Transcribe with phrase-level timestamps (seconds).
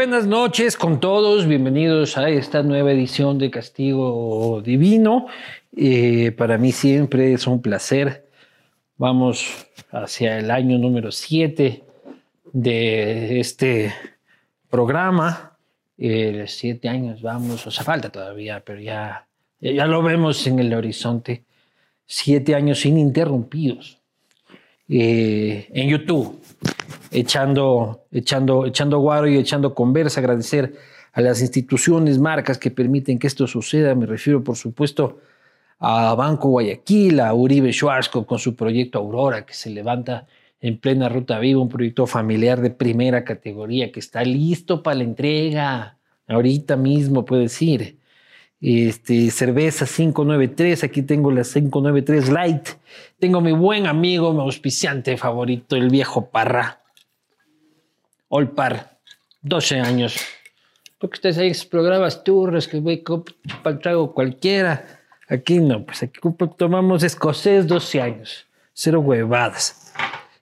[0.00, 5.26] buenas noches con todos, bienvenidos a esta nueva edición de Castigo Divino.
[5.76, 8.26] Eh, para mí siempre es un placer.
[8.96, 11.84] Vamos hacia el año número 7
[12.50, 13.94] de este
[14.70, 15.58] programa.
[15.98, 19.28] Eh, siete años, vamos, o sea, falta todavía, pero ya,
[19.60, 21.44] ya lo vemos en el horizonte.
[22.06, 23.98] Siete años ininterrumpidos
[24.88, 26.40] eh, en YouTube
[27.10, 30.74] echando, echando, echando guaro y echando conversa, agradecer
[31.12, 33.94] a las instituciones, marcas que permiten que esto suceda.
[33.94, 35.18] Me refiero, por supuesto,
[35.78, 40.26] a Banco Guayaquil, a Uribe Schwarzkopf con su proyecto Aurora, que se levanta
[40.60, 45.04] en plena ruta viva, un proyecto familiar de primera categoría que está listo para la
[45.04, 45.96] entrega.
[46.28, 47.98] Ahorita mismo, puede decir.
[48.60, 52.68] Este, cerveza 593, aquí tengo la 593 Light.
[53.18, 56.79] Tengo mi buen amigo, mi auspiciante favorito, el viejo Parra.
[58.32, 58.96] Olpar,
[59.42, 60.16] 12 años.
[61.00, 63.02] Porque ustedes ahí programas turros que voy
[63.64, 65.00] a trago cualquiera.
[65.28, 66.20] Aquí no, pues aquí
[66.56, 68.46] tomamos escocés 12 años.
[68.72, 69.92] Cero huevadas.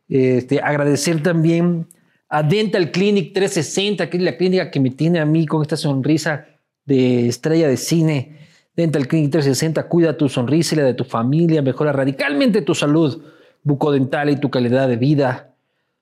[0.07, 1.87] Este, agradecer también
[2.29, 5.79] a Dental Clinic 360, que es la clínica que me tiene a mí con esta
[5.79, 6.47] sonrisa
[6.85, 8.37] de estrella de cine.
[8.77, 13.23] Dental Clinic 360 cuida tu sonrisa y la de tu familia, mejora radicalmente tu salud
[13.63, 15.48] bucodental y tu calidad de vida.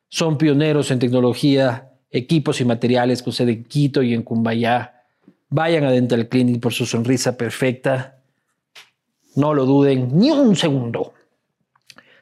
[0.08, 5.04] Son pioneros en tecnología, equipos y materiales con sede en Quito y en Cumbayá.
[5.48, 8.18] Vayan a Dental Clinic por su sonrisa perfecta.
[9.34, 11.12] No lo duden ni un segundo.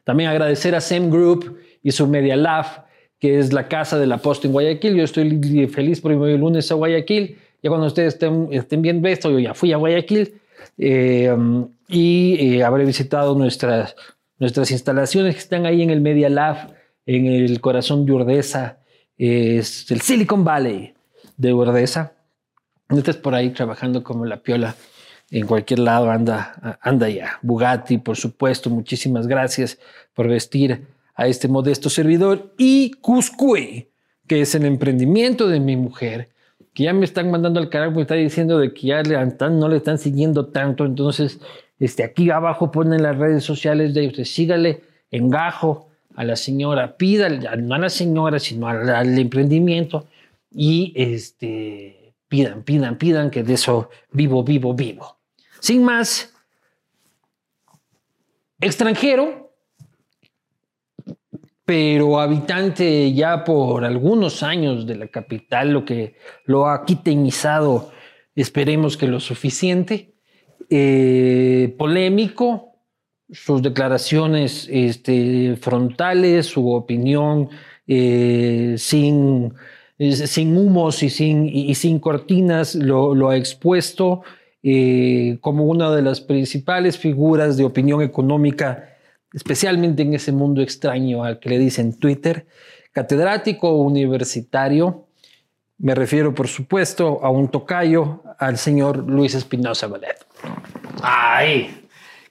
[0.05, 2.87] También agradecer a SEM Group y su Media Lab,
[3.19, 4.97] que es la casa de la posta en Guayaquil.
[4.97, 7.39] Yo estoy feliz por el lunes a Guayaquil.
[7.63, 10.35] Ya cuando ustedes estén, estén yo ya fui a Guayaquil
[10.77, 11.35] eh,
[11.89, 13.97] y eh, habré visitado nuestras,
[14.39, 16.74] nuestras instalaciones que están ahí en el Media Lab
[17.07, 18.79] en el corazón de Urdesa,
[19.17, 20.95] es el Silicon Valley
[21.37, 22.13] de Urdesa.
[22.89, 24.75] No estés por ahí trabajando como la piola.
[25.31, 27.39] En cualquier lado anda, anda ya.
[27.43, 29.79] Bugatti, por supuesto, muchísimas gracias
[30.13, 32.53] por vestir a este modesto servidor.
[32.59, 33.89] Y Cuscue,
[34.27, 36.29] que es el emprendimiento de mi mujer,
[36.73, 39.77] que ya me están mandando al carajo, me está diciendo de que ya no le
[39.77, 40.85] están siguiendo tanto.
[40.85, 41.41] Entonces,
[41.79, 46.97] este, aquí abajo ponen las redes sociales de usted, sígale en gajo a la señora,
[46.97, 50.07] pida, no a la señora, sino al, emprendimiento
[50.51, 55.19] y este, pidan, pidan, pidan, que de eso vivo, vivo, vivo.
[55.61, 56.35] Sin más,
[58.61, 59.53] extranjero,
[61.65, 67.91] pero habitante ya por algunos años de la capital, lo que lo ha quitenizado,
[68.37, 70.15] esperemos que lo suficiente,
[70.71, 72.74] eh, polémico,
[73.35, 77.51] sus declaraciones este, frontales, su opinión
[77.87, 79.53] eh, sin,
[79.99, 84.23] sin, humos y sin, y sin cortinas, lo, ha expuesto
[84.63, 88.97] eh, como una de las principales figuras de opinión económica,
[89.33, 92.47] especialmente en ese mundo extraño al que le dicen Twitter,
[92.93, 95.09] catedrático universitario.
[95.79, 100.25] Me refiero, por supuesto, a un tocayo, al señor Luis Espinosa Valet.
[101.03, 101.84] ¡Ay!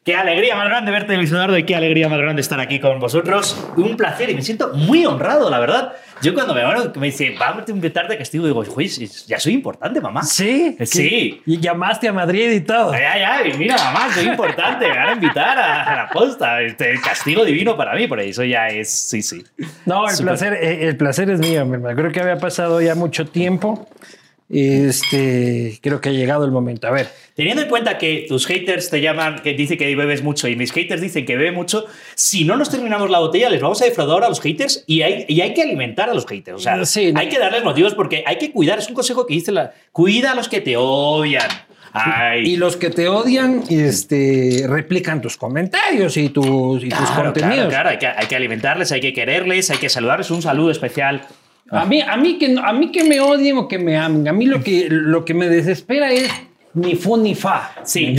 [0.03, 2.99] Qué alegría más grande verte, Luis Eduardo, y qué alegría más grande estar aquí con
[2.99, 3.57] vosotros.
[3.77, 5.93] Un placer y me siento muy honrado, la verdad.
[6.21, 6.61] Yo cuando me,
[6.99, 10.23] me dice, vamos a invitarte a castigo, digo, pues ya soy importante, mamá.
[10.23, 10.75] Sí.
[10.83, 11.41] Sí.
[11.45, 12.91] Y llamaste a Madrid y todo.
[12.91, 16.61] Ya, ya, y mira, mamá, soy importante, me van a invitar a, la posta.
[16.61, 19.41] Este, castigo divino para mí, por eso ya es, sí, sí.
[19.85, 21.95] No, el, placer, eh, el placer es mío, mi hermano.
[21.95, 23.87] Creo que había pasado ya mucho tiempo.
[24.49, 26.87] Este, creo que ha llegado el momento.
[26.87, 27.07] A ver.
[27.35, 30.71] Teniendo en cuenta que tus haters te llaman, que dice que bebes mucho y mis
[30.71, 34.23] haters dicen que bebe mucho, si no nos terminamos la botella, les vamos a defraudar
[34.23, 36.57] a los haters y hay, y hay que alimentar a los haters.
[36.57, 38.77] O sea, hay que darles motivos porque hay que cuidar.
[38.77, 39.73] Es un consejo que dice la.
[39.91, 41.49] Cuida a los que te odian.
[42.43, 47.67] Y los que te odian este, replican tus comentarios y tus, y tus contenidos.
[47.67, 47.89] Claro, claro.
[47.89, 50.31] Hay, que, hay que alimentarles, hay que quererles, hay que saludarles.
[50.31, 51.27] Un saludo especial
[51.69, 54.33] a mí, a, mí que, a mí que me odien o que me amen, a
[54.33, 56.29] mí lo que, lo que me desespera es
[56.75, 57.71] ni fu ni fa.
[57.83, 58.15] Sí,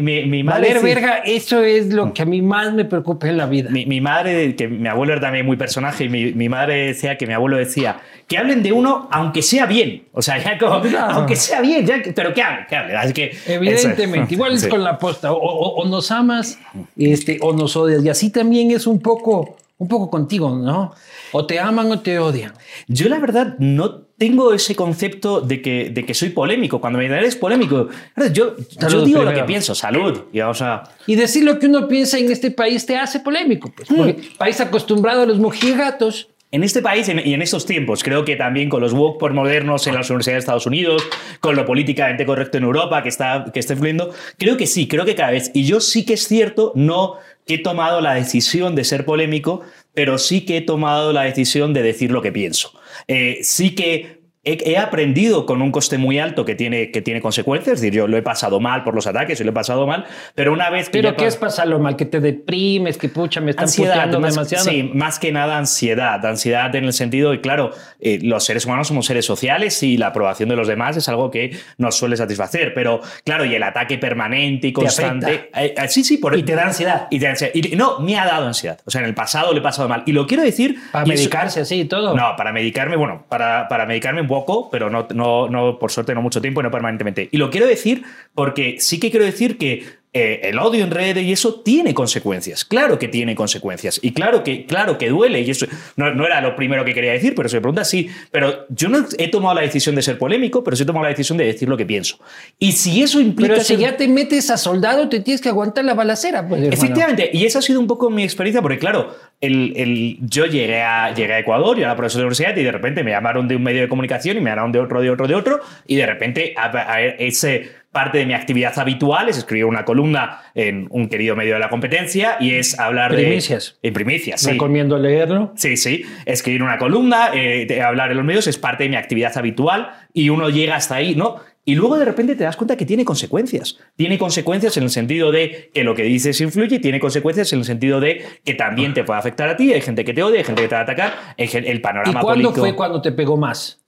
[0.00, 0.68] mi, mi, madre.
[0.68, 3.70] Valer verga, eso es lo que a mí más me preocupa en la vida.
[3.70, 7.32] Mi, madre, que mi abuelo era también muy personaje, y mi, madre decía que mi
[7.32, 10.04] abuelo decía que hablen de uno aunque sea bien.
[10.12, 12.96] O sea, ya como, aunque sea bien, ya, pero que hable, que hable.
[12.96, 15.32] Así que, Evidentemente, igual es con la posta.
[15.32, 16.58] O, o, nos amas
[16.96, 18.04] este, o nos odias.
[18.04, 20.92] Y así también es un poco, un poco contigo, ¿no?
[21.32, 22.52] O te aman o te odian.
[22.86, 26.80] Yo la verdad no tengo ese concepto de que, de que soy polémico.
[26.80, 27.88] Cuando me dicen, eres polémico,
[28.32, 28.54] yo,
[28.88, 30.24] yo digo lo que pienso, salud.
[30.32, 30.84] Y, vamos a...
[31.06, 33.72] y decir lo que uno piensa en este país te hace polémico.
[33.74, 34.36] Pues, porque mm.
[34.38, 36.28] país acostumbrado a los mojigatos.
[36.52, 39.88] En este país y en estos tiempos, creo que también con los woke por modernos
[39.88, 41.02] en las universidades de Estados Unidos,
[41.40, 45.04] con lo políticamente correcto en Europa que está, que está influyendo, creo que sí, creo
[45.04, 45.50] que cada vez.
[45.52, 49.62] Y yo sí que es cierto, no he tomado la decisión de ser polémico,
[49.92, 52.72] pero sí que he tomado la decisión de decir lo que pienso.
[53.08, 57.74] Eh, sí que he, aprendido con un coste muy alto que tiene, que tiene consecuencias.
[57.74, 60.04] Es decir, yo lo he pasado mal por los ataques y lo he pasado mal,
[60.34, 61.00] pero una vez que.
[61.00, 61.96] ¿Pero qué es pasarlo mal?
[61.96, 62.98] ¿Que te deprimes?
[62.98, 64.64] ¿Que pucha, me están ansiedad, demasiado?
[64.64, 66.24] Sí, más que nada ansiedad.
[66.24, 67.70] Ansiedad en el sentido de, claro,
[68.00, 71.30] eh, los seres humanos somos seres sociales y la aprobación de los demás es algo
[71.30, 72.74] que nos suele satisfacer.
[72.74, 75.50] Pero, claro, y el ataque permanente y constante.
[75.54, 76.38] Eh, eh, sí, sí, por.
[76.38, 77.08] Y te da ansiedad.
[77.10, 77.54] Y, te da ansiedad.
[77.54, 78.78] y no, me ha dado ansiedad.
[78.84, 80.02] O sea, en el pasado le he pasado mal.
[80.06, 80.76] Y lo quiero decir.
[80.92, 82.14] Para medicarse así y todo.
[82.14, 86.14] No, para medicarme, bueno, para, para medicarme un poco, pero no, no, no, por suerte,
[86.14, 87.28] no mucho tiempo y no permanentemente.
[87.30, 88.02] Y lo quiero decir
[88.34, 89.84] porque sí que quiero decir que
[90.16, 92.64] eh, el odio en redes y eso tiene consecuencias.
[92.64, 93.98] Claro que tiene consecuencias.
[94.00, 95.40] Y claro que, claro que duele.
[95.40, 95.66] Y eso
[95.96, 98.08] no, era lo primero que quería decir, pero se me pregunta sí.
[98.30, 101.08] Pero yo no he tomado la decisión de ser polémico, pero sí he tomado la
[101.08, 102.20] decisión de decir lo que pienso.
[102.60, 103.54] Y si eso implica.
[103.54, 106.46] Pero si ya te metes a soldado, te tienes que aguantar la balacera.
[106.46, 107.30] Pues, Efectivamente.
[107.32, 111.12] Y esa ha sido un poco mi experiencia, porque claro, el, el, yo llegué a,
[111.12, 113.64] llegué a Ecuador, yo era profesor de universidad, y de repente me llamaron de un
[113.64, 115.60] medio de comunicación y me llamaron de otro, de otro, de otro.
[115.88, 120.88] Y de repente a ese parte de mi actividad habitual es escribir una columna en
[120.90, 123.78] un querido medio de la competencia y es hablar primicias.
[123.80, 123.88] de...
[123.88, 124.40] En primicias.
[124.40, 124.50] sí.
[124.50, 125.52] Recomiendo leerlo.
[125.54, 126.04] Sí, sí.
[126.26, 130.28] Escribir una columna, eh, hablar en los medios es parte de mi actividad habitual y
[130.28, 131.36] uno llega hasta ahí, ¿no?
[131.64, 133.78] Y luego de repente te das cuenta que tiene consecuencias.
[133.96, 137.60] Tiene consecuencias en el sentido de que lo que dices influye y tiene consecuencias en
[137.60, 139.72] el sentido de que también te puede afectar a ti.
[139.72, 141.14] Hay gente que te odia, hay gente que te va a atacar.
[141.38, 143.83] El panorama ¿Y cuándo fue cuando te pegó más?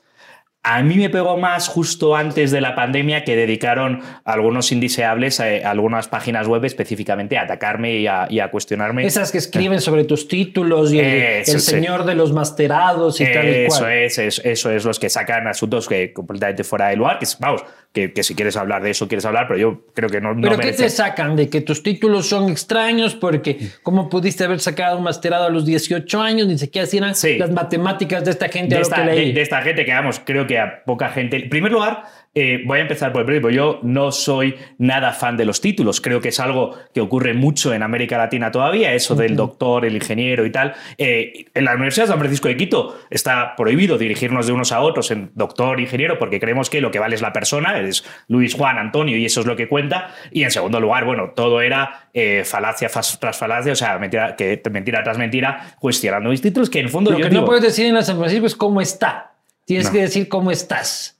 [0.69, 5.45] A mí me pegó más justo antes de la pandemia que dedicaron algunos indeseables a,
[5.71, 9.07] algunas páginas web específicamente a atacarme y a, cuestionarme.
[9.07, 13.67] Esas que escriben sobre tus títulos y el, señor de los masterados y tal y
[13.69, 13.93] cual.
[13.93, 17.63] Eso es, eso es los que sacan asuntos que completamente fuera de lugar, que vamos,
[17.93, 20.35] que, si quieres hablar de eso, quieres hablar, pero yo creo que no.
[20.41, 21.35] ¿Pero qué te sacan?
[21.35, 23.15] ¿De que tus títulos son extraños?
[23.15, 26.47] Porque, ¿cómo pudiste haber sacado un masterado a los 18 años?
[26.47, 28.75] Ni siquiera hacían las matemáticas de esta gente.
[28.75, 31.37] De, esta, de esta gente que, vamos, creo que a poca gente.
[31.37, 32.05] En primer lugar,
[32.39, 33.51] eh, voy a empezar por el principio.
[33.51, 36.03] Yo no soy nada fan de los títulos.
[36.03, 39.95] Creo que es algo que ocurre mucho en América Latina todavía, eso del doctor, el
[39.95, 40.75] ingeniero y tal.
[40.99, 44.81] Eh, en la Universidad de San Francisco de Quito está prohibido dirigirnos de unos a
[44.81, 48.55] otros en doctor, ingeniero, porque creemos que lo que vale es la persona, es Luis
[48.55, 50.15] Juan, Antonio, y eso es lo que cuenta.
[50.31, 54.61] Y en segundo lugar, bueno, todo era eh, falacia tras falacia, o sea, mentira, que,
[54.71, 57.13] mentira tras mentira, cuestionando mis títulos, que en el fondo...
[57.13, 59.36] Lo que no puedes decir en la San Francisco es cómo está.
[59.67, 61.17] Tienes que decir cómo estás.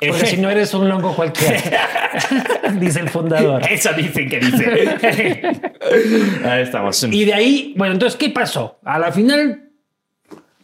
[0.00, 1.60] Porque si no eres un longo cualquiera,
[2.80, 3.62] dice el fundador.
[3.70, 5.52] Eso dicen que dice.
[6.44, 7.02] Ahí estamos.
[7.04, 8.80] Y de ahí, bueno, entonces, ¿qué pasó?
[8.82, 9.69] A la final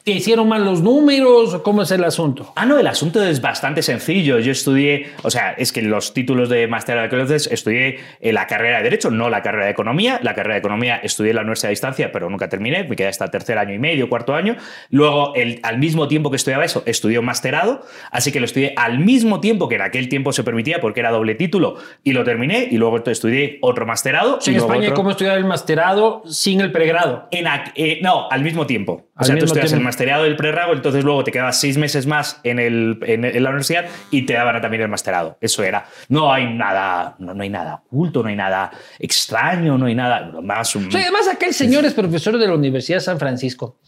[0.06, 2.52] ¿Te hicieron mal los números o cómo es el asunto?
[2.54, 4.38] Ah, no, el asunto es bastante sencillo.
[4.38, 8.76] Yo estudié, o sea, es que los títulos de máster de estudié en la carrera
[8.76, 10.20] de Derecho, no la carrera de Economía.
[10.22, 13.08] La carrera de Economía estudié en la Universidad de Distancia, pero nunca terminé, me quedé
[13.08, 14.54] hasta tercer año y medio, cuarto año.
[14.90, 18.74] Luego, el, al mismo tiempo que estudiaba eso, estudié un masterado, así que lo estudié
[18.76, 22.22] al mismo tiempo que en aquel tiempo se permitía porque era doble título y lo
[22.22, 24.38] terminé y luego estudié otro masterado.
[24.46, 27.26] en España, ¿cómo estudiar el masterado sin el pregrado?
[27.32, 29.05] En, eh, no, al mismo tiempo.
[29.18, 32.38] O sea, tú estudias el masterado del pregrado, entonces luego te quedabas seis meses más
[32.42, 35.38] en, el, en, la universidad y te daban también el masterado.
[35.40, 35.86] Eso era.
[36.10, 40.32] No hay nada, no, no hay nada oculto, no hay nada extraño, no hay nada
[40.42, 40.76] más.
[40.76, 40.88] Un...
[40.94, 43.78] además, acá hay señores profesores de la Universidad de San Francisco,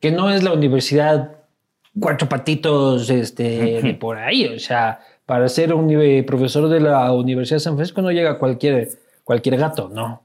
[0.00, 1.32] que no es la universidad
[1.98, 4.46] cuatro patitos este, de por ahí.
[4.48, 5.88] O sea, para ser un
[6.26, 8.90] profesor de la Universidad de San Francisco no llega cualquier,
[9.24, 10.23] cualquier gato, no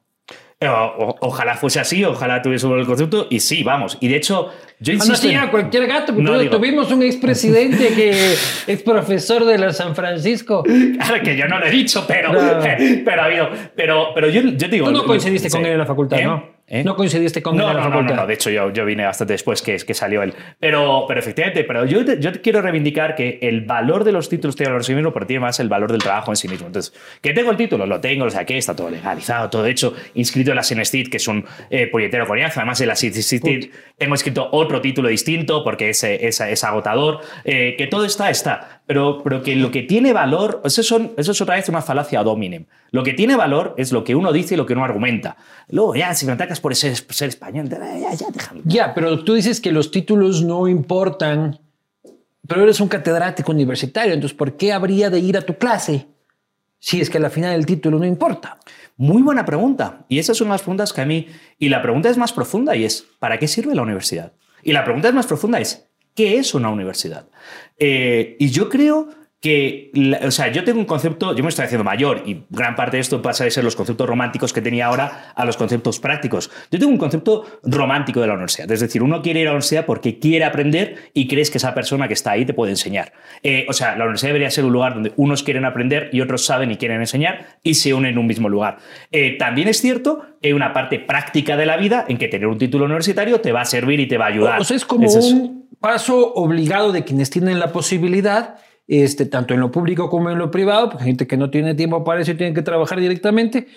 [0.61, 3.27] ojalá fuese así, ojalá tuviese el concepto.
[3.29, 3.97] Y sí, vamos.
[4.01, 4.49] Y de hecho,
[4.79, 5.31] yo insisto.
[5.31, 6.13] No, cualquier gato.
[6.13, 8.33] tuvimos un expresidente que
[8.67, 10.63] es profesor de la San Francisco.
[10.63, 12.31] Claro que yo no lo he dicho, pero,
[13.05, 13.49] pero ha habido.
[13.75, 14.87] Pero, pero yo, yo digo.
[14.87, 16.25] Tú no coincidiste con él en la facultad, ¿Eh?
[16.25, 16.58] ¿no?
[16.71, 16.83] ¿Eh?
[16.83, 19.77] No coincidiste con no, no, no, no, de hecho yo, yo vine bastante después que,
[19.77, 20.35] que salió él.
[20.59, 24.69] Pero, pero efectivamente, pero yo, yo quiero reivindicar que el valor de los títulos tiene
[24.69, 26.67] valor en sí mismo, pero tiene más el valor del trabajo en sí mismo.
[26.67, 30.51] Entonces, que tengo el título, lo tengo, lo saqué, está todo legalizado, todo hecho, inscrito
[30.51, 32.53] en la Sinestit, que es un eh, polletero coreano.
[32.55, 37.21] Además, en la Sinestit tengo escrito otro título distinto porque es, es, es agotador.
[37.45, 41.31] Eh, que todo está, está pero, pero que lo que tiene valor, eso, son, eso
[41.31, 42.65] es otra vez una falacia dominem.
[42.89, 45.38] Lo que tiene valor es lo que uno dice y lo que uno argumenta.
[45.67, 48.62] Luego, ya, si me atacas por ser, ser español, ya, ya, déjame.
[48.65, 51.60] Ya, pero tú dices que los títulos no importan
[52.48, 56.08] pero eres un catedrático universitario, entonces ¿por qué habría de ir a tu clase
[56.79, 58.58] si es que al final el título no importa?
[58.98, 60.08] Muy buena pregunta.
[60.10, 61.27] Y esas son las preguntas que a mí...
[61.60, 64.34] Y la pregunta es más profunda y es, ¿para qué sirve la universidad?
[64.63, 67.27] Y la pregunta es más profunda es, ¿qué es una universidad?
[67.79, 69.09] Eh, y yo creo
[69.41, 72.98] que, o sea, yo tengo un concepto, yo me estoy haciendo mayor y gran parte
[72.98, 76.51] de esto pasa de ser los conceptos románticos que tenía ahora a los conceptos prácticos.
[76.69, 79.53] Yo tengo un concepto romántico de la universidad, es decir, uno quiere ir a la
[79.53, 83.13] universidad porque quiere aprender y crees que esa persona que está ahí te puede enseñar.
[83.41, 86.43] Eh, o sea, la universidad debería ser un lugar donde unos quieren aprender y otros
[86.43, 88.79] saben y quieren enseñar y se unen en un mismo lugar.
[89.12, 92.48] Eh, también es cierto que hay una parte práctica de la vida en que tener
[92.48, 94.59] un título universitario te va a servir y te va a ayudar.
[94.59, 98.57] O sea, es como un paso obligado de quienes tienen la posibilidad
[98.89, 102.21] este, tanto en lo público como en lo privado, gente que no tiene tiempo para
[102.21, 103.67] eso y tiene que trabajar directamente,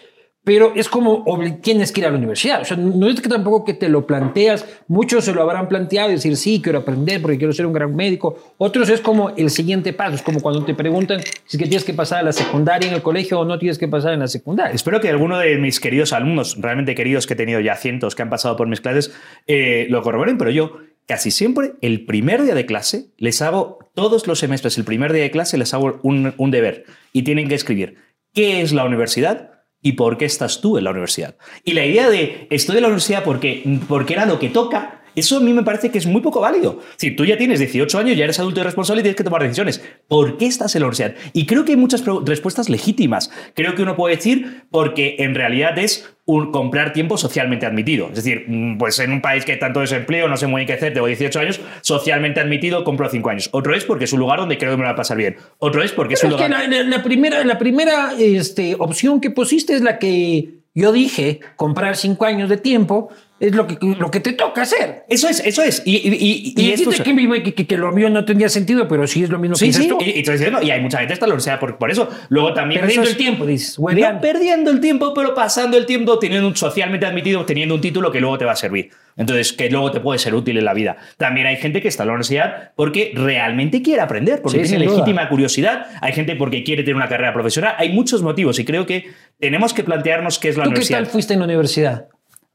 [0.44, 1.24] pero es como
[1.60, 2.62] tienes que ir a la universidad.
[2.62, 6.08] O sea, no es que tampoco que te lo planteas, muchos se lo habrán planteado
[6.08, 8.54] y decir, sí, quiero aprender porque quiero ser un gran médico.
[8.56, 12.20] Otros es como el siguiente paso, es como cuando te preguntan si tienes que pasar
[12.20, 14.74] a la secundaria en el colegio o no tienes que pasar en la secundaria.
[14.74, 18.22] Espero que alguno de mis queridos alumnos, realmente queridos que he tenido ya cientos que
[18.22, 19.14] han pasado por mis clases,
[19.46, 24.26] eh, lo corroboren, pero yo casi siempre el primer día de clase les hago, todos
[24.26, 27.96] los semestres, el primer día de clase les hago un, deber y tienen que escribir
[28.32, 29.50] qué es la universidad
[29.82, 31.36] y por qué estás tú en la universidad.
[31.64, 35.36] Y la idea de estoy en la universidad porque, porque era lo que toca eso
[35.36, 36.80] a mí me parece que es muy poco válido.
[36.96, 39.42] Si tú ya tienes 18 años, ya eres adulto y responsable y tienes que tomar
[39.42, 39.82] decisiones.
[40.08, 41.14] ¿Por qué estás en la universidad?
[41.32, 43.30] Y creo que hay muchas respuestas legítimas.
[43.54, 48.08] Creo que uno puede decir porque en realidad es un comprar tiempo socialmente admitido.
[48.08, 50.66] Es decir, mm, pues en un país que hay tanto desempleo, no sé muy bien
[50.68, 53.48] qué hacer, tengo 18 años, socialmente admitido, compro 5 años.
[53.52, 55.36] Otro es porque es un lugar donde creo que me va a pasar bien.
[55.58, 56.50] Otro es porque es un lugar...
[56.50, 61.96] Que la, primera, la primera este, opción que pusiste es la que yo dije, comprar
[61.96, 63.10] 5 años de tiempo
[63.42, 65.04] es lo que, lo que te toca hacer.
[65.08, 65.82] Eso es, eso es.
[65.84, 69.30] Y, y, y, esto que, que, que, lo mío no tenía sentido, pero sí es
[69.30, 69.88] lo mismo que sí.
[69.88, 69.98] Tú.
[70.00, 72.08] Y, hay mucha gente está lo sea por, por eso.
[72.28, 72.82] Luego también.
[72.82, 73.80] Perdiendo el tiempo, dices.
[73.80, 78.12] No perdiendo el tiempo, pero pasando el tiempo teniendo un socialmente admitido, teniendo un título
[78.12, 78.90] que luego te va a servir.
[79.16, 80.98] Entonces, que luego te puede ser útil en la vida.
[81.16, 85.28] También hay gente que está en la universidad porque realmente quiere aprender, porque tiene legítima
[85.28, 85.86] curiosidad.
[86.00, 87.74] Hay gente porque quiere tener una carrera profesional.
[87.76, 89.06] Hay muchos motivos y creo que
[89.40, 91.00] tenemos que plantearnos qué es la universidad.
[91.00, 92.06] ¿Qué tal fuiste en la universidad?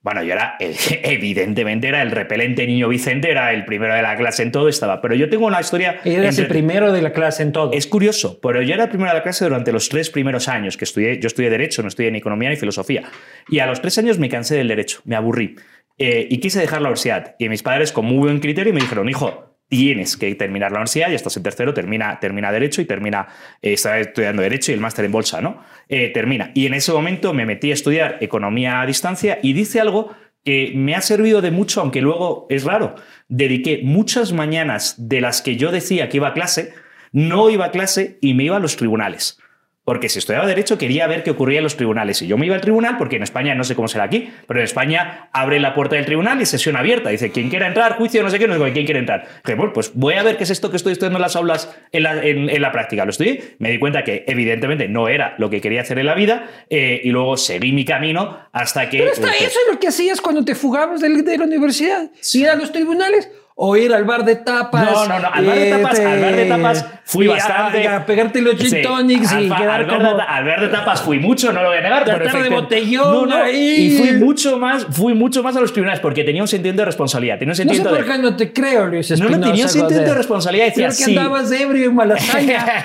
[0.07, 0.55] Bueno, yo era,
[1.03, 5.01] evidentemente, era el repelente niño Vicente, era el primero de la clase en todo, estaba.
[5.01, 5.99] Pero yo tengo una historia.
[6.05, 7.73] Eres el primero de la clase en todo.
[7.73, 10.77] Es curioso, pero yo era el primero de la clase durante los tres primeros años
[10.77, 11.19] que estudié.
[11.19, 13.03] Yo estudié Derecho, no estudié ni Economía ni Filosofía.
[13.49, 15.57] Y a los tres años me cansé del Derecho, me aburrí.
[15.97, 17.35] Eh, y quise dejar la universidad.
[17.37, 21.09] Y mis padres, con muy buen criterio, me dijeron: Hijo, tienes que terminar la universidad,
[21.09, 23.27] ya estás en tercero, termina, termina Derecho y termina,
[23.61, 25.63] eh, estaba estudiando Derecho y el máster en Bolsa, ¿no?
[25.89, 26.51] Eh, termina.
[26.53, 30.71] Y en ese momento me metí a estudiar Economía a distancia y dice algo que
[30.75, 32.95] me ha servido de mucho, aunque luego es raro.
[33.27, 36.73] Dediqué muchas mañanas de las que yo decía que iba a clase,
[37.11, 39.39] no iba a clase y me iba a los tribunales.
[39.87, 42.21] Porque si estudiaba Derecho quería ver qué ocurría en los tribunales.
[42.21, 44.59] Y yo me iba al tribunal, porque en España no sé cómo será aquí, pero
[44.59, 47.09] en España abre la puerta del tribunal y sesión abierta.
[47.09, 49.25] Dice, quien quiera entrar, juicio, no sé qué, no sé quién quiere entrar.
[49.45, 51.73] Dije, bueno, pues voy a ver qué es esto que estoy estudiando en las aulas,
[51.93, 53.05] en la, práctica.
[53.05, 56.15] Lo estudié, me di cuenta que evidentemente no era lo que quería hacer en la
[56.15, 58.97] vida eh, y luego seguí mi camino hasta que...
[58.97, 62.11] Pero eso es lo que hacías cuando te fugabas de, la universidad.
[62.19, 64.85] Si a los tribunales o ir al bar de tapas.
[64.85, 67.87] No, no, no, al bar de tapas, al bar de este, tapas fui bastante.
[67.87, 70.15] A, pegarte los gin tonics y quedar al como.
[70.19, 72.05] al bar de tapas fui mucho, no lo voy a negar.
[72.05, 76.23] Pero de botellón no, Y fui mucho más, fui mucho más a los tribunales porque
[76.23, 77.39] tenía un sentimiento de responsabilidad.
[77.39, 79.65] Tenía un sentimiento no sé por qué no te creo, Luis Espinosa, No, no, tenía
[79.65, 80.65] un sentimiento de responsabilidad.
[80.67, 81.17] Decía, que sí.
[81.17, 82.63] andabas ebrio en Malasaña.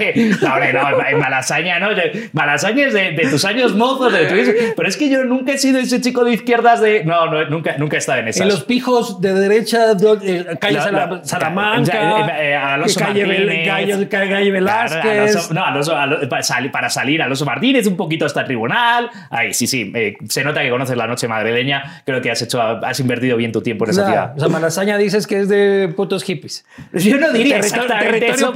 [0.41, 1.89] no, hombre, no, en Malasaña no.
[2.33, 4.11] Malasaña es de, tus años mozos.
[4.11, 7.05] De pero es que yo nunca he sido ese chico de izquierdas de.
[7.05, 8.41] No, no, nunca, nunca he estado en esas.
[8.41, 14.09] En los pijos de derecha, eh, calles a la Salamanca, eh, eh, Alonso calle, Martínez,
[14.09, 15.51] calle, Velázquez.
[15.51, 15.95] no, Alonso,
[16.31, 19.11] para, salir, a Alonso Martínez, un poquito hasta el tribunal.
[19.31, 22.03] Ay, sí, sí, eh, se nota que conoces la noche madrileña.
[22.07, 24.35] Creo que has hecho, has invertido bien tu tiempo en esa ciudad.
[24.37, 26.65] O sea, Malasaña dices que es de putos hippies.
[26.93, 28.55] Yo no diría exactamente eso,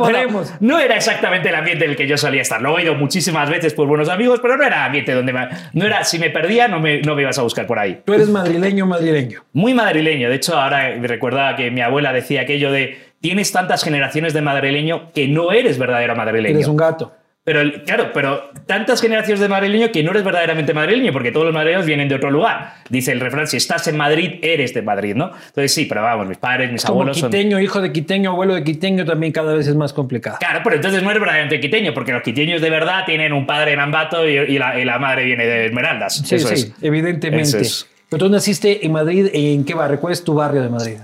[0.61, 2.63] no era exactamente el ambiente en el que yo solía estar.
[2.63, 5.33] Lo he ido muchísimas veces por buenos amigos, pero no era ambiente donde
[5.73, 8.01] no era, si me perdía, no me, no me ibas a buscar por ahí.
[8.05, 9.45] Tú eres madrileño, madrileño.
[9.53, 10.29] Muy madrileño.
[10.29, 14.43] De hecho, ahora me recordaba que mi abuela decía aquello de tienes tantas generaciones de
[14.43, 16.57] madrileño que no eres verdadero madrileño.
[16.57, 17.13] Eres un gato.
[17.43, 21.55] Pero claro, pero tantas generaciones de madrileño que no eres verdaderamente madrileño, porque todos los
[21.55, 22.75] madrileños vienen de otro lugar.
[22.91, 25.27] Dice el refrán, si estás en Madrid, eres de Madrid, ¿no?
[25.27, 28.65] Entonces sí, pero vamos, mis padres, mis Como abuelos quiteño, hijo de quiteño, abuelo de
[28.65, 30.39] quiteño, también cada vez es más complicado.
[30.41, 33.75] Claro, pero entonces no eres verdaderamente quiteño, porque los quiteños de verdad tienen un padre
[33.75, 36.17] en Ambato y, la, madre viene de Esmeraldas.
[36.17, 37.63] Sí, sí, evidentemente.
[38.09, 40.01] Pero tú naciste en Madrid, ¿en qué barrio?
[40.01, 40.97] ¿Cuál es tu barrio de Madrid?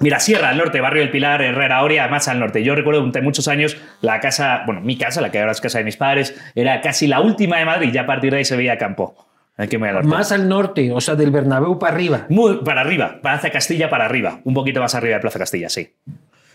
[0.00, 2.62] Mira, Sierra, al norte, barrio del Pilar, Herrera, Oria, más al norte.
[2.62, 5.78] Yo recuerdo durante muchos años la casa, bueno, mi casa, la que ahora es casa
[5.78, 8.56] de mis padres, era casi la última de Madrid, ya a partir de ahí se
[8.56, 9.16] veía campo.
[10.04, 12.26] Más al norte, o sea, del Bernabéu para arriba.
[12.28, 15.94] Muy para arriba, Plaza Castilla para arriba, un poquito más arriba de Plaza Castilla, sí.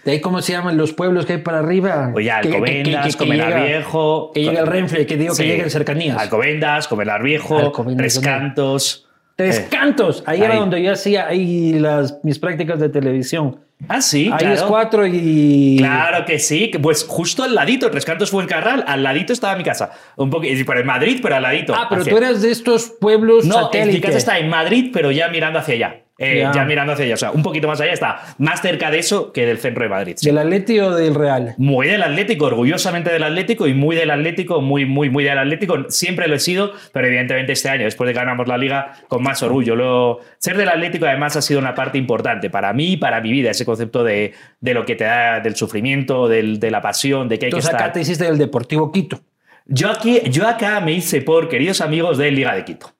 [0.05, 2.13] ¿De ahí cómo se llaman los pueblos que hay para arriba?
[2.21, 4.31] Ya, Alcobendas, Comelar Viejo.
[4.33, 6.17] Que llega el Renfe, que digo que llegue en cercanías.
[6.17, 9.02] Alcobendas, Comelar Viejo, Tres Cantos.
[9.35, 13.59] Tres eh, Cantos, ahí, era donde yo hacía ahí las, mis prácticas de televisión.
[13.89, 15.75] Ah, sí, Ahí es cuatro y...
[15.77, 19.57] Claro que sí, pues justo al ladito, Tres Cantos fue en Carral, al ladito estaba
[19.57, 19.91] mi casa.
[20.15, 21.73] Un poco, por en Madrid, pero al ladito.
[21.75, 25.27] Ah, pero tú eras de estos pueblos No, mi casa está en Madrid, pero ya
[25.27, 26.03] mirando hacia allá.
[26.23, 26.65] Eh, ya.
[26.65, 29.45] mirando hacia allá, o sea, un poquito más allá está, más cerca de eso que
[29.45, 30.15] del centro de Madrid.
[30.21, 31.55] ¿Del Atlético o del Real?
[31.57, 35.89] Muy del Atlético, orgullosamente del Atlético y muy del Atlético, muy, muy, muy del Atlético.
[35.89, 39.23] Siempre lo he sido, pero evidentemente este año, después de que ganamos la liga, con
[39.23, 39.75] más orgullo.
[39.75, 43.31] Lo, ser del Atlético además ha sido una parte importante para mí y para mi
[43.31, 47.27] vida, ese concepto de, de, lo que te da, del sufrimiento, del, de la pasión,
[47.29, 47.89] de que hay Entonces, que estar.
[47.89, 49.19] acá te hiciste del Deportivo Quito.
[49.65, 52.93] Yo, aquí, yo acá me hice por queridos amigos de Liga de Quito.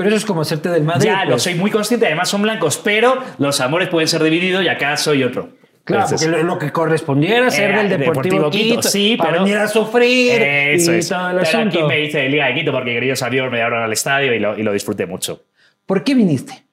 [0.00, 1.06] Pero eso es como hacerte del Madrid.
[1.06, 1.42] Ya, lo pues.
[1.42, 5.22] soy muy consciente, además son blancos, pero los amores pueden ser divididos y acá soy
[5.22, 5.50] otro.
[5.84, 10.40] Claro, porque lo que correspondiera ser del Deportivo, Quito, sí, para pero venir a sufrir
[10.40, 11.78] eso y todo el asunto.
[11.78, 14.38] Aquí me hice de Liga de Quito porque queridos amigos me llevaron al estadio y
[14.38, 15.44] lo, y lo disfruté mucho.
[15.84, 16.64] ¿Por qué viniste?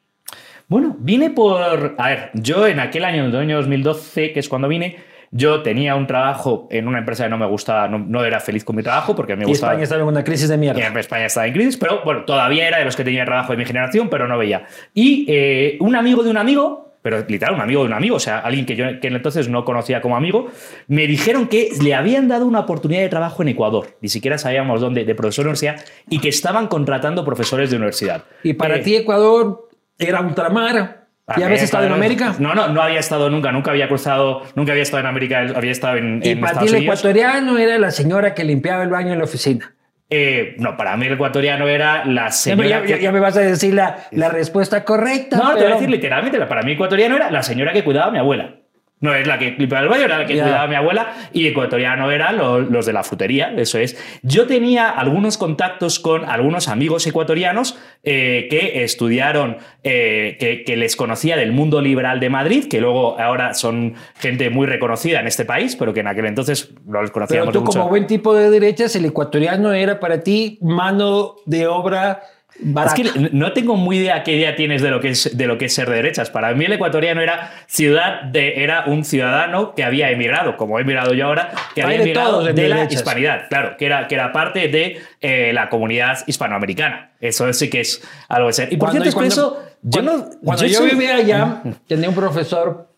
[0.69, 1.95] Bueno, vine por...
[1.97, 4.97] A ver, yo en aquel año, en el año 2012, que es cuando vine,
[5.31, 8.75] yo tenía un trabajo en una empresa que no me gustaba, no, era feliz con
[8.75, 9.73] mi trabajo porque me gustaba.
[9.73, 10.99] España estaba en una crisis de mierda.
[10.99, 13.65] España estaba en crisis, pero bueno, todavía era de los que tenía trabajo de mi
[13.65, 14.65] generación, pero no veía.
[14.93, 18.19] Y eh, un amigo de un amigo, pero literal, un amigo de un amigo, o
[18.19, 20.49] sea, alguien que yo que entonces no conocía como amigo,
[20.87, 24.81] me dijeron que le habían dado una oportunidad de trabajo en Ecuador, ni siquiera sabíamos
[24.81, 28.23] dónde, de profesor de universidad, y que estaban contratando profesores de universidad.
[28.43, 31.06] Y para eh, ti Ecuador era ultramar.
[31.35, 32.35] ¿Y habías estado en América?
[32.39, 35.71] No, no, no había estado nunca, nunca había cruzado, nunca había estado en América, había
[35.71, 39.17] estado en, ¿Y para ti el ecuatoriano era la señora que limpiaba el baño en
[39.19, 39.73] la oficina?
[40.09, 42.85] Eh, no, para mí el ecuatoriano era la señora.
[42.85, 45.35] Ya, ya, me vas a decir la, la respuesta correcta.
[45.35, 48.07] No, te voy a decir literalmente, para mí el ecuatoriano era la señora que cuidaba
[48.07, 48.55] a mi abuela.
[48.99, 51.45] No es la que limpiaba el baño, era la que cuidaba a mi abuela y
[51.45, 53.95] ecuatoriano eran los, de la frutería, eso es.
[54.23, 61.37] Yo tenía algunos contactos con algunos amigos ecuatorianos eh, que estudiaron, eh, que, les conocía
[61.37, 65.75] del mundo liberal de Madrid, que luego ahora son gente muy reconocida en este país,
[65.75, 68.95] pero que en aquel entonces no les conocíamos Pero tú como buen tipo de derechas,
[68.95, 72.23] el ecuatoriano era para ti mano de obra
[72.59, 75.57] es que no tengo muy idea qué idea tienes de lo que es, de lo
[75.57, 76.29] que es ser de derechas.
[76.29, 80.81] Para mí el ecuatoriano era, ciudad de, era un ciudadano que había emigrado, como he
[80.81, 84.67] emigrado yo ahora, que había emigrado de, la hispanidad, claro, que era, que era parte
[84.67, 87.11] de eh, la comunidad hispanoamericana.
[87.19, 88.73] Eso sí que es algo de ser.
[88.73, 90.01] Y por cierto, cuando, eso, yo
[90.43, 92.89] cuando yo, vivía allá, tenía un profesor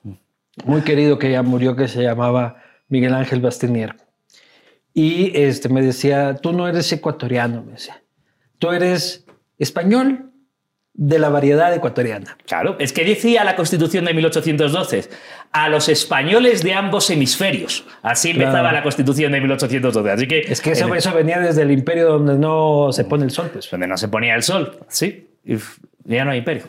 [0.65, 3.95] muy querido que ya murió que se llamaba Miguel Ángel Bastinier.
[4.93, 8.01] Y este, me decía, tú no eres ecuatoriano, me decía.
[8.57, 9.25] Tú eres
[9.59, 10.31] español
[10.93, 12.37] de la variedad ecuatoriana.
[12.45, 15.09] Claro, es que decía la Constitución de 1812,
[15.51, 17.85] a los españoles de ambos hemisferios.
[18.01, 20.11] Así empezaba la Constitución de 1812.
[20.11, 23.31] Así que, es que eso, eso, venía desde el imperio donde no se pone el
[23.31, 23.49] sol.
[23.53, 23.69] Pues.
[23.69, 25.29] Donde no se ponía el sol, sí.
[26.03, 26.63] ya no hay imperio.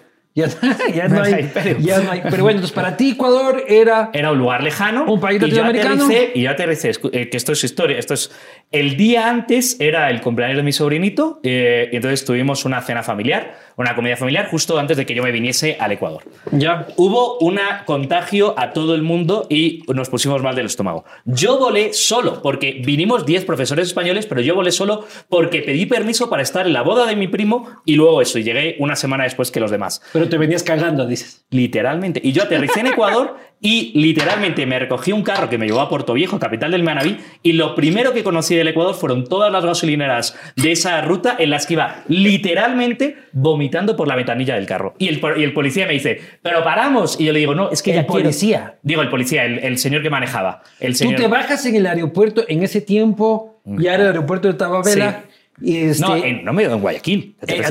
[0.94, 1.50] Ya, no, hay,
[1.80, 2.22] ya no hay.
[2.22, 4.10] Pero bueno, entonces para ti Ecuador era...
[4.12, 5.04] Era un lugar lejano.
[5.04, 6.08] Un país latinoamericano.
[6.34, 8.30] Y yo aterricé, eh, que esto es historia, esto es
[8.72, 13.02] el día antes era el cumpleaños de mi sobrinito eh, y entonces tuvimos una cena
[13.02, 16.22] familiar, una comida familiar justo antes de que yo me viniese al Ecuador.
[16.52, 16.86] Ya.
[16.96, 21.04] Hubo un contagio a todo el mundo y nos pusimos mal del estómago.
[21.24, 26.30] Yo volé solo porque vinimos 10 profesores españoles, pero yo volé solo porque pedí permiso
[26.30, 29.24] para estar en la boda de mi primo y luego eso, y llegué una semana
[29.24, 30.00] después que los demás.
[30.12, 31.44] Pero te venías cagando, dices.
[31.50, 32.20] Literalmente.
[32.22, 35.88] Y yo aterricé en Ecuador y literalmente me recogí un carro que me llevó a
[35.88, 39.64] Puerto Viejo, capital del Manabí, y lo primero que conocí del Ecuador fueron todas las
[39.64, 44.94] gasolineras de esa ruta en las que iba literalmente vomitando por la ventanilla del carro.
[44.98, 47.20] Y el, y el policía me dice, pero paramos.
[47.20, 48.78] Y yo le digo, no, es que el policía.
[48.82, 50.62] Digo, el policía, el, señor que manejaba.
[50.78, 51.16] El señor...
[51.16, 55.24] Tú te bajas en el aeropuerto en ese tiempo, ya era el aeropuerto de Tababela.
[55.62, 57.36] Este, no, en, no me en Guayaquil.
[57.46, 57.62] Eh,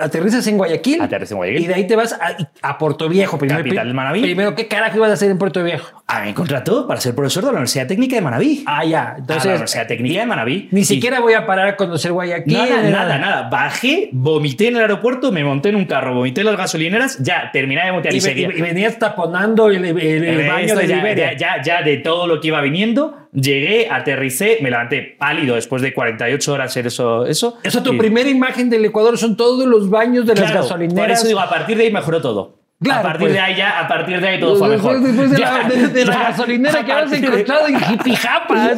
[0.00, 1.00] aterrizas en Guayaquil.
[1.00, 1.64] Aterrizas en Guayaquil.
[1.64, 3.38] Y de ahí te vas a, a Puerto Viejo.
[3.38, 4.22] Primero, Capital del Manaví.
[4.22, 6.02] Primero, ¿qué carajo ibas a hacer en Puerto Viejo?
[6.06, 8.62] A mí me contrató para ser profesor de la Universidad Técnica de Manaví.
[8.66, 9.14] Ah, ya.
[9.18, 10.68] Entonces, a la Universidad Técnica de Manaví.
[10.70, 12.54] Ni siquiera voy a parar a conocer Guayaquil.
[12.56, 16.46] Nada, nada, nada, Bajé, vomité en el aeropuerto, me monté en un carro, vomité en
[16.46, 20.86] las gasolineras, ya, terminé de vomitar y, y, y, venías taponando el, el, baño de
[21.16, 23.16] ya, Ya, ya, de todo lo que iba viniendo.
[23.32, 27.23] Llegué, aterricé, me levanté pálido después de 48 horas en eso.
[27.26, 31.06] Eso, eso tu primera imagen del Ecuador son todos los baños de las gasolineras.
[31.06, 32.58] Por eso digo, a partir de ahí mejoró todo.
[32.90, 33.42] a partir de pues.
[33.42, 35.00] ahí ya, a partir de ahí todo fue mejor.
[35.00, 38.72] Después de, la, gasolinera que habías encontrado en Jipijapa.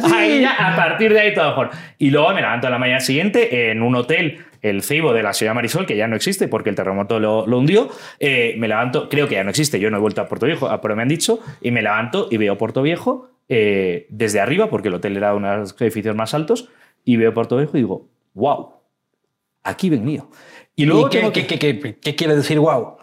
[0.59, 1.69] a partir de ahí todo mejor.
[1.97, 5.33] Y luego me levanto a la mañana siguiente en un hotel, el Ceibo de la
[5.33, 7.89] ciudad Marisol, que ya no existe porque el terremoto lo, hundió.
[8.19, 10.69] Eh, me levanto, creo que ya no existe, yo no he vuelto a Puerto Viejo,
[10.81, 14.89] pero me han dicho, y me levanto y veo Puerto Viejo eh, desde arriba, porque
[14.89, 16.69] el hotel era uno de los edificios más altos,
[17.05, 18.73] y veo Puerto Viejo y digo, wow,
[19.63, 20.29] aquí venido.
[20.75, 22.97] Y luego qué, qué, quiere decir wow?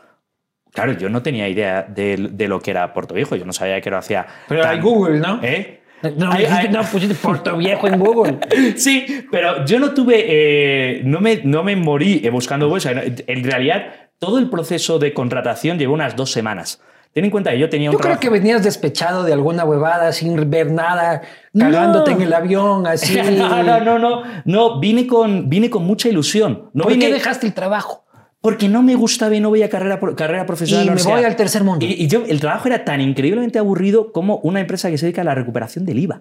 [0.70, 2.16] Claro, yo no tenía idea de,
[2.48, 4.26] lo que era Puerto Viejo, yo no sabía que lo hacía.
[4.48, 5.40] Pero hay Google, ¿no?
[5.42, 5.80] ¿Eh?
[6.16, 6.30] No,
[6.70, 8.38] no pusiste Puerto Viejo en Google.
[8.76, 13.14] sí, pero yo no tuve, eh, no, me, no me morí buscando Google.
[13.26, 16.80] En realidad, todo el proceso de contratación llevó unas dos semanas.
[17.14, 20.12] Ten en cuenta que yo tenía un Yo creo que venías despechado de alguna huevada
[20.12, 21.22] sin ver nada,
[21.56, 23.16] cagándote en el avión, así.
[23.38, 24.22] no, no, no, no.
[24.44, 26.70] No, vine con, vine con mucha ilusión.
[26.72, 28.04] No ¿Por qué dejaste el trabajo?
[28.44, 30.84] porque no me gustaba y no voy a carrera, carrera profesional.
[30.86, 31.86] Y me voy al tercer mundo.
[31.88, 35.24] Y, yo, el trabajo era tan increíblemente aburrido como una empresa que se dedica a
[35.24, 36.20] la recuperación del IVA.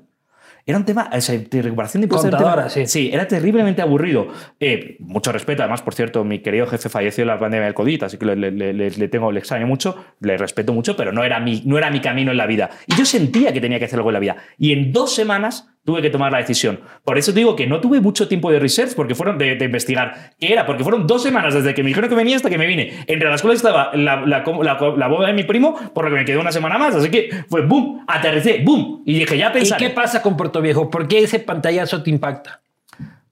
[0.66, 2.74] Era un tema de recuperación de impuestos.
[2.74, 2.88] sí.
[2.88, 4.28] sí, era terriblemente aburrido.
[4.60, 8.04] Eh, mucho respeto, además, por cierto, mi querido jefe falleció en la pandemia del COVID,
[8.04, 11.78] así que le, tengo, le extraño mucho, le respeto mucho, pero no era, mi, no
[11.78, 12.70] era mi camino en la vida.
[12.88, 14.38] Y yo sentía que tenía que hacer algo en la vida.
[14.58, 16.80] Y en dos semanas tuve que tomar la decisión.
[17.04, 20.34] Por eso te digo que no tuve mucho tiempo de research, porque fueron de, investigar
[20.40, 22.66] qué era, porque fueron dos semanas desde que me dijeron que venía hasta que me
[22.66, 23.04] vine.
[23.08, 26.38] Entre las cuales estaba la, la, boda de mi primo, por lo que me quedé
[26.38, 26.96] una semana más.
[26.96, 29.04] Así que fue boom, aterricé, boom.
[29.06, 29.76] Y dije, ya pensé.
[29.76, 30.90] ¿Y qué pasa con Puerto Viejo?
[30.90, 32.62] ¿Por qué ese pantallazo te impacta?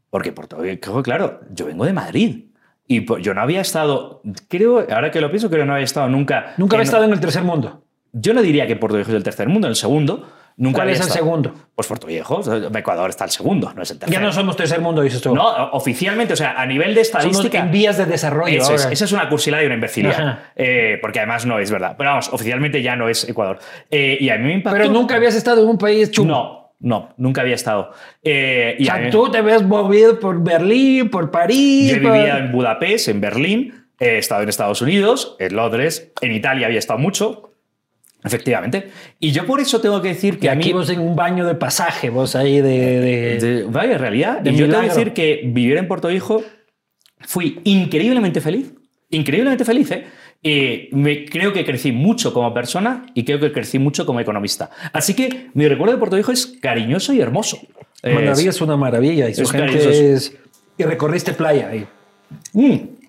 [0.09, 2.45] Porque Puerto Viejo, claro, yo vengo de Madrid.
[2.85, 6.09] Y yo no había estado, creo, ahora que lo pienso, creo que no había estado
[6.09, 6.53] nunca.
[6.57, 7.85] Nunca había estado en el tercer mundo.
[8.11, 10.27] Yo no diría que Puerto Viejo es el tercer mundo, en el segundo
[10.61, 11.55] Nunca ¿Cuál es el segundo?
[11.73, 12.39] Pues Puerto Viejo.
[12.75, 14.21] Ecuador está el segundo, no es el tercero.
[14.21, 15.33] Ya no somos tercer mundo, dices tú.
[15.33, 17.57] No, oficialmente, o sea, a nivel de estadística.
[17.57, 18.61] en vías de desarrollo.
[18.61, 20.39] esa es una cursilada y una imbecilidad.
[20.55, 21.95] Eh, porque además no es verdad.
[21.97, 23.57] Pero vamos, oficialmente ya no es Ecuador.
[23.89, 24.77] Eh, y a mí me impactó.
[24.77, 26.31] Pero nunca habías estado en un país chulo.
[26.31, 26.61] No.
[26.79, 27.91] No, nunca había estado.
[28.23, 31.91] Eh, y o sea, tú te habías movido por Berlín, por París.
[31.91, 36.65] Yo vivía en Budapest, en Berlín, he estado en Estados Unidos, en Londres, en Italia
[36.65, 37.50] había estado mucho,
[38.23, 38.89] Efectivamente.
[39.19, 40.71] Y yo por eso tengo que decir que a mí.
[40.71, 43.65] vos en un baño de pasaje, vos ahí de.
[43.69, 44.45] vaya, realidad.
[44.45, 46.43] y yo tengo que decir que vivir en Puerto Hijo
[47.19, 48.73] fui increíblemente feliz.
[49.09, 50.05] Increíblemente feliz, ¿eh?
[50.43, 54.71] Y me, creo que crecí mucho como persona y creo que crecí mucho como economista.
[54.91, 57.59] Así que mi recuerdo de Puerto Hijo es cariñoso y hermoso.
[58.03, 60.35] Maravilla es, una maravilla y su gente es.
[60.77, 61.85] Y recorriste playa ahí.
[62.53, 63.00] Mm.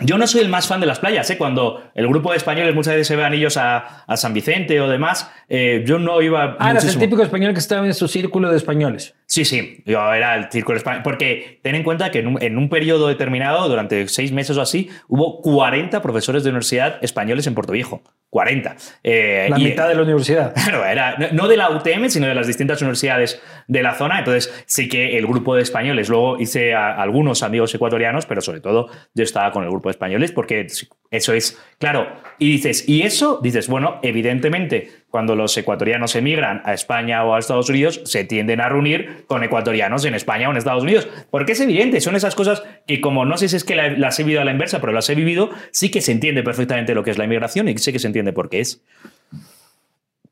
[0.00, 1.38] Yo no soy el más fan de las playas, ¿eh?
[1.38, 4.88] Cuando el grupo de españoles muchas veces se ve anillos a, a San Vicente o
[4.88, 6.56] demás, eh, yo no iba.
[6.58, 9.14] Ah, eras el típico español que estaba en su círculo de españoles.
[9.26, 11.02] Sí, sí, yo era el círculo español.
[11.02, 14.62] Porque ten en cuenta que en un, en un, periodo determinado, durante seis meses o
[14.62, 18.02] así, hubo 40 profesores de universidad españoles en Puerto Viejo.
[18.30, 18.76] 40.
[19.02, 20.52] Eh, la mitad de la universidad.
[20.66, 24.18] Claro, era no de la UTM, sino de las distintas universidades de la zona.
[24.18, 28.60] Entonces, sí que el grupo de españoles, luego hice a algunos amigos ecuatorianos, pero sobre
[28.60, 30.66] todo yo estaba con el grupo españoles porque
[31.10, 33.40] eso es, claro, y dices, ¿y eso?
[33.42, 38.60] Dices, bueno, evidentemente, cuando los ecuatorianos emigran a España o a Estados Unidos, se tienden
[38.60, 41.08] a reunir con ecuatorianos en España o en Estados Unidos.
[41.30, 44.24] Porque es evidente, son esas cosas que como no sé si es que las he
[44.24, 47.10] vivido a la inversa, pero las he vivido, sí que se entiende perfectamente lo que
[47.10, 48.82] es la inmigración y sé que se entiende por qué es.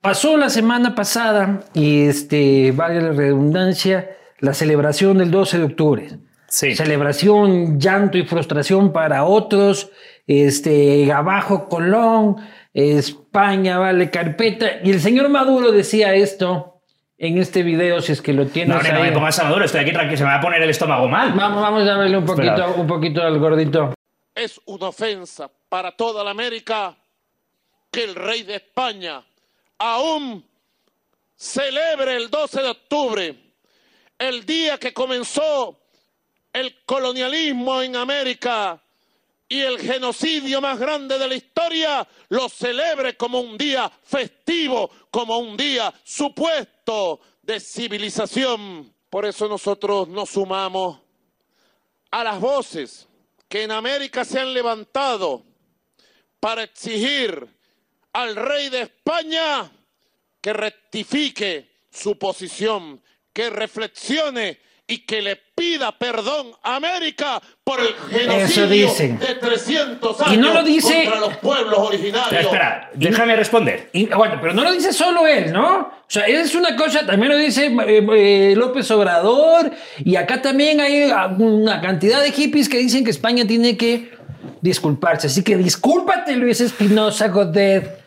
[0.01, 6.09] Pasó la semana pasada, y este, vale la redundancia, la celebración del 12 de octubre.
[6.55, 6.77] Sí.
[6.77, 9.91] Celebración, llanto y frustración para otros
[10.29, 12.37] este, abajo Colón,
[12.73, 14.79] España vale carpeta.
[14.85, 16.81] Y el señor Maduro decía esto
[17.19, 18.77] en este video, si es que lo tienes.
[18.77, 20.71] No, no, me pongas a Maduro, estoy aquí tranquilo, se me va a poner el
[20.71, 21.33] estómago mal.
[21.33, 23.93] Vamos, vamos a verle un poquito, un poquito al gordito.
[24.33, 26.95] Es una ofensa para toda la América
[27.91, 29.25] que el rey de España
[29.77, 30.45] aún
[31.37, 33.35] celebre el 12 de octubre,
[34.21, 35.81] el día que comenzó
[36.55, 38.81] el colonialismo en América
[39.49, 45.37] y el genocidio más grande de la historia lo celebre como un día festivo, como
[45.39, 48.95] un día supuesto de civilización.
[49.11, 51.01] Por eso nosotros nos sumamos
[52.13, 53.09] a las voces
[53.49, 55.43] que en América se han levantado
[56.39, 57.49] para exigir
[58.13, 59.73] al rey de España
[60.41, 67.95] que rectifique su posición, que reflexione y que le pida perdón a América por el
[68.11, 71.05] genocidio de 300 años y no lo dice...
[71.05, 72.45] contra los pueblos originarios.
[72.45, 73.91] Espera, déjame responder.
[74.15, 75.79] bueno, pero no lo dice solo él, ¿no?
[75.79, 79.73] O sea, es una cosa, también lo dice eh, eh, López Obrador,
[80.05, 84.13] y acá también hay una cantidad de hippies que dicen que España tiene que
[84.61, 85.29] disculparse.
[85.29, 88.03] Así que discúlpate, Luis Espinosa Godet,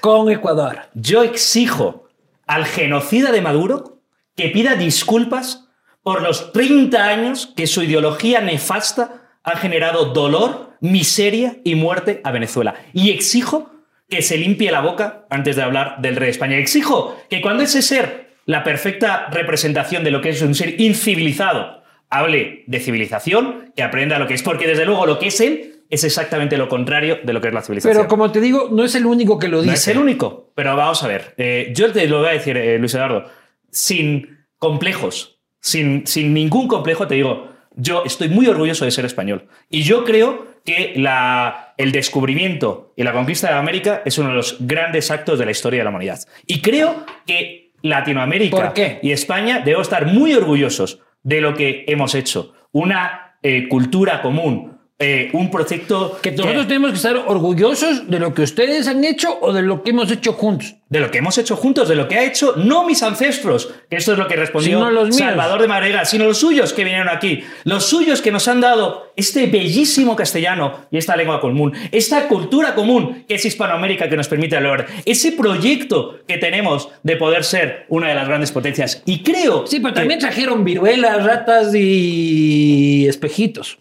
[0.00, 0.88] con Ecuador.
[0.94, 2.08] Yo exijo
[2.46, 3.98] al genocida de Maduro
[4.34, 5.63] que pida disculpas
[6.04, 12.30] por los 30 años que su ideología nefasta ha generado dolor, miseria y muerte a
[12.30, 12.74] Venezuela.
[12.92, 13.72] Y exijo
[14.08, 16.58] que se limpie la boca antes de hablar del rey de España.
[16.58, 21.82] Exijo que cuando ese ser, la perfecta representación de lo que es un ser incivilizado,
[22.10, 25.84] hable de civilización, que aprenda lo que es, porque desde luego lo que es él
[25.88, 27.96] es exactamente lo contrario de lo que es la civilización.
[27.96, 29.68] Pero como te digo, no es el único que lo dice.
[29.68, 31.34] No es el único, pero vamos a ver.
[31.38, 33.24] Eh, yo te lo voy a decir, eh, Luis Eduardo,
[33.70, 35.33] sin complejos,
[35.64, 39.48] sin, sin ningún complejo, te digo, yo estoy muy orgulloso de ser español.
[39.70, 44.34] Y yo creo que la, el descubrimiento y la conquista de América es uno de
[44.34, 46.20] los grandes actos de la historia de la humanidad.
[46.46, 52.52] Y creo que Latinoamérica y España deben estar muy orgullosos de lo que hemos hecho.
[52.72, 54.73] Una eh, cultura común,
[55.04, 56.18] eh, un proyecto...
[56.22, 59.82] Que nosotros tenemos que estar orgullosos de lo que ustedes han hecho o de lo
[59.82, 60.76] que hemos hecho juntos.
[60.88, 63.96] De lo que hemos hecho juntos, de lo que ha hecho no mis ancestros, que
[63.96, 67.86] esto es lo que respondió Salvador de Marega, sino los suyos que vinieron aquí, los
[67.86, 73.24] suyos que nos han dado este bellísimo castellano y esta lengua común, esta cultura común
[73.28, 78.08] que es Hispanoamérica que nos permite hablar, ese proyecto que tenemos de poder ser una
[78.08, 79.02] de las grandes potencias.
[79.04, 79.66] Y creo...
[79.66, 83.78] Sí, pero también trajeron viruelas, ratas y espejitos.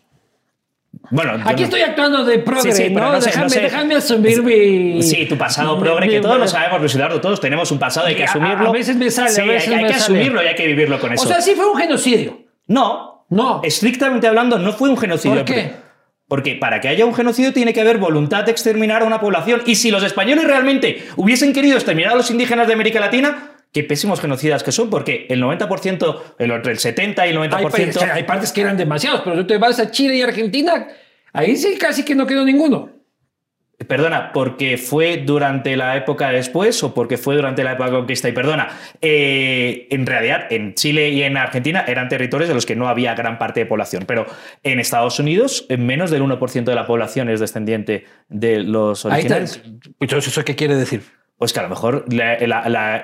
[1.10, 3.20] Bueno, aquí estoy actuando de progre, ¿no?
[3.20, 5.04] déjame, asumir mi.
[5.04, 8.16] Sí, tu pasado progre, que todos lo sabemos, Luis Eduardo, todos tenemos un pasado, hay
[8.16, 8.70] que asumirlo.
[8.70, 11.24] A, veces me sale, a veces hay, que asumirlo y hay que vivirlo con eso.
[11.24, 12.39] O sea, sí fue un genocidio.
[12.68, 13.62] No, no.
[13.63, 15.38] Estrictamente hablando, no fue un genocidio.
[15.38, 15.84] ¿Por qué?
[16.28, 19.62] Porque para que haya un genocidio tiene que haber voluntad de exterminar a una población.
[19.66, 23.84] Y si los españoles realmente hubiesen querido exterminar a los indígenas de América Latina, qué
[23.84, 28.02] pésimos genocidas que son, porque el 90%, entre el 70 y el 90%...
[28.02, 30.88] Hay, hay partes que eran demasiados, pero tú te vas a Chile y Argentina,
[31.34, 33.04] ahí sí casi que no quedó ninguno.
[33.88, 38.30] Perdona, ¿porque fue durante la época después o porque fue durante la época de conquista?
[38.30, 38.70] Y perdona,
[39.02, 43.16] eh, en realidad en Chile y en Argentina eran territorios de los que no había
[43.16, 44.26] gran parte de población, pero
[44.62, 49.62] en Estados Unidos menos del 1% de la población es descendiente de los originales.
[50.00, 51.02] ¿Eso qué quiere decir?
[51.38, 52.06] Pues que a lo mejor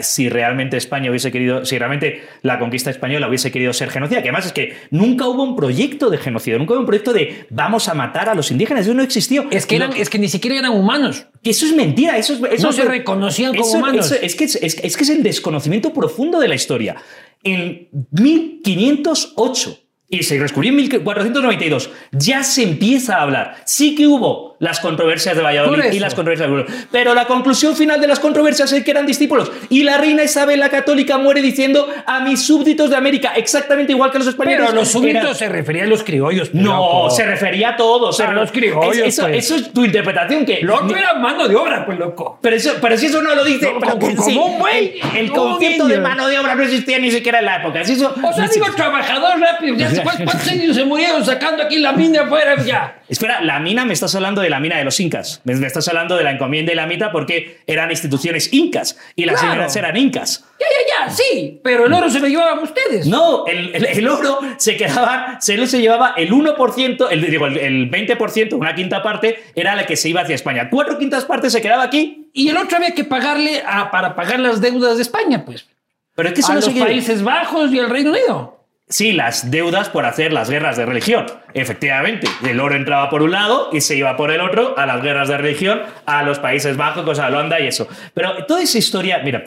[0.02, 4.30] si realmente España hubiese querido, si realmente la conquista española hubiese querido ser genocida, que
[4.30, 7.90] además es que nunca hubo un proyecto de genocidio, nunca hubo un proyecto de vamos
[7.90, 9.48] a matar a los indígenas, eso no existió.
[9.52, 11.28] Es que, es que ni siquiera eran humanos.
[11.44, 12.62] Que eso es mentira, eso es...
[12.62, 14.12] no se reconocían como humanos.
[14.12, 16.96] es, que, es que es el desconocimiento profundo de la historia.
[17.44, 21.90] En 1508 y se descubrió en 1492.
[22.12, 23.58] Ya se empieza a hablar.
[23.66, 28.00] Sí que hubo las controversias de Valladolid y las controversias de Pero la conclusión final
[28.00, 29.52] de las controversias es que eran discípulos.
[29.70, 34.12] Y la reina Isabel la Católica muere diciendo a mis súbditos de América, exactamente igual
[34.12, 34.60] que los españoles.
[34.66, 36.54] Pero los súbditos se refería a los criollos.
[36.54, 38.20] No, se refería a todos.
[38.20, 38.98] A los criollos.
[38.98, 39.46] eso, pues.
[39.46, 40.46] eso, es tu interpretación.
[40.46, 42.40] que Loco era mano de obra, pues loco.
[42.42, 43.72] Pero, eso, pero si eso no lo dice.
[44.18, 45.00] como, güey.
[45.16, 47.82] El, concepto de mano de obra no existía ni siquiera en la época.
[47.82, 49.76] eso, o sea, digo, trabajador rápido.
[49.76, 52.62] Ya ¿Cuántos años se murieron sacando aquí la mina afuera?
[52.64, 52.99] Ya.
[53.10, 55.42] Espera, la mina, me estás hablando de la mina de los incas.
[55.44, 59.42] Me, estás hablando de la encomienda y la mita porque eran instituciones incas y las
[59.42, 59.66] claro.
[59.76, 60.46] eran incas.
[60.60, 63.08] Ya, ya, ya, sí, pero el oro se lo llevaban ustedes.
[63.08, 68.54] No, el, oro se quedaba, se lo se llevaba el 1%, el, digo, el, 20%,
[68.54, 70.70] una quinta parte, era la que se iba hacia España.
[70.70, 72.30] Cuatro quintas partes se quedaba aquí.
[72.32, 75.66] Y el otro había que pagarle a, para pagar las deudas de España, pues.
[76.14, 78.59] Pero es que a los Países Bajos y el Reino Unido.
[78.92, 81.28] Sí, las deudas por hacer las guerras de religión.
[81.54, 85.04] Efectivamente, el oro entraba por un lado y se iba por el otro a las
[85.04, 87.88] guerras de religión, a los Países Bajos, a Holanda y eso.
[88.16, 89.44] Pero toda esa historia, mira,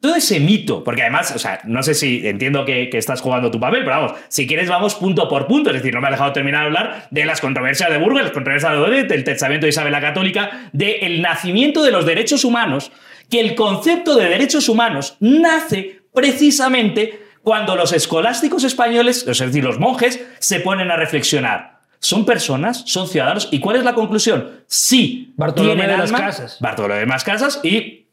[0.00, 3.58] todo ese mito, porque además, o sea, no sé si entiendo que, estás jugando tu
[3.58, 6.32] papel, pero vamos, si quieres vamos punto por punto, es decir, no me ha dejado
[6.32, 9.70] terminar de hablar de las controversias de Burgos, las controversias de Odette, del testamento de
[9.70, 12.92] Isabel la Católica, del nacimiento de los derechos humanos,
[13.28, 19.78] que el concepto de derechos humanos nace precisamente cuando los escolásticos españoles, es decir, los
[19.78, 21.78] monjes, se ponen a reflexionar.
[22.00, 22.82] ¿Son personas?
[22.86, 23.46] ¿Son ciudadanos?
[23.52, 24.64] ¿Y cuál es la conclusión?
[24.66, 26.56] Sí, Bartolomé de las Casas.
[26.58, 28.08] Bartolomé de las Casas y,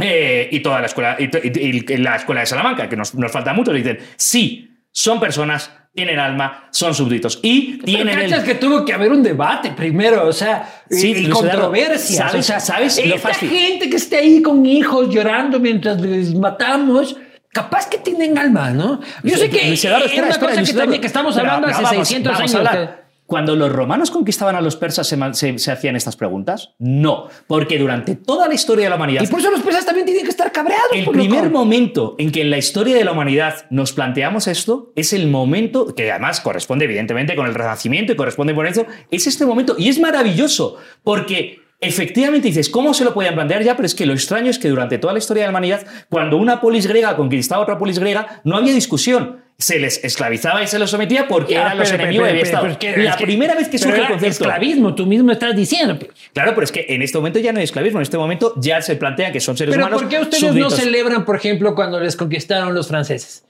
[0.00, 3.72] eh, y toda la escuela, y, la escuela de Salamanca, que nos, nos falta mucho,
[3.72, 7.40] dicen, sí, son personas, tienen alma, son súbditos.
[7.42, 8.30] Y tienen.
[8.30, 12.28] Pero que tuvo que haber un debate primero, o sea, y, controversia.
[12.28, 12.34] ¿Sabes?
[12.34, 12.96] O sea, ¿sabes?
[12.96, 17.16] Esta gente que esté ahí con hijos llorando mientras les matamos
[17.52, 19.00] capaz que tienen alma, ¿no?
[19.22, 20.00] Yo sé que es una
[20.38, 22.90] cosa que, también, que estamos hablando hace 600 años.
[23.26, 26.74] cuando los romanos conquistaban a los persas se, hacían estas preguntas?
[26.78, 29.22] No, porque durante toda la historia de la humanidad...
[29.22, 30.88] Y por eso los persas también tienen que estar cabreados.
[30.92, 35.12] El primer momento en que en la historia de la humanidad nos planteamos esto es
[35.12, 39.44] el momento, que además corresponde evidentemente con el Renacimiento y corresponde por eso, es este
[39.44, 39.74] momento.
[39.78, 43.76] Y es maravilloso, porque Efectivamente dices, ¿cómo se lo podían plantear ya?
[43.76, 46.36] Pero es que lo extraño es que durante toda la historia de la humanidad, cuando
[46.36, 49.42] una polis griega conquistaba otra polis griega, no había discusión.
[49.58, 52.68] Se les esclavizaba y se los sometía porque eran los enemigos de Estado.
[52.96, 54.26] la primera vez que surge el concepto.
[54.26, 55.98] esclavismo, tú mismo estás diciendo.
[56.32, 57.98] Claro, pero es que en este momento ya no hay esclavismo.
[57.98, 60.00] En este momento ya se plantea que son seres humanos.
[60.00, 63.44] ¿Pero por qué ustedes no celebran, por ejemplo, cuando les conquistaron los franceses?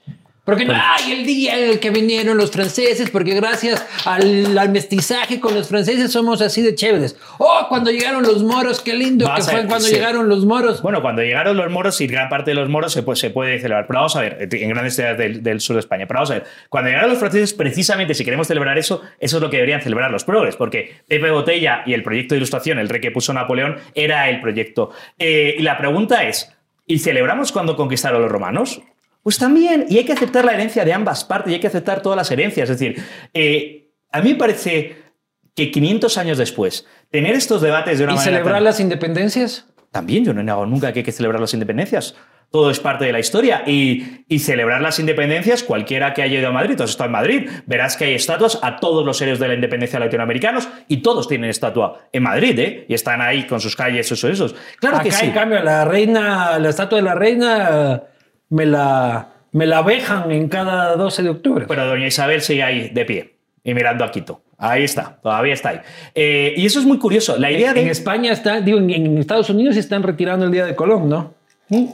[0.49, 5.39] Porque no hay el día en el que vinieron los franceses, porque gracias al, mestizaje
[5.39, 7.15] con los franceses somos así de chéveres.
[7.37, 10.81] Oh, cuando llegaron los moros, qué lindo que fue cuando llegaron los moros.
[10.81, 13.59] Bueno, cuando llegaron los moros y gran parte de los moros se, pues, se puede
[13.59, 13.85] celebrar.
[13.87, 16.07] Pero vamos a ver, en grandes ciudades del, sur de España.
[16.07, 19.41] Pero vamos a ver, cuando llegaron los franceses, precisamente si queremos celebrar eso, eso es
[19.41, 22.89] lo que deberían celebrar los progres, porque Pepe Botella y el proyecto de ilustración, el
[22.89, 24.91] rey que puso Napoleón, era el proyecto.
[25.17, 26.51] Eh, y la pregunta es,
[26.87, 28.81] ¿y celebramos cuando conquistaron los romanos?
[29.21, 32.01] Pues también, y hay que aceptar la herencia de ambas partes, y hay que aceptar
[32.01, 32.69] todas las herencias.
[32.69, 33.03] Es decir,
[33.33, 34.95] eh, a mí me parece
[35.55, 38.37] que 500 años después, tener estos debates de una ¿Y manera.
[38.37, 39.65] celebrar las independencias?
[39.91, 42.15] También, yo no he negado nunca que hay que celebrar las independencias.
[42.51, 43.63] Todo es parte de la historia.
[43.67, 47.49] Y, celebrar las independencias, cualquiera que haya ido a Madrid, tú has estado en Madrid,
[47.65, 51.49] verás que hay estatuas a todos los héroes de la independencia latinoamericanos y todos tienen
[51.49, 52.85] estatua en Madrid, ¿eh?
[52.87, 54.55] Y están ahí con sus calles, esos, esos.
[54.79, 55.25] Claro que sí.
[55.25, 58.03] en cambio, la reina, la estatua de la reina
[58.49, 61.65] me la, me la vejan en cada 12 de octubre.
[61.67, 64.41] Pero doña Isabel sigue ahí de pie y mirando a Quito.
[64.57, 65.79] Ahí está, todavía está ahí.
[66.13, 67.37] Eh, y eso es muy curioso.
[67.37, 67.81] La idea de...
[67.81, 71.33] En España está, digo, en, Estados Unidos están retirando el Día de Colón, ¿no?
[71.69, 71.85] ¿Mm?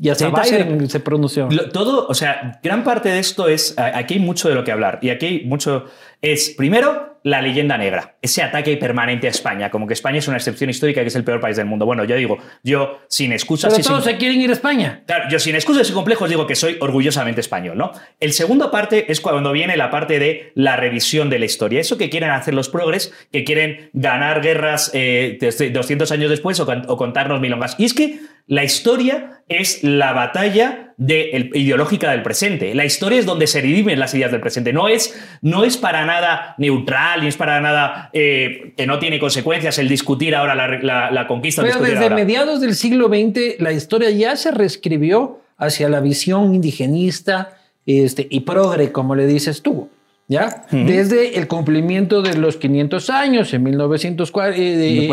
[0.00, 1.48] Y hasta Biden se pronunció.
[1.72, 4.98] todo, o sea, gran parte de esto es, aquí hay mucho de lo que hablar.
[5.02, 5.86] Y aquí hay mucho,
[6.20, 10.38] es, primero, la leyenda negra, ese ataque permanente a España, como que España es una
[10.38, 11.86] excepción histórica que es el peor país del mundo.
[11.86, 13.72] Bueno, yo digo, yo sin excusas...
[13.72, 15.02] Pero todos se quieren ir a España.
[15.06, 17.92] Claro, yo sin excusas y complejos digo que soy orgullosamente español, ¿no?
[18.18, 21.80] El segundo parte es cuando viene la parte de la revisión de la historia.
[21.80, 26.66] Eso que quieren hacer los progres, que quieren ganar guerras 200 eh, años después o,
[26.88, 27.76] o contarnos milongas.
[27.78, 32.74] Y es que la historia es la batalla de ideológica del presente.
[32.74, 34.72] La historia es donde se redimen las ideas del presente.
[34.72, 39.18] No es, no es para nada neutral, ni es para nada eh, que no tiene
[39.18, 41.62] consecuencias el discutir ahora la, conquista.
[41.62, 47.56] Pero desde mediados del siglo XX la historia ya se reescribió hacia la visión indigenista
[47.86, 49.88] este, y progre, como le dices tú.
[50.28, 50.64] ¿Ya?
[50.70, 55.08] Desde el cumplimiento de los 500 años en 1940, eh,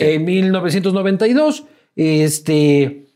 [0.00, 1.64] eh, en 1992
[1.98, 3.08] este,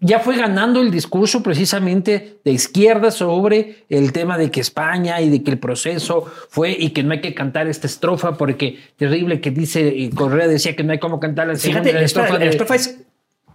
[0.00, 5.28] ya fue ganando el discurso precisamente de izquierda sobre el tema de que España y
[5.28, 9.42] de que el proceso fue y que no hay que cantar esta estrofa porque terrible
[9.42, 12.38] que dice, Correa decía que no hay como cantar la Fíjate, la estrofa.
[12.38, 12.98] La estrofa es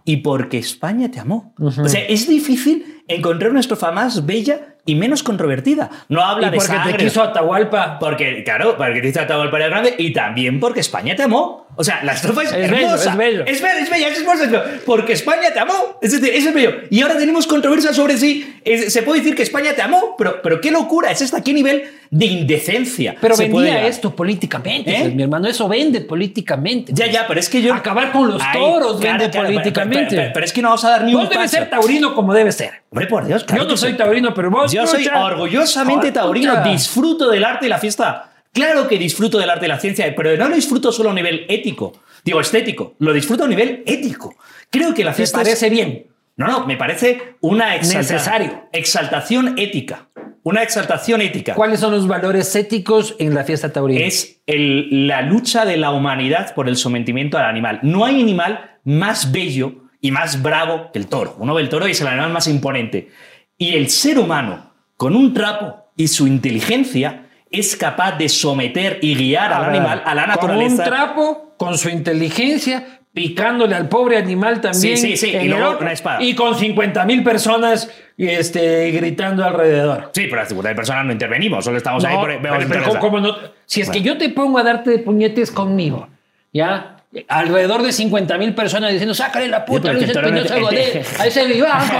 [0.04, 1.52] y porque España te amó.
[1.58, 5.90] O sea, es difícil encontrar una estrofa más bella y menos controvertida.
[6.08, 7.98] No habla y de porque te quiso Atahualpa.
[7.98, 11.66] Porque, claro, porque te quiso Atahualpa era grande y también porque España te amó.
[11.78, 13.10] O sea, la estrofa es, hermosa.
[13.10, 13.44] es bello.
[13.44, 14.64] Es bello, es bella, es hermosa.
[14.86, 15.98] Porque España te amó.
[16.00, 16.72] Es decir, eso es bello.
[16.88, 20.60] Y ahora tenemos controversia sobre si se puede decir que España te amó, pero, pero
[20.60, 23.16] qué locura es esta, qué nivel de indecencia.
[23.20, 24.98] Pero vendía esto políticamente, ¿Eh?
[25.00, 25.48] pues, mi hermano.
[25.48, 26.92] Eso vende políticamente.
[26.94, 27.74] Ya, ya, pero es que yo.
[27.74, 30.30] Acabar con los toros vende políticamente.
[30.32, 31.34] Pero, es que no vamos a dar ni un paso.
[31.34, 32.82] debe ser taurino como debe ser.
[32.90, 34.72] Hombre, por Dios, Yo no soy taurino, pero vos.
[34.82, 36.62] Yo soy orgullosamente taurino.
[36.62, 38.32] Disfruto del arte y la fiesta.
[38.52, 41.44] Claro que disfruto del arte y la ciencia, pero no lo disfruto solo a nivel
[41.48, 41.92] ético,
[42.24, 44.34] digo estético, lo disfruto a nivel ético.
[44.70, 45.38] Creo que la fiesta.
[45.38, 46.06] Me parece bien.
[46.36, 50.08] No, no, me parece una exaltación ética.
[50.42, 51.54] Una exaltación ética.
[51.54, 54.00] ¿Cuáles son los valores éticos en la fiesta taurina?
[54.00, 57.80] Es la lucha de la humanidad por el sometimiento al animal.
[57.82, 61.34] No hay animal más bello y más bravo que el toro.
[61.38, 63.10] Uno ve el toro y es el animal más imponente.
[63.58, 69.14] Y el ser humano, con un trapo y su inteligencia, es capaz de someter y
[69.14, 70.84] guiar al animal a la naturaleza.
[70.84, 74.98] Con un trapo, con su inteligencia, picándole al pobre animal también.
[74.98, 75.36] Sí, sí, sí.
[75.36, 76.22] Y luego una espada.
[76.22, 80.10] Y con 50 mil personas este, gritando alrededor.
[80.12, 82.42] Sí, pero las 50 mil personas no intervenimos, solo estamos ahí por.
[82.42, 86.08] Pero, no, si es que yo te pongo a darte de puñetes conmigo,
[86.52, 86.95] ¿ya?
[87.28, 91.42] Alrededor de 50 mil personas diciendo, sácale la puta, Luis Espinosa Godet, a ese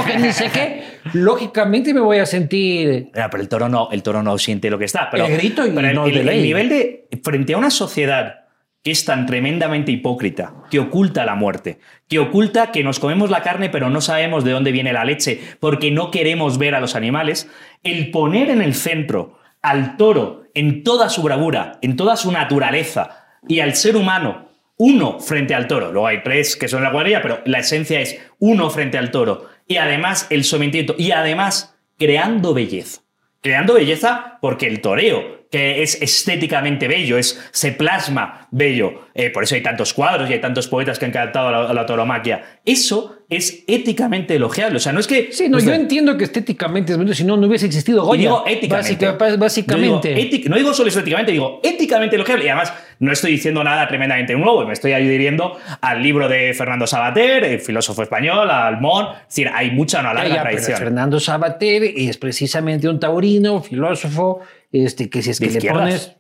[0.06, 0.82] que ni sé qué.
[1.12, 3.10] Lógicamente me voy a sentir.
[3.12, 5.08] pero el toro no, el toro no siente lo que está.
[5.10, 7.08] Pero, el grito y no el, el nivel de.
[7.22, 8.46] Frente a una sociedad
[8.86, 13.42] que es tan tremendamente hipócrita, que oculta la muerte, que oculta que nos comemos la
[13.42, 16.94] carne pero no sabemos de dónde viene la leche porque no queremos ver a los
[16.94, 17.50] animales,
[17.82, 23.26] el poner en el centro al toro en toda su bravura, en toda su naturaleza
[23.48, 24.45] y al ser humano
[24.76, 25.92] uno frente al toro.
[25.92, 29.48] Luego hay tres que son la cuadrilla, pero la esencia es uno frente al toro.
[29.66, 30.94] Y además el sometimiento.
[30.98, 33.02] Y además creando belleza.
[33.40, 39.06] Creando belleza porque el toreo que es estéticamente bello, es, se plasma bello.
[39.14, 41.70] Eh, por eso hay tantos cuadros y hay tantos poetas que han cantado a la,
[41.70, 42.60] a la tauromaquia.
[42.64, 44.76] Eso es éticamente elogiable.
[44.76, 45.30] O sea, no es que.
[45.32, 48.20] Sí, no, yo entiendo que estéticamente es bueno, si no, no hubiese existido Goya.
[48.22, 49.06] digo éticamente.
[49.36, 50.10] básicamente.
[50.10, 52.46] No digo, no digo, solo estéticamente, digo éticamente elogiable.
[52.46, 56.86] Y además, no estoy diciendo nada tremendamente nuevo, me estoy adhiriendo al libro de Fernando
[56.86, 59.06] Sabater, el filósofo español, al Mon.
[59.06, 60.78] Es decir, hay mucha no larga tradición.
[60.78, 64.40] Fernando Sabater es precisamente un taurino, filósofo,
[64.72, 66.16] este, que si es que le pones.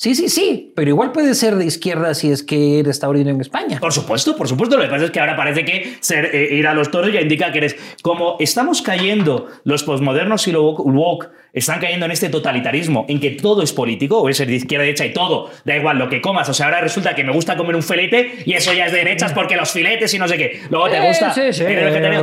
[0.00, 3.42] Sí, sí, sí, pero igual puede ser de izquierda si es que eres taurino en
[3.42, 3.78] España.
[3.80, 4.78] Por supuesto, por supuesto.
[4.78, 7.20] Lo que pasa es que ahora parece que ser, eh, ir a los toros ya
[7.20, 7.76] indica que eres.
[8.00, 13.30] Como estamos cayendo los posmodernos y lo woke están cayendo en este totalitarismo, en que
[13.32, 16.48] todo es político, o es de izquierda, derecha y todo, da igual lo que comas.
[16.48, 18.98] O sea, ahora resulta que me gusta comer un filete y eso ya es de
[18.98, 20.62] derechas porque los filetes y no sé qué.
[20.70, 21.64] Luego te gusta sí, sí,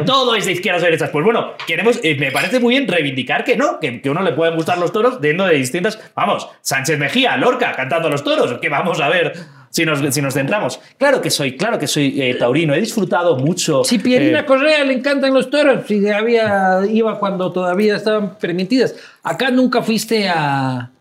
[0.05, 1.09] todo es de izquierdas o derechas.
[1.11, 4.32] Pues bueno, queremos, eh, me parece muy bien reivindicar que no, que, que uno le
[4.32, 5.99] pueden gustar los toros dentro de distintas.
[6.15, 9.34] Vamos, Sánchez Mejía, Lorca, cantando los toros, que vamos a ver
[9.70, 10.80] si nos, si nos centramos.
[10.97, 13.84] Claro que soy, claro que soy eh, taurino, he disfrutado mucho.
[13.84, 18.95] Si Pierina eh, Correa le encantan los toros, si había, iba cuando todavía estaban permitidas.
[19.24, 20.91] Acá nunca fuiste a,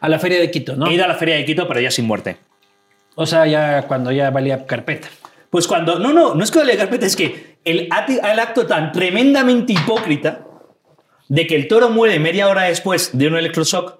[0.00, 0.86] a la Feria de Quito, ¿no?
[0.86, 2.36] He ido a la Feria de Quito, pero ya sin muerte.
[3.14, 5.08] O sea, ya cuando ya valía carpeta.
[5.50, 8.92] Pues cuando, no, no, no es que valía carpeta, es que el, el acto tan
[8.92, 10.46] tremendamente hipócrita
[11.28, 13.99] de que el toro muere media hora después de un electroshock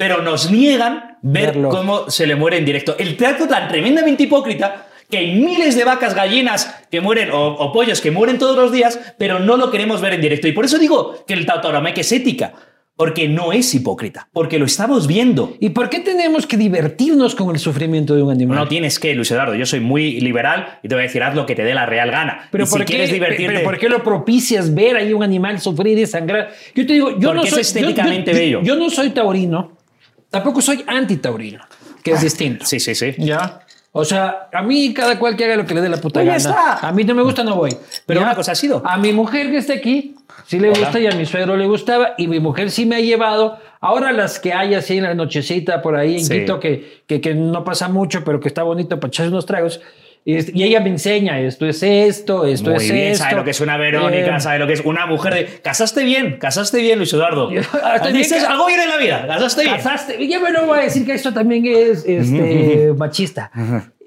[0.00, 2.96] pero nos niegan ver cómo se le muere en directo.
[2.98, 8.00] El teatro tan tremendamente hipócrita que hay miles de vacas, gallinas que mueren o, pollos
[8.00, 10.48] que mueren todos los días, pero no lo queremos ver en directo.
[10.48, 11.46] Y por eso digo que el
[11.94, 12.54] que es ética.
[12.96, 15.56] Porque no es hipócrita, porque lo estamos viendo.
[15.58, 18.58] ¿Y por qué tenemos que divertirnos con el sufrimiento de un animal?
[18.58, 19.54] No tienes que, Luis Eduardo.
[19.54, 21.86] Yo soy muy liberal y te voy a decir, haz lo que te dé la
[21.86, 22.48] real gana.
[22.50, 23.54] Pero si quieres divertirte.
[23.54, 26.50] Pero ¿por qué lo propicias ver ahí un animal sufrir y sangrar?
[26.74, 27.60] Yo te digo, yo no soy.
[27.60, 28.60] es estéticamente bello.
[28.62, 29.79] yo, no soy taurino,
[30.30, 31.60] Tampoco soy anti-taurino,
[32.02, 32.64] que es ah, distinto.
[32.64, 33.14] Sí, sí, sí.
[33.18, 33.60] ¿Ya?
[33.92, 36.26] O sea, a mí cada cual que haga lo que le dé la puta pues
[36.26, 36.36] gana.
[36.36, 36.88] Está.
[36.88, 37.76] A mí no me gusta, no voy.
[38.06, 38.82] Pero una cosa ha sido.
[38.86, 40.14] A mi mujer que está aquí,
[40.46, 43.00] sí le gusta y a mi suegro le gustaba y mi mujer sí me ha
[43.00, 43.58] llevado.
[43.80, 47.34] Ahora las que hay así en la nochecita por ahí en Quito, que, que, que,
[47.34, 49.80] no pasa mucho, pero que está bonito para echarse unos tragos.
[50.22, 53.24] Y ella me enseña, esto es esto, esto es bien, esto.
[53.24, 55.46] Sabe lo que es una Verónica, eh, sabe lo que es una mujer de...
[55.62, 57.48] Casaste bien, casaste bien, Luis Eduardo.
[58.12, 59.76] Dices algo bien en la vida, casaste bien.
[59.76, 63.50] Casaste, ya me no voy a decir que esto también es este, machista.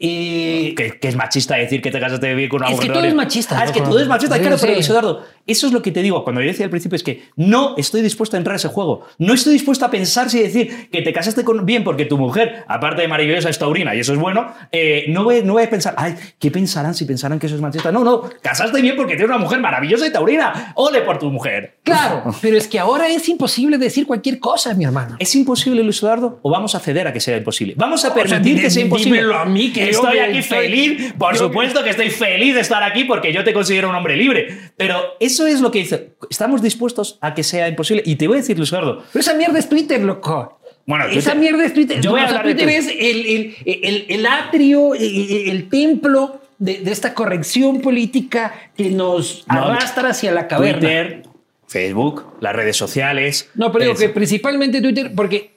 [0.05, 0.75] Y...
[0.75, 2.83] Que, es machista decir que te casaste bien con una mujer.
[2.83, 3.57] Es que todo es machista.
[3.57, 4.37] Ah, es que todo es machista.
[4.37, 6.97] Claro, pero Luis Eduardo, eso es lo que te digo cuando yo decía al principio,
[6.97, 9.05] es que no estoy dispuesto a entrar a ese juego.
[9.17, 12.65] No estoy dispuesto a pensar si decir que te casaste con bien porque tu mujer,
[12.67, 14.53] aparte de maravillosa, es taurina y eso es bueno.
[14.73, 17.61] Eh, no, voy, no voy a pensar, ay, ¿qué pensarán si pensaran que eso es
[17.61, 17.89] machista?
[17.89, 20.73] No, no, casaste bien porque tienes una mujer maravillosa y taurina.
[20.75, 21.77] Ole por tu mujer.
[21.83, 25.15] Claro, pero es que ahora es imposible decir cualquier cosa, mi hermano.
[25.19, 26.39] ¿Es imposible, Luis Eduardo?
[26.41, 27.75] ¿O vamos a ceder a que sea imposible?
[27.77, 29.19] Vamos a permitir que sea imposible.
[29.19, 31.13] Dímelo a mí que estoy aquí feliz.
[31.17, 34.71] Por supuesto que estoy feliz de estar aquí porque yo te considero un hombre libre.
[34.77, 38.03] Pero eso es lo que dice estamos dispuestos a que sea imposible.
[38.05, 39.03] Y te voy a decir, Luis Eduardo.
[39.11, 40.59] Pero esa mierda es Twitter, loco.
[40.85, 42.01] Bueno, esa mierda es Twitter.
[42.01, 47.79] Yo voy a Twitter es el, el, el, atrio, el, templo de, de, esta corrección
[47.79, 50.79] política que nos arrastra hacia la caverna.
[50.79, 51.23] Twitter,
[51.67, 53.49] Facebook, las redes sociales.
[53.55, 55.52] No, pero digo que principalmente Twitter, porque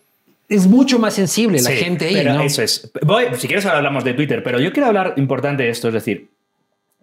[0.48, 2.14] es mucho más sensible la gente ahí.
[2.14, 2.90] Pero eso es.
[3.38, 6.30] si quieres, ahora hablamos de Twitter, pero yo quiero hablar importante de esto, es decir,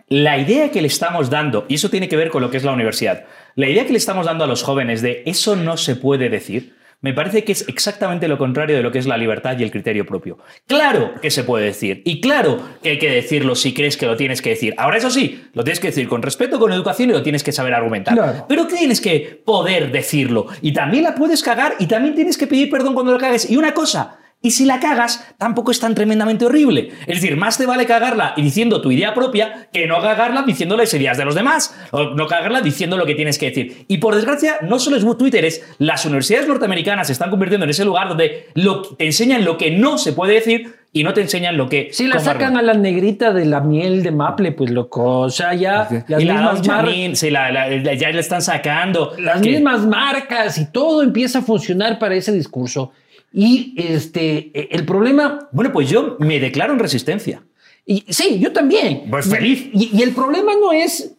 [0.10, 2.64] la idea que le estamos dando, y eso tiene que ver con lo que es
[2.64, 3.26] la universidad,
[3.56, 6.76] la idea que le estamos dando a los jóvenes de eso no se puede decir,
[7.04, 9.72] me parece que es exactamente lo contrario de lo que es la libertad y el
[9.72, 10.38] criterio propio.
[10.68, 14.16] Claro que se puede decir, y claro que hay que decirlo si crees que lo
[14.16, 14.74] tienes que decir.
[14.78, 17.52] Ahora, eso sí, lo tienes que decir con respeto, con educación y lo tienes que
[17.52, 18.46] saber argumentar.
[18.48, 20.48] Pero tienes que poder decirlo.
[20.62, 23.52] Y también la puedes cagar y también tienes que pedir perdón cuando lo cagues.
[23.52, 26.92] Y una cosa, y si la cagas, tampoco es tan tremendamente horrible.
[27.08, 30.76] Es decir, más te vale cagarla y diciendo tu idea propia que no cagarla diciendo
[30.76, 31.74] las ideas de los demás.
[31.92, 33.86] O no cagarla diciendo lo que tienes que decir.
[33.88, 37.70] Y por desgracia, no solo es Twitter, es las universidades norteamericanas se están convirtiendo en
[37.70, 38.50] ese lugar donde
[38.98, 41.90] te enseñan lo que no se puede decir y no te enseñan lo que.
[41.94, 45.22] Si la sacan a la negrita de la miel de Maple, pues loco.
[45.22, 47.20] O sea, ya las mismas marcas.
[47.20, 49.14] Sí, ya le están sacando.
[49.18, 52.92] Las mismas marcas y todo empieza a funcionar para ese discurso.
[53.34, 55.50] Y este, e, el problema...
[55.52, 57.44] Bueno, pues yo me declaro en resistencia.
[57.86, 59.08] Y, sí, yo también.
[59.10, 59.70] Pues feliz.
[59.74, 61.16] Y, el problema no es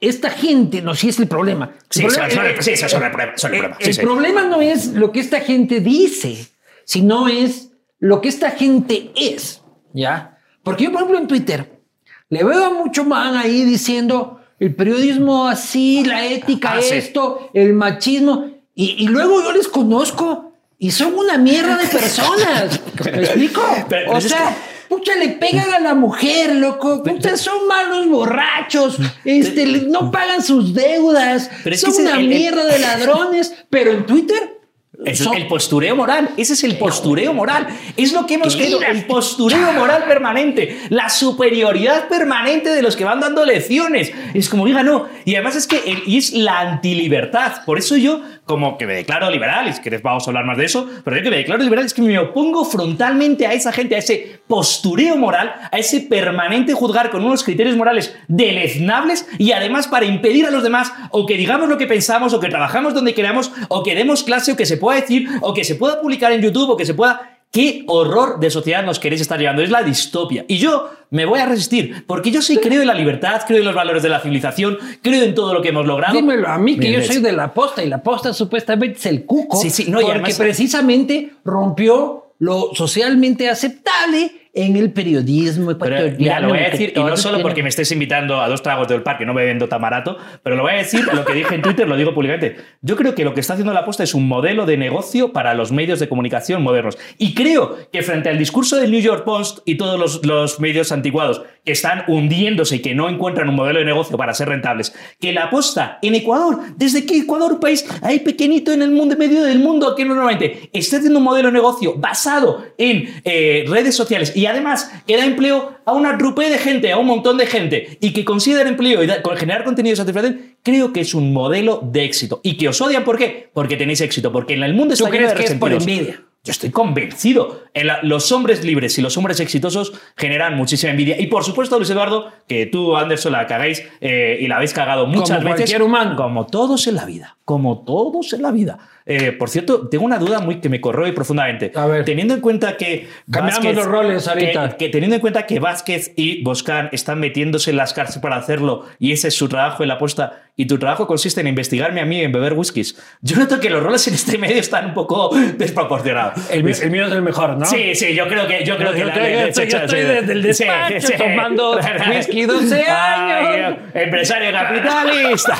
[0.00, 1.74] esta gente, no, sí es el problema.
[1.90, 2.28] sí, problema,
[2.60, 3.76] sí, eso es el problema.
[3.78, 6.48] el problema no es lo que esta gente dice,
[6.84, 9.62] sino es lo que esta gente es,
[9.92, 10.38] ¿ya?
[10.62, 11.80] Porque yo, por ejemplo, en Twitter
[12.28, 17.72] le veo a mucho man ahí diciendo el periodismo así, la ética, ah, esto, el
[17.72, 20.45] machismo, y, luego yo les conozco
[20.78, 22.80] y son una mierda de personas.
[23.04, 23.62] ¿Me explico?
[24.08, 24.56] o sea,
[24.88, 27.02] pucha, le pegan a la mujer, loco.
[27.02, 28.98] Pucha, son malos borrachos.
[29.24, 31.50] Este, no pagan sus deudas.
[31.76, 33.54] son una mierda de ladrones.
[33.70, 34.56] Pero en Twitter
[35.04, 37.66] es el postureo moral, ese es el postureo moral.
[37.96, 43.04] Es lo que hemos querido, el postureo moral permanente, la superioridad permanente de los que
[43.04, 44.12] van dando lecciones.
[44.32, 45.06] Es como, diga, no.
[45.24, 47.64] Y además es que y es la antilibertad.
[47.66, 50.56] Por eso yo, como que me declaro liberal, y si quieres vamos a hablar más
[50.56, 53.72] de eso, pero yo que me declaro liberal es que me opongo frontalmente a esa
[53.72, 59.50] gente, a ese postureo moral, a ese permanente juzgar con unos criterios morales deleznables y
[59.50, 62.94] además para impedir a los demás o que digamos lo que pensamos o que trabajamos
[62.94, 66.00] donde queramos o que demos clase o que se pueda decir o que se pueda
[66.00, 67.32] publicar en YouTube o que se pueda...
[67.50, 69.62] ¿Qué horror de sociedad nos queréis estar llevando?
[69.62, 70.44] Es la distopia.
[70.46, 73.64] Y yo me voy a resistir, porque yo sí creo en la libertad, creo en
[73.64, 76.14] los valores de la civilización, creo en todo lo que hemos logrado.
[76.14, 79.24] Dímelo a mí, que yo soy de la posta, y la posta supuestamente es el
[79.24, 86.16] cuco, sí, sí, no, porque precisamente rompió lo socialmente aceptable en el periodismo ecuatoriano.
[86.18, 88.88] Mira, lo voy a decir, y no solo porque me estés invitando a dos tragos
[88.88, 91.54] del parque, no me vendo tan barato, pero lo voy a decir, lo que dije
[91.54, 92.56] en Twitter, lo digo públicamente.
[92.80, 95.52] Yo creo que lo que está haciendo la posta es un modelo de negocio para
[95.54, 96.96] los medios de comunicación modernos.
[97.18, 100.90] Y creo que frente al discurso del New York Post y todos los, los medios
[100.90, 104.94] anticuados que están hundiéndose y que no encuentran un modelo de negocio para ser rentables,
[105.20, 109.42] que la posta en Ecuador, desde que Ecuador, país ahí pequeñito en el mundo, medio
[109.42, 114.32] del mundo, que normalmente está haciendo un modelo de negocio basado en eh, redes sociales
[114.36, 117.98] y además que da empleo a una grupe de gente, a un montón de gente,
[118.00, 122.04] y que consigue dar empleo y generar contenido satisfactorio, creo que es un modelo de
[122.04, 122.40] éxito.
[122.42, 123.50] Y que os odian, ¿por qué?
[123.52, 126.22] Porque tenéis éxito, porque en el mundo está lleno de que es por envidia?
[126.46, 127.64] Yo estoy convencido.
[128.02, 131.20] los hombres libres y los hombres exitosos generan muchísima envidia.
[131.20, 135.08] Y por supuesto, Luis Eduardo, que tú, Anderson, la cagáis eh, y la habéis cagado
[135.08, 135.80] muchas como veces.
[135.80, 136.14] humano.
[136.14, 137.36] Como todos en la vida.
[137.44, 138.78] Como todos en la vida.
[139.08, 141.70] Eh, por cierto, tengo una duda muy que me corroe profundamente.
[141.76, 142.04] A ver.
[142.04, 143.08] Teniendo en cuenta que.
[143.30, 144.76] Cambiamos los roles ahorita.
[144.76, 148.84] Que, teniendo en cuenta que Vázquez y Boscan están metiéndose en las cárceles para hacerlo
[148.98, 152.04] y ese es su trabajo en la apuesta y tu trabajo consiste en investigarme a
[152.04, 152.96] mí en beber whiskies.
[153.20, 156.50] Yo noto que los roles en este medio están un poco desproporcionados.
[156.50, 157.66] El, mío es el mejor, ¿no?
[157.66, 158.64] Sí, sí, yo creo que.
[158.64, 161.78] Yo creo que yo, estoy desde el despacho tomando
[162.10, 163.78] whisky 12 años.
[163.94, 165.56] empresario capitalista.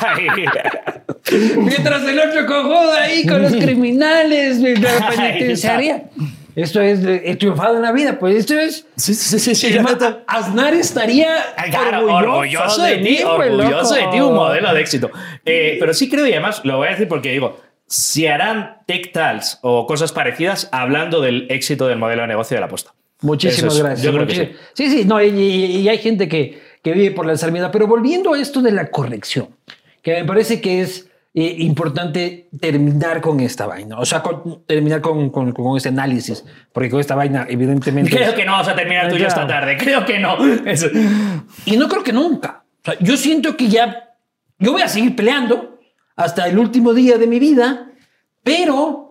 [1.57, 6.03] Mientras el otro cojudo ahí con los criminales de la penitenciaria.
[6.55, 8.87] Esto es he triunfado en la vida, pues esto es.
[8.95, 9.53] Sí, sí, sí.
[9.53, 9.77] sí
[10.25, 11.29] Aznar estaría
[12.09, 15.11] orgulloso, de ti, orgulloso de ti, un modelo de éxito.
[15.45, 19.11] Eh, pero sí creo, y además lo voy a decir porque digo, si harán tech
[19.11, 22.91] tals o cosas parecidas hablando del éxito del modelo de negocio de la posta.
[23.21, 24.01] Muchísimas gracias.
[24.01, 24.51] Yo creo que sí.
[24.73, 27.71] Sí, sí, no, y, hay gente que, que vive por la salida.
[27.71, 29.49] Pero volviendo a esto de la corrección,
[30.01, 31.07] que me parece que es
[31.39, 34.23] eh, importante terminar con esta vaina, o sea,
[34.65, 38.09] terminar con, con, con, este análisis, porque con esta vaina, evidentemente.
[38.09, 40.35] Creo que no vas a terminar tú esta tarde, creo que no.
[41.65, 42.63] Y no creo que nunca.
[43.01, 44.15] yo siento que ya.
[44.57, 45.77] Yo voy a seguir peleando
[46.15, 47.91] hasta el último día de mi vida,
[48.41, 49.06] pero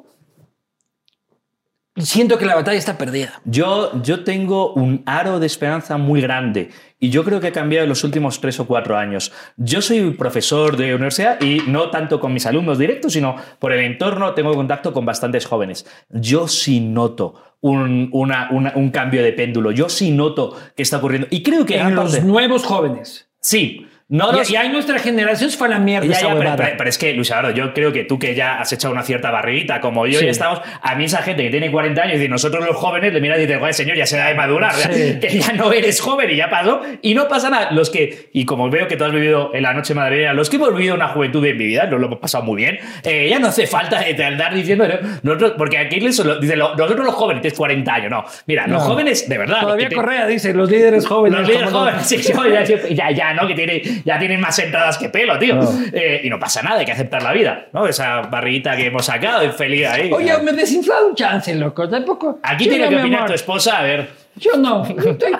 [1.96, 3.40] siento que la batalla está perdida.
[3.44, 7.84] Yo, yo tengo un aro de esperanza muy grande y yo creo que ha cambiado
[7.84, 9.32] en los últimos tres o cuatro años.
[9.56, 13.80] Yo soy profesor de universidad y no tanto con mis alumnos directos, sino por el
[13.80, 15.86] entorno tengo contacto con bastantes jóvenes.
[16.10, 21.42] Yo sí noto un, un cambio de péndulo, yo sí noto que está ocurriendo y
[21.42, 21.78] creo que...
[21.78, 23.28] En los nuevos jóvenes.
[23.40, 26.56] Sí, no, y, ahí nuestra generación se fue a la mierda.
[26.56, 29.32] pero, es que, Luis Eduardo, yo creo que tú que ya has echado una cierta
[29.32, 30.60] barriguita, como yo, y estamos.
[30.80, 33.46] A mí, esa gente que tiene 40 años y nosotros los jóvenes le miran y
[33.46, 34.74] dicen, señor, ya se da de madurar,
[35.20, 37.72] que ya no eres joven y ya pasó, y no pasa nada.
[37.72, 40.56] Los que, y como veo que tú has vivido en la noche madrileña, los que
[40.56, 43.40] hemos vivido una juventud en mi vida, nos lo hemos pasado muy bien, eh, ya
[43.40, 44.86] no hace falta andar diciendo,
[45.24, 48.24] nosotros, porque aquí dicen, nosotros los jóvenes, tienes 40 años, no.
[48.46, 49.62] Mira, los jóvenes, de verdad.
[49.62, 51.40] Todavía Correa dice, los líderes jóvenes.
[51.40, 53.48] Los líderes jóvenes, sí, ya, ya, ¿no?
[53.48, 54.56] Que tiene, ya tienen más
[54.98, 55.60] que pelo, tío.
[55.92, 57.86] Eh, y no pasa nada, hay que aceptar la vida, ¿no?
[57.86, 60.12] Esa barriguita que hemos sacado, feliz ahí.
[60.12, 61.88] Oye, me he desinflado un chance, loco.
[61.88, 62.38] Tampoco.
[62.42, 64.25] Aquí tiene que opinar tu esposa, a ver.
[64.38, 65.32] Yo no, estoy,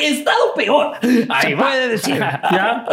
[0.00, 0.92] he estado peor.
[1.28, 2.18] Ahí se puede decir.
[2.18, 2.84] ¿ya?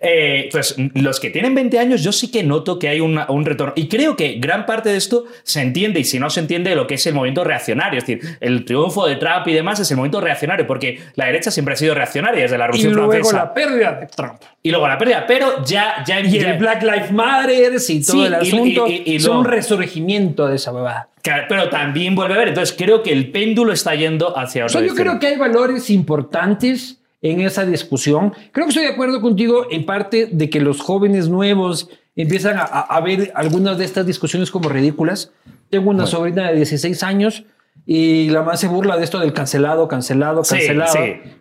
[0.00, 3.72] Eh, pues los que tienen 20 años, yo sí que noto que hay un retorno.
[3.76, 6.86] Y creo que gran parte de esto se entiende, y si no se entiende, lo
[6.86, 7.98] que es el movimiento reaccionario.
[7.98, 11.50] Es decir, el triunfo de Trump y demás es el movimiento reaccionario, porque la derecha
[11.50, 13.18] siempre ha sido reaccionaria desde la Revolución Francesa.
[13.18, 14.40] Y luego la pérdida de Trump.
[14.64, 16.04] Y luego la pérdida, pero ya.
[16.06, 18.86] ya y el Black Lives Matter y todo el asunto.
[18.86, 21.08] Y, un resurgimiento de esa bebada.
[21.48, 22.48] pero también vuelve a ver.
[22.48, 24.80] Entonces creo que el péndulo está yendo hacia otro.
[24.80, 28.32] yo creo que hay valores importantes en esa discusión.
[28.52, 33.00] Creo que estoy de acuerdo contigo en parte de que los jóvenes nuevos empiezan a,
[33.00, 35.32] ver algunas de estas discusiones como ridículas.
[35.70, 37.44] Tengo una sobrina de 16 años
[37.86, 40.94] y la más se burla de esto del cancelado, cancelado, cancelado.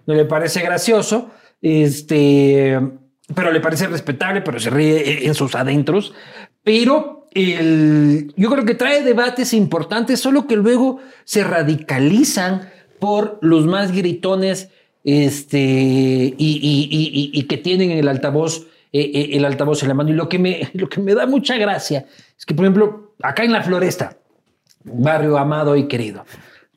[0.05, 1.29] No le parece gracioso,
[1.61, 2.79] este,
[3.35, 6.13] pero le parece respetable, pero se ríe en sus adentros.
[6.63, 12.69] Pero el, yo creo que trae debates importantes, solo que luego se radicalizan
[12.99, 14.69] por los más gritones
[15.03, 15.59] este,
[16.37, 20.09] y, que tienen el altavoz, eh, eh, el altavoz en la mano.
[20.11, 22.05] Y lo que, me, lo que me da mucha gracia
[22.37, 24.17] es que, por ejemplo, acá en la floresta,
[24.83, 26.25] barrio amado y querido,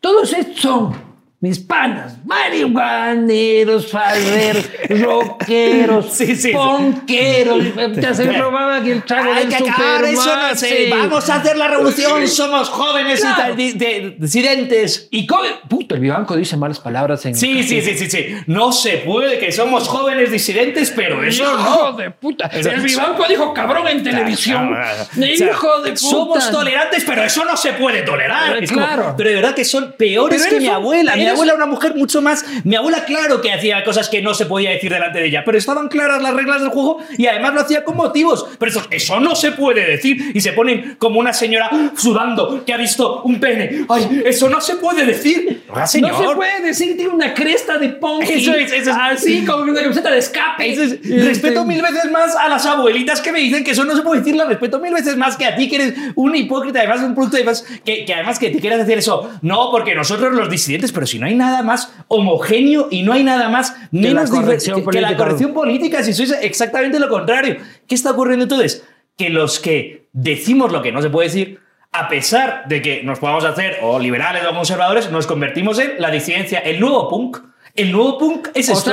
[0.01, 1.14] todos estos son
[1.45, 7.63] mis panas, marihuaneros, falderos, rockeros, sí, sí, ponqueros,
[7.97, 10.89] ya se robaba aquí el chago Hay que acabar eso, no sé.
[10.89, 13.23] Vamos a hacer la revolución, somos jóvenes
[13.59, 13.73] y
[14.19, 15.07] disidentes.
[15.11, 15.29] Y
[15.69, 18.37] puto, el Vivanco dice malas palabras en Sí, sí, sí, sí, sí.
[18.47, 22.47] No se puede que somos jóvenes disidentes, pero eso Hijo de puta.
[22.47, 24.75] El Vivanco dijo cabrón en televisión.
[25.19, 25.97] Hijo de puta.
[25.97, 28.65] Somos tolerantes, pero eso no se puede tolerar.
[28.65, 29.15] Claro.
[29.15, 32.45] pero de verdad que son peores que mi abuela abuela una mujer mucho más.
[32.65, 35.59] Mi abuela, claro que hacía cosas que no se podía decir delante de ella, pero
[35.59, 38.47] estaban claras las reglas del juego y además lo hacía con motivos.
[38.59, 42.73] Pero eso, eso no se puede decir y se ponen como una señora sudando que
[42.73, 43.85] ha visto un pene.
[43.89, 45.65] ¡Ay, eso no se puede decir!
[45.75, 48.25] No se puede decir, tiene una cresta de punk.
[48.25, 48.97] Eso es, eso es.
[48.97, 50.75] Así, como una camiseta de escape.
[51.03, 51.65] Respeto este.
[51.65, 54.37] mil veces más a las abuelitas que me dicen que eso no se puede decir,
[54.37, 57.37] la respeto mil veces más que a ti que eres un hipócrita, además un producto,
[57.37, 59.31] además, que, que además que te quieras decir eso.
[59.43, 63.25] No, porque nosotros los disidentes, pero si no hay nada más homogéneo y no hay
[63.25, 65.07] nada más menos que la corrección, política.
[65.07, 67.57] Que la corrección política, si sois exactamente lo contrario.
[67.87, 68.85] ¿Qué está ocurriendo entonces?
[69.17, 71.61] Que los que decimos lo que no se puede decir,
[71.93, 76.11] a pesar de que nos podamos hacer o liberales o conservadores, nos convertimos en la
[76.11, 77.39] disidencia, el nuevo punk.
[77.75, 78.93] El nuevo punk es esto.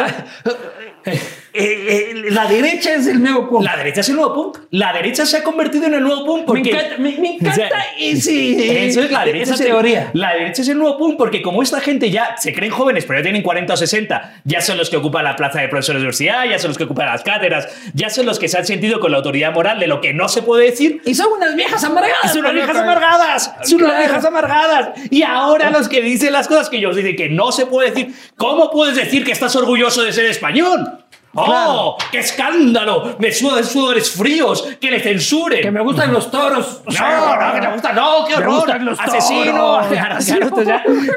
[1.54, 3.64] Eh, eh, la derecha es el nuevo punk.
[3.64, 4.58] La derecha es el nuevo punk.
[4.72, 6.72] La derecha se ha convertido en el nuevo punk porque.
[6.72, 9.54] Me encanta, me, encanta eso es la derecha.
[9.54, 10.12] Esa teoría.
[10.14, 13.20] La derecha es el nuevo punk porque, como esta gente ya se creen jóvenes, pero
[13.20, 16.06] ya tienen 40 o 60, ya son los que ocupan la plaza de profesores de
[16.06, 19.02] universidad, ya son los que ocupan las cátedras, ya son los que se han sentido
[19.02, 21.02] con la autoridad moral de lo que no se puede decir.
[21.06, 22.32] Y son unas viejas amargadas.
[22.32, 23.54] Son unas viejas amargadas.
[23.64, 24.90] Son unas viejas amargadas.
[25.10, 28.14] Y ahora los que dicen las cosas que ellos dicen que no se puede decir,
[28.38, 31.02] ¿cómo puedes decir que estás orgulloso de ser español?
[31.34, 31.98] ¡Oh!
[32.12, 33.16] ¡Qué escándalo!
[33.20, 35.62] Me sudan sudores fríos, que le censuren.
[35.62, 36.82] Que me gustan los toros.
[36.86, 38.50] No, no, que te gustan, no, qué horror.
[38.50, 39.82] Me gustan los Asesino.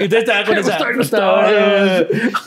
[0.01, 0.79] Entonces te con esa.
[0.91, 1.51] Los toros.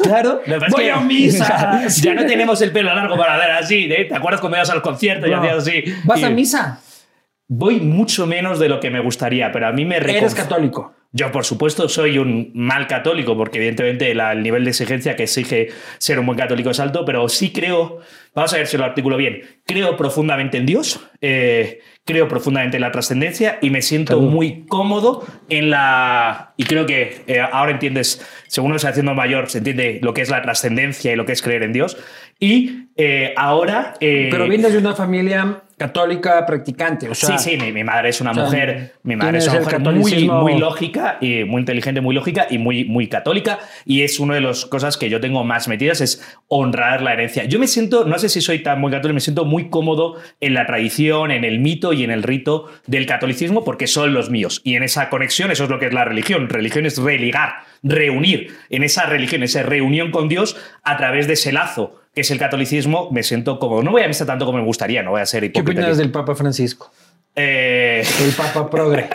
[0.01, 0.41] Claro.
[0.69, 1.81] Voy a misa.
[2.01, 3.91] ya no tenemos el pelo largo para dar así.
[3.91, 4.05] ¿eh?
[4.05, 5.83] ¿Te acuerdas cuando ibas al concierto y hacías así?
[6.05, 6.79] ¿Vas a misa?
[7.49, 10.93] Voy mucho menos de lo que me gustaría, pero a mí me Eres católico.
[11.13, 15.69] Yo, por supuesto, soy un mal católico, porque evidentemente el nivel de exigencia que exige
[15.99, 17.99] ser un buen católico es alto, pero sí creo,
[18.35, 22.81] vamos a ver si lo articulo bien, creo profundamente en Dios, eh, creo profundamente en
[22.81, 26.53] la trascendencia y me siento muy cómodo en la...
[26.57, 30.21] Y creo que eh, ahora entiendes, según uno se haciendo mayor, se entiende lo que
[30.21, 31.97] es la trascendencia y lo que es creer en Dios.
[32.37, 33.93] Y eh, ahora...
[33.99, 37.07] pero vienes de una familia católica practicante.
[37.07, 40.27] O sea, sí, sí, mi, madre es una mujer, mi madre es una mujer muy,
[40.27, 43.59] muy lógica y muy inteligente, muy lógica y muy, muy católica.
[43.85, 47.45] Y es una de las cosas que yo tengo más metidas, es honrar la herencia.
[47.45, 50.55] Yo me siento, no sé si soy tan muy católico, me siento muy cómodo en
[50.55, 54.61] la tradición, en el mito y en el rito del catolicismo porque son los míos.
[54.63, 56.49] Y en esa conexión, eso es lo que es la religión.
[56.49, 61.51] Religión es religar, reunir en esa religión, esa reunión con Dios a través de ese
[61.51, 63.83] lazo que es el catolicismo, me siento como.
[63.83, 65.71] No voy a misa tanto como me gustaría, no voy a ser hipócrita.
[65.71, 66.91] ¿Qué opinas del Papa Francisco?
[67.35, 69.07] Eh, el Papa Progre.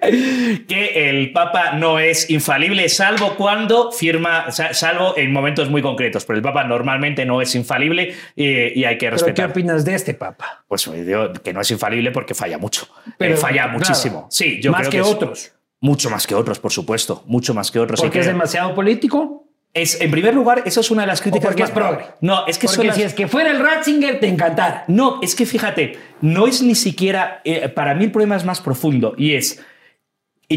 [0.66, 6.24] que el Papa no es infalible, salvo cuando firma, salvo en momentos muy concretos.
[6.24, 9.34] Pero el Papa normalmente no es infalible y, hay que respetar.
[9.34, 10.64] ¿Pero ¿Qué opinas de este Papa?
[10.66, 12.88] Pues digo que no es infalible porque falla mucho.
[13.18, 14.28] Pero, falla muchísimo.
[14.30, 15.52] Sí, yo más que, otros.
[15.78, 17.22] mucho más que otros, por supuesto.
[17.26, 18.00] Mucho más que otros.
[18.00, 19.43] ¿Porque es demasiado político?
[19.74, 21.48] Es, en primer lugar, eso es una de las críticas.
[21.48, 22.06] porque es progre.
[22.20, 24.84] No, es que porque si es que fuera el Ratzinger, te encantara.
[24.86, 27.40] No, es que fíjate, no es ni siquiera.
[27.44, 29.60] Eh, para mí el problema es más profundo y es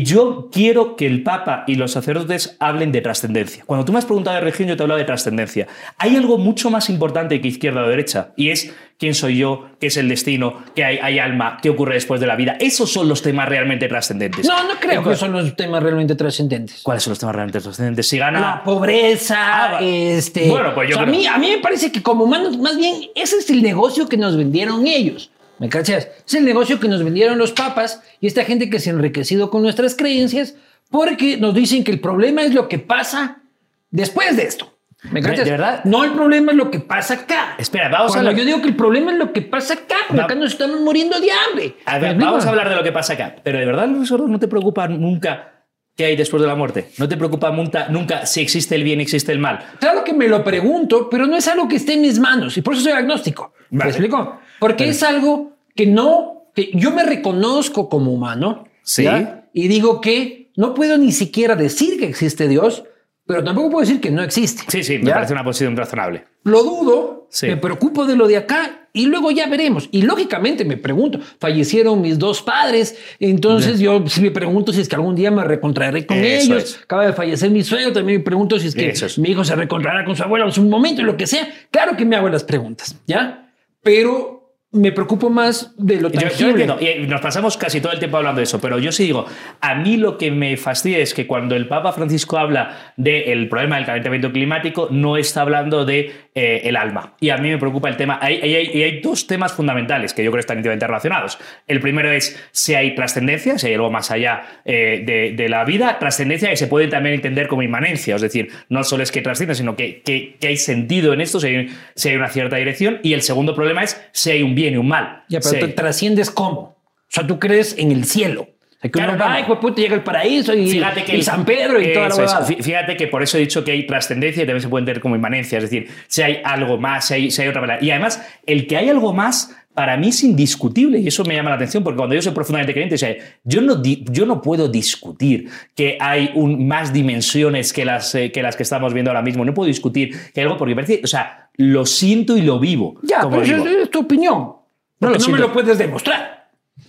[0.04, 3.64] yo quiero que el Papa y los sacerdotes hablen de trascendencia.
[3.66, 5.68] Cuando tú me has preguntado de religión, yo te he hablado de trascendencia.
[5.98, 9.88] Hay algo mucho más importante que izquierda o derecha, y es quién soy yo, qué
[9.88, 12.58] es el destino, qué hay, alma, qué ocurre después de la vida.
[12.60, 14.46] Esos son los temas realmente trascendentes.
[14.46, 16.82] No, no creo que son los temas realmente trascendentes.
[16.84, 18.08] ¿Cuáles son los temas realmente trascendentes?
[18.08, 18.40] Si gana...
[18.40, 20.50] La pobreza, ah, este...
[20.50, 23.38] Bueno, pues yo a, mí, a mí me parece que como más, más bien ese
[23.38, 25.30] es el negocio que nos vendieron ellos.
[25.60, 26.08] ¿Me cachas?
[26.26, 29.50] Es el negocio que nos vendieron los papas y esta gente que se ha enriquecido
[29.50, 30.56] con nuestras creencias
[30.90, 33.42] porque nos dicen que el problema es lo que pasa
[33.90, 34.74] después de esto.
[35.12, 35.46] ¿Me cachas?
[35.46, 35.84] ¿De verdad?
[35.86, 37.56] No, el problema es lo que pasa acá.
[37.58, 40.24] Espera, vamos Cuando a yo digo que el problema es lo que pasa acá, porque
[40.24, 41.76] acá nos estamos muriendo de hambre.
[41.86, 43.36] A ver, vamos a hablar de lo que pasa acá.
[43.44, 46.90] Pero de verdad, sordos no te preocupa nunca qué hay después de la muerte.
[46.98, 49.60] No te preocupa nunca, nunca si existe el bien existe el mal.
[49.80, 52.62] Claro que me lo pregunto, pero no es algo que esté en mis manos y
[52.62, 53.54] por eso soy agnóstico.
[53.70, 53.92] ¿Me Vale.
[53.92, 54.40] explico?
[54.60, 58.66] Porque es algo que no, que yo me reconozco como humano.
[58.84, 59.04] Sí.
[59.04, 59.46] ¿ya?
[59.54, 62.84] Y digo que no puedo ni siquiera decir que existe Dios,
[63.26, 64.64] pero tampoco puedo decir que no existe.
[64.70, 65.16] Sí, sí, me ¿ya?
[65.16, 66.24] parece una posición razonable.
[66.44, 67.48] Lo dudo, Sí.
[67.48, 69.90] me preocupo de lo de acá y luego ya veremos.
[69.92, 74.88] Y lógicamente me pregunto, fallecieron mis dos padres, entonces yo sí me pregunto si es
[74.88, 76.64] que algún día me recontraré con Eso ellos.
[76.64, 76.80] es.
[76.84, 79.20] Acaba de fallecer mi suegro, también me pregunto si es que es.
[79.20, 81.48] mi hijo se reencontrará con su abuelo en su momento, lo que sea.
[81.70, 83.52] Claro que me hago las preguntas, ¿ya?
[83.84, 84.37] Pero
[84.78, 86.64] me preocupo más de lo Yo, yo tangible.
[86.64, 89.26] entiendo, y nos pasamos casi todo el tiempo hablando de eso, pero yo sí digo,
[89.62, 93.78] a mí lo que me fastidia es que cuando el Papa Francisco habla del problema
[93.78, 97.16] del calentamiento climático, no está hablando de eh, el alma.
[97.20, 98.20] Y a mí me preocupa el tema.
[98.22, 101.40] Hay, hay- hay- y hay dos temas fundamentales que yo creo que están íntimamente relacionados.
[101.66, 105.64] El primero es si hay trascendencia, si hay algo más allá eh, de, de la
[105.66, 109.22] vida, trascendencia que se puede también entender como inmanencia, es decir, no solo es que
[109.22, 112.58] trasciende, sino que, que- que hay sentido en esto, si hay, si hay una cierta
[112.58, 113.00] dirección.
[113.02, 115.24] Y el segundo problema es si hay un bien y un mal.
[115.30, 116.60] Ya, pero Si- te trasciendes cómo.
[116.60, 118.50] O sea, tú crees en el cielo.
[118.78, 121.24] O sea, que Claro, uno va, hijo puta, llega el paraíso y, Fíjate que y
[121.24, 122.46] San Pedro y toda la huevada.
[122.48, 125.02] Fí- Fíjate que por eso he dicho que hay trascendencia y también se puede entender
[125.02, 125.58] como inmanencia.
[125.58, 127.80] Es decir, si hay algo más, si hay, si hay otra manera.
[127.84, 131.50] Y además, el que hay algo más, para mí es indiscutible y eso me llama
[131.52, 134.68] la atención porque cuando yo soy profundamente creyente, o sea, yo no, yo no puedo
[134.70, 139.22] discutir que hay un, más dimensiones que las, eh, que las que estamos viendo ahora
[139.22, 139.44] mismo.
[139.46, 143.00] No puedo discutir que hay algo porque parece, o sea, lo siento y lo vivo.
[143.04, 143.68] Ya, como pero digo.
[143.68, 144.54] es, es tu opinión.
[145.00, 146.37] No, no me lo puedes demostrar.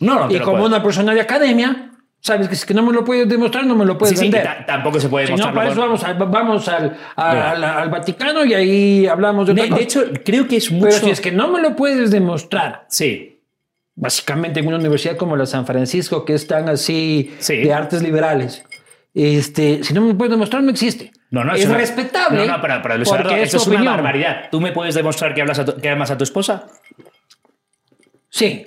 [0.00, 0.68] No, no, te y lo como puedo.
[0.68, 1.90] una persona de academia,
[2.20, 4.64] sabes que si no me lo puedes demostrar, no me lo puedes Sí, vender.
[4.66, 5.54] tampoco se puede si no, demostrar.
[5.54, 9.64] para eso vamos, al, vamos al, a- al- al Vaticano y ahí hablamos de, otra
[9.64, 9.78] de, cosa.
[9.78, 10.86] de hecho, creo que es mucho.
[10.88, 13.40] Pero si es que no me lo puedes demostrar, Sí,
[13.94, 17.56] básicamente en una universidad como la San Francisco, que es tan así Sí.
[17.56, 18.64] de artes liberales,
[19.14, 21.10] este, si no me lo puedes demostrar, no existe.
[21.30, 22.46] No, no, es no- respetable.
[22.46, 23.94] No, no, pero, pero Luis es eso es una opinión.
[23.96, 24.44] barbaridad.
[24.50, 26.68] ¿Tú me puedes demostrar que, hablas a tu- que amas a tu esposa?
[28.30, 28.66] Sí,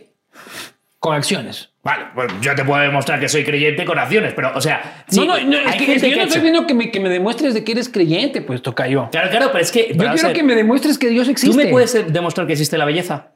[1.02, 1.70] con acciones.
[1.84, 5.22] Vale, pues yo te puedo demostrar que soy creyente con acciones, pero, o sea, no,
[5.24, 7.10] sí, no, no, es que, es que yo no estoy viendo que me, que me
[7.10, 9.10] demuestres de que eres creyente, pues toca yo.
[9.12, 9.88] Claro, claro, pero es que.
[9.90, 11.58] Yo pero quiero ver, que me demuestres que Dios existe.
[11.58, 13.32] ¿Tú me puedes demostrar que existe la belleza?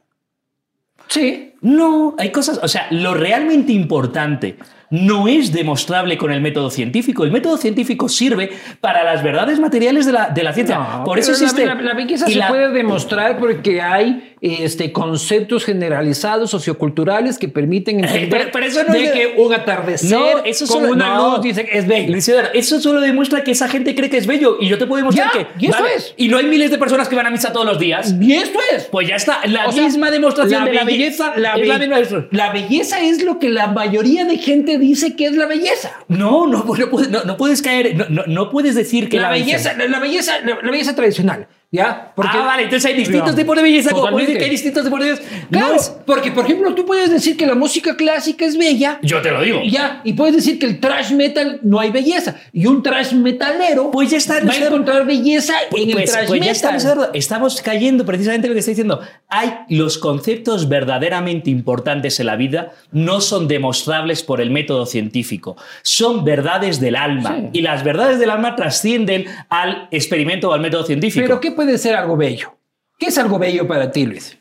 [1.08, 1.54] Sí.
[1.62, 2.60] No, hay cosas.
[2.62, 4.58] O sea, lo realmente importante
[4.92, 7.24] no es demostrable con el método científico.
[7.24, 8.52] El método científico sirve
[8.82, 10.78] para las verdades materiales de la, de la ciencia.
[10.78, 11.66] No, Por eso pero la- existe.
[11.66, 18.30] La, la belleza se puede demostrar porque hay este, conceptos generalizados socioculturales que permiten entender
[18.30, 21.32] pero- pero eso no de es- que un atardecer No, eso con solo- una no.
[21.36, 22.16] luz dice que es bello.
[22.54, 24.58] Eso solo demuestra que esa gente cree que es bello.
[24.60, 25.66] Y yo te puedo demostrar Ya, que.
[25.66, 26.14] y eso es.
[26.18, 28.14] Y no hay miles de personas que van a misa todos los días.
[28.20, 28.86] Y esto es.
[28.86, 29.40] Pues ya está.
[29.48, 32.28] La O sea, misma demostración de la belle- belleza la es la be- misma.
[32.32, 35.92] La belleza es lo que la mayoría de gente dice que es la belleza.
[36.08, 37.96] No, no, no, puedes, no, no puedes caer.
[38.10, 42.14] No, no, puedes decir que la, belleza, la, la belleza, la belleza tradicional, ¿ya?
[42.18, 43.92] ah, vale, entonces hay distintos tipos de belleza.
[43.92, 44.40] Como puedes decir totalmente.
[44.40, 45.48] que hay distintos tipos de belleza.
[45.52, 49.00] Claro, No porque por ejemplo tú puedes decir que la música clásica es bella.
[49.02, 49.62] Yo te lo digo.
[49.68, 52.36] Ya, y puedes decir que el trash metal no hay belleza.
[52.54, 56.12] Y un trash metalero Pues ya está, va a encontrar belleza Pues, en el pues-
[56.12, 56.56] trash pues ya metal.
[56.56, 57.10] está, Luis Eduardo.
[57.14, 59.02] Estamos cayendo precisamente en lo que estoy diciendo.
[59.28, 65.58] Hay los conceptos verdaderamente importantes en la vida no son demostrables por el método científico.
[65.82, 67.36] Son verdades del alma.
[67.38, 67.50] Sí.
[67.54, 71.26] Y las verdades del alma trascienden al experimento o al método científico.
[71.26, 72.56] Pero ¿qué puede ser algo bello?
[73.00, 74.38] ¿Qué es algo bello para ti, Luis?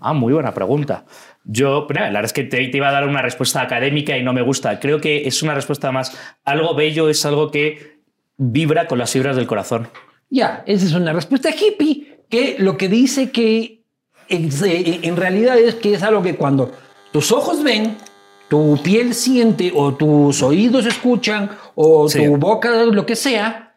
[0.00, 1.04] Ah, muy buena pregunta.
[1.44, 4.32] Yo, la verdad es que te, te iba a dar una respuesta académica y no
[4.32, 4.80] me gusta.
[4.80, 6.16] Creo que es una respuesta más.
[6.44, 8.00] Algo bello es algo que
[8.36, 9.88] vibra con las fibras del corazón.
[10.30, 13.82] Ya, esa es una respuesta hippie que lo que dice que
[14.28, 14.48] en,
[15.02, 16.72] en realidad es que es algo que cuando
[17.12, 17.96] tus ojos ven,
[18.48, 22.24] tu piel siente o tus oídos escuchan o Sí.
[22.24, 23.76] tu boca lo que sea,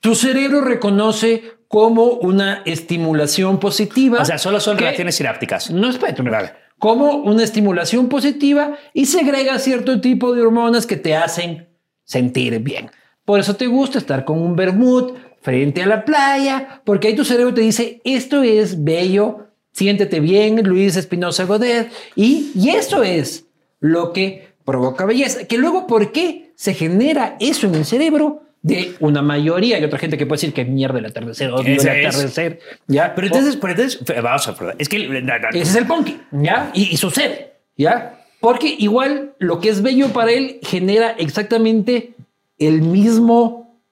[0.00, 4.18] tu cerebro reconoce como una estimulación positiva.
[4.20, 5.70] O sea, solo son que- reacciones sinápticas.
[5.70, 6.36] No, espérate, Vale.
[6.36, 6.52] vale.
[6.80, 11.68] Como una estimulación positiva y segrega cierto tipo de hormonas que te hacen
[12.02, 12.90] sentir bien.
[13.24, 17.24] Por eso te gusta estar con un vermut frente a la playa, porque ahí tu
[17.24, 23.44] cerebro te dice, esto es bello, siéntete bien, Luis Espinosa Godet, y, y eso es
[23.78, 25.46] lo que provoca belleza.
[25.46, 28.42] Que luego, ¿por qué se genera eso en el cerebro?
[28.62, 29.76] De una mayoría.
[29.76, 32.60] Hay otra gente que puede decir que mierda el atardecer, odio el atardecer.
[32.86, 33.14] ¿ya?
[33.14, 36.70] Pero entonces, pero entonces, vamos a es que ese es el punky, ¿ya?
[36.74, 38.20] Y, y sucede, ¿ya?
[38.40, 42.14] Porque igual lo que es bello para él genera exactamente
[42.58, 43.82] el mismo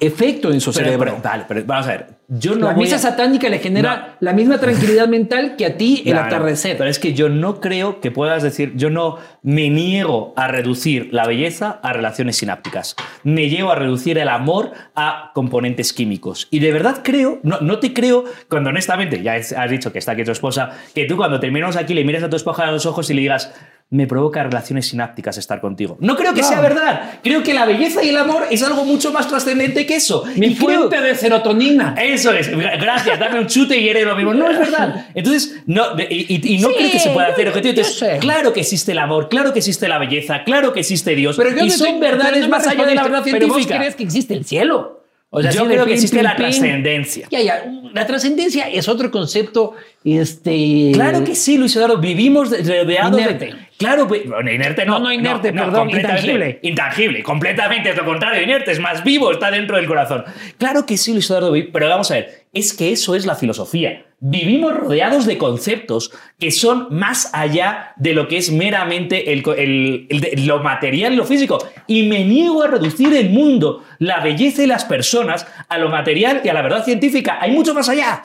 [0.00, 1.18] efecto en su cerebro.
[1.22, 2.15] vale, pero vamos a ver.
[2.28, 6.18] Yo no la misa satánica le genera la misma tranquilidad mental que a ti el
[6.18, 6.76] atardecer.
[6.76, 11.10] Pero es que yo no creo que puedas decir, yo no me niego a reducir
[11.12, 12.96] la belleza a relaciones sinápticas.
[13.22, 16.48] Me llevo a reducir el amor a componentes químicos.
[16.50, 20.12] Y de verdad creo, no, no te creo, cuando honestamente, ya has dicho que está
[20.12, 22.86] aquí tu esposa, que tú cuando terminamos aquí le mires a tu esposa a los
[22.86, 23.54] ojos y le digas,
[23.88, 25.96] me provoca relaciones sinápticas estar contigo.
[26.00, 27.20] No creo que sea verdad.
[27.22, 30.24] Creo que la belleza y el amor es algo mucho más trascendente que eso.
[30.34, 31.94] Mi fuente de serotonina.
[31.96, 32.50] Eso es.
[32.50, 34.34] Gracias, dame un chute y eres lo mismo.
[34.34, 35.06] No es verdad.
[35.14, 37.82] Entonces, no, y, no creo que se pueda hacer objetivo.
[38.20, 41.36] claro que existe el amor, claro que existe la belleza, claro que existe Dios.
[41.36, 43.54] Pero y son verdades más allá de la verdad científica.
[43.54, 45.04] Pero vos crees que existe el cielo.
[45.30, 47.28] O sea, yo creo que existe la trascendencia.
[47.30, 47.64] Ya, ya.
[47.92, 49.74] La trascendencia es otro concepto.
[50.04, 50.92] Este...
[50.94, 51.98] Claro que sí, Luis Eduardo.
[51.98, 53.54] Vivimos rodeados de.
[53.78, 54.98] Claro, bueno, inerte no.
[54.98, 56.60] No, no inerte, perdón, intangible.
[56.62, 58.42] Intangible, completamente es lo contrario.
[58.42, 60.24] Inerte es más vivo, está dentro del corazón.
[60.56, 61.52] Claro que sí, Luis Eduardo.
[61.72, 64.06] Pero vamos a ver, es que eso es la filosofía.
[64.18, 70.08] Vivimos rodeados de conceptos que son más allá de lo que es meramente el,
[70.46, 71.58] lo material y lo físico.
[71.86, 76.40] Y me niego a reducir el mundo, la belleza y las personas a lo material
[76.44, 77.36] y a la verdad científica.
[77.40, 78.22] Hay mucho más allá.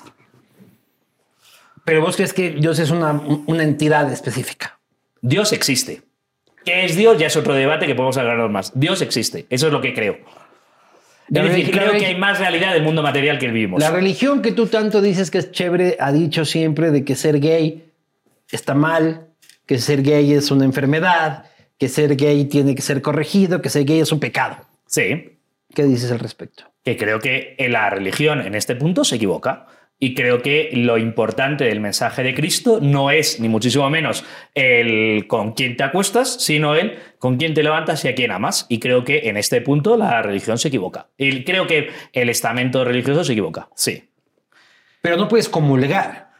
[1.84, 3.12] Pero vos crees que Dios es una,
[3.48, 4.81] una entidad específica.
[5.22, 6.02] Dios existe.
[6.66, 7.18] ¿Qué es Dios?
[7.18, 8.72] Ya es otro debate que podemos hablar más.
[8.76, 9.46] Dios existe.
[9.50, 10.18] Eso es lo que creo.
[11.34, 13.80] Es decir, creo que hay más realidad del mundo material que vivimos.
[13.80, 17.40] La religión que tú tanto dices que es chévere ha dicho siempre de que ser
[17.40, 17.86] gay
[18.52, 19.28] está mal,
[19.66, 21.46] que ser gay es una enfermedad,
[21.78, 24.58] que ser gay tiene que ser corregido, que ser gay es un pecado.
[24.88, 25.38] Sí.
[25.74, 26.66] ¿Qué dices al respecto?
[26.84, 29.68] Que creo que la religión en este punto se equivoca.
[30.04, 34.26] Y creo que lo importante del mensaje de Cristo no es ni muchísimo menos
[34.56, 38.66] el con quién te acuestas, sino el con quién te levantas y a quién amas.
[38.68, 41.10] Y creo que en este punto la religión se equivoca.
[41.18, 44.10] Y creo que el estamento religioso se equivoca, sí.
[45.04, 46.32] Pero no puedes comulgar.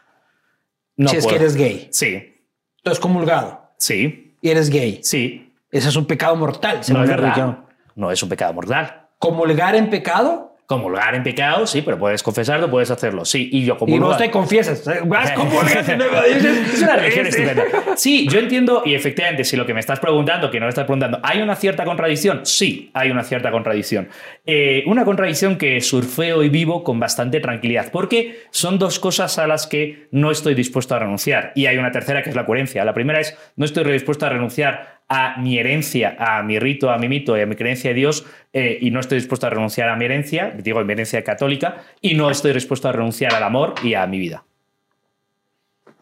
[0.96, 1.86] No si es que eres gay.
[1.92, 2.42] Sí.
[2.82, 3.70] Tú has comulgado.
[3.78, 4.34] Sí.
[4.42, 4.98] Y eres gay.
[5.04, 5.54] Sí.
[5.70, 7.64] Ese es un pecado mortal, no es religión.
[7.94, 9.06] No es un pecado mortal.
[9.20, 10.51] ¿Comulgar en pecado?
[10.72, 13.24] Comulgar en pecado, sí, pero puedes confesarlo, puedes hacerlo.
[13.24, 14.06] Sí, y yo comulgo.
[14.06, 14.84] Y vos te confiesas.
[15.04, 17.64] Vas es una religión estupenda.
[17.96, 20.84] Sí, yo entiendo, y efectivamente, si lo que me estás preguntando, que no me estás
[20.84, 22.40] preguntando, ¿hay una cierta contradicción?
[22.44, 24.08] Sí, hay una cierta contradicción.
[24.46, 29.46] Eh, una contradicción que surfeo y vivo con bastante tranquilidad, porque son dos cosas a
[29.46, 31.52] las que no estoy dispuesto a renunciar.
[31.54, 32.84] Y hay una tercera que es la coherencia.
[32.84, 36.96] La primera es, no estoy dispuesto a renunciar a mi herencia, a mi rito, a
[36.96, 39.90] mi mito y a mi creencia de Dios, eh, y no estoy dispuesto a renunciar
[39.90, 43.74] a mi herencia, digo, mi herencia católica, y no estoy dispuesto a renunciar al amor
[43.82, 44.44] y a mi vida.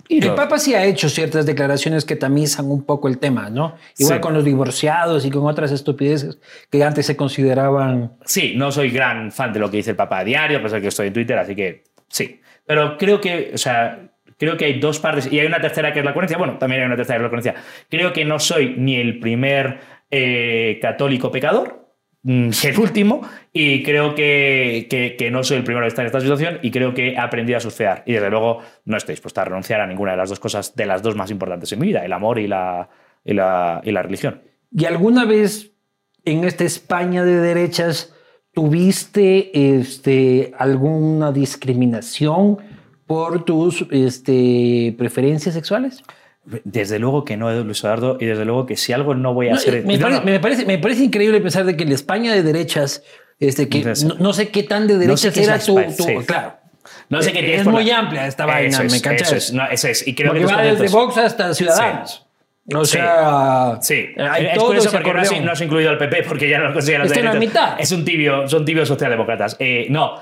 [0.07, 3.77] Y el Papa sí ha hecho ciertas declaraciones que tamizan un poco el tema, ¿no?
[3.99, 6.39] Igual con los divorciados y con otras estupideces
[6.69, 8.13] que antes se consideraban.
[8.25, 10.81] Sí, no soy gran fan de lo que dice el Papa a diario, a pesar
[10.81, 12.41] que estoy en Twitter, así que sí.
[12.67, 14.11] Pero creo que, o sea,
[14.41, 16.39] Creo que hay dos partes y hay una tercera que es la coherencia.
[16.39, 17.55] Bueno, también hay una tercera que es la coherencia.
[17.91, 19.81] Creo que no soy ni el primer
[20.11, 21.91] eh, católico pecador,
[22.23, 23.21] mm, el último,
[23.53, 24.87] y creo que,
[25.19, 27.59] que, no soy el primero que está en esta situación y creo que he aprendido
[27.59, 28.03] a surfear.
[28.07, 30.87] Y desde luego no estoy dispuesto a renunciar a ninguna de las dos cosas, de
[30.87, 32.89] las dos más importantes en mi vida, el amor y la,
[33.23, 34.41] y la, y la religión.
[34.73, 35.73] ¿Y alguna vez
[36.25, 38.15] en esta España de derechas
[38.55, 42.70] tuviste este, alguna discriminación?
[43.11, 46.05] Por tus este, preferencias sexuales?
[46.45, 49.55] Desde luego que no, Luis Eduardo, y desde luego que si algo no voy a
[49.55, 49.85] hacer...
[49.85, 53.03] Me, parece, me, parece, increíble pensar de que en España de derechas,
[53.41, 53.83] este, que
[54.21, 55.75] no, sé qué tan de derechas era tu,
[56.25, 56.55] Claro.
[57.09, 59.25] No sé qué Es muy amplia esta vaina, me encanta.
[59.25, 60.07] Eso es, no, eso es.
[60.07, 62.29] Y creo porque que va desde Vox hasta Ciudadanos.
[62.73, 64.07] O sea, sí.
[64.17, 67.19] Hay es eso porque no has, incluido al PP porque ya no lo consideras Está
[67.19, 67.81] en la mitad.
[67.81, 69.57] Es un tibio, son tibios socialdemócratas.
[69.59, 70.21] Eh, no,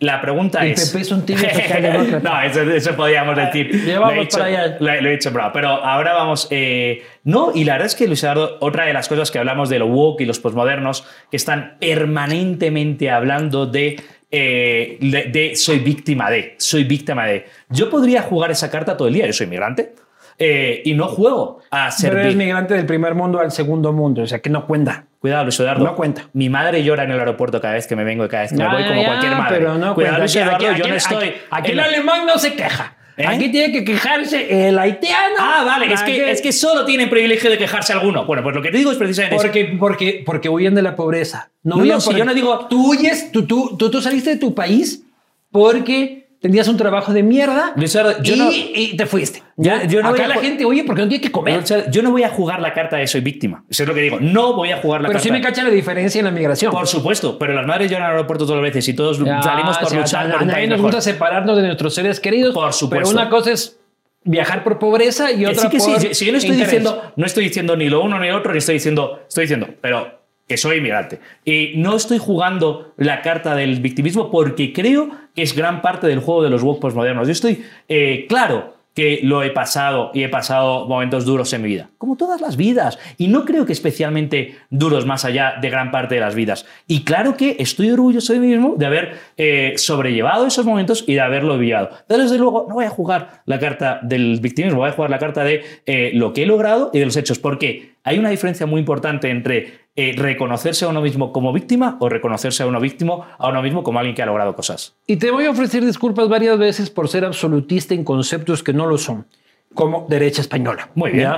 [0.00, 0.80] la pregunta es.
[0.80, 2.20] El PP es un socialdemócrata.
[2.30, 3.84] no, eso, eso, podríamos decir.
[3.84, 4.76] Llevamos para allá.
[4.78, 5.50] Lo, he dicho, bravo.
[5.52, 6.46] Pero ahora vamos.
[6.50, 9.68] Eh, no, y la verdad es que, Luis Eduardo, otra de las cosas que hablamos
[9.68, 15.80] de lo woke y los posmodernos, que están permanentemente hablando de, eh, de, de soy
[15.80, 17.46] víctima de, soy víctima de.
[17.68, 19.26] Yo podría jugar esa carta todo el día.
[19.26, 19.94] Yo soy inmigrante.
[20.38, 22.10] Eh, y no juego a ser.
[22.10, 25.06] Pero eres migrante del primer mundo al segundo mundo, o sea que no cuenta.
[25.18, 25.84] Cuidado, Luis Eduardo.
[25.84, 26.28] No cuenta.
[26.32, 28.58] Mi madre llora en el aeropuerto cada vez que me vengo y cada vez que
[28.58, 29.58] me voy, como cualquier madre.
[29.58, 31.32] Pero no Cuidado, Luis Eduardo, yo no estoy.
[31.50, 32.94] Aquí, el alemán no se queja.
[33.16, 33.26] ¿Eh?
[33.26, 35.34] Aquí tiene que quejarse el haitiano.
[35.40, 38.24] Ah, vale, es que, es que solo tienen privilegio de quejarse alguno.
[38.24, 39.78] Bueno, pues lo que te digo es precisamente porque, eso.
[39.80, 41.50] Porque, porque huyen de la pobreza.
[41.64, 42.68] No, no, si yo no digo.
[42.68, 45.02] Tú huyes, tú, tú, tú, tú saliste de tu país
[45.50, 49.42] porque tenías un trabajo de mierda y, te fuiste.
[49.56, 51.62] Ya, yo no Acá la gente, oye, porque no tiene que comer.
[51.90, 53.64] yo no voy a jugar la carta de soy víctima.
[53.68, 54.18] Eso es lo que digo.
[54.20, 55.22] No voy a jugar la carta.
[55.22, 56.72] Pero sí me cacha la diferencia en la migración.
[56.72, 59.94] Por supuesto, pero las madres lloran al aeropuerto todas las veces y todos salimos por
[59.94, 62.54] luchar por un país nos gusta separarnos de nuestros seres queridos.
[62.54, 63.08] Por supuesto.
[63.08, 63.78] Pero una cosa es
[64.24, 66.14] viajar por pobreza y otra sí, por sí.
[66.14, 68.58] Si yo no estoy diciendo, no estoy diciendo ni lo uno ni lo otro, ni
[68.58, 70.17] estoy diciendo, estoy diciendo, pero
[70.48, 71.20] que soy inmigrante.
[71.44, 76.20] Y no estoy jugando la carta del victimismo porque creo que es gran parte del
[76.20, 77.28] juego de los woke postmodernos.
[77.28, 81.68] Yo estoy eh, claro que lo he pasado y he pasado momentos duros en mi
[81.68, 85.92] vida, como todas las vidas, y no creo que especialmente duros más allá de gran
[85.92, 86.66] parte de las vidas.
[86.88, 91.14] Y claro que estoy orgulloso de mí mismo de haber eh, sobrellevado esos momentos y
[91.14, 91.90] de haberlo vivido.
[92.08, 95.20] Pero desde luego no voy a jugar la carta del victimismo, voy a jugar la
[95.20, 98.66] carta de eh, lo que he logrado y de los hechos, porque hay una diferencia
[98.66, 103.34] muy importante entre eh, reconocerse a uno mismo como víctima o reconocerse a uno víctima
[103.36, 104.94] a uno mismo como alguien que ha logrado cosas.
[105.08, 108.86] Y te voy a ofrecer disculpas varias veces por ser absolutista en conceptos que no
[108.86, 109.26] lo son,
[109.74, 110.88] como derecha española.
[110.94, 111.32] Muy bien.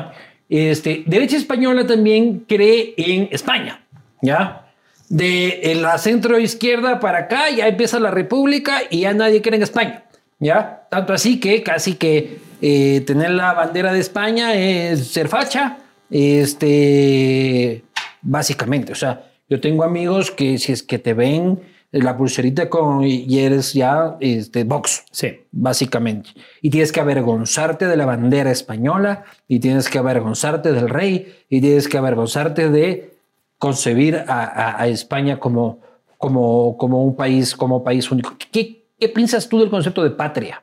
[0.51, 3.81] Este, derecha española también cree en España,
[4.21, 4.67] ¿ya?
[5.09, 9.63] De la centro izquierda para acá ya empieza la república y ya nadie cree en
[9.63, 10.05] España,
[10.39, 10.87] ¿ya?
[10.91, 15.79] Tanto así que casi que eh, tener la bandera de España es ser facha,
[16.11, 17.85] este
[18.23, 18.93] básicamente.
[18.93, 21.61] O sea, yo tengo amigos que si es que te ven
[21.93, 26.31] la pulserita con y eres ya este box, sí, básicamente.
[26.62, 31.61] Y tienes que avergonzarte de la bandera española y tienes que avergonzarte del rey y
[31.61, 33.18] tienes que avergonzarte de
[33.59, 35.81] concebir a, España como,
[36.16, 38.37] como, como un país, como país único.
[38.51, 40.62] ¿Qué, ¿Qué piensas tú del concepto de patria?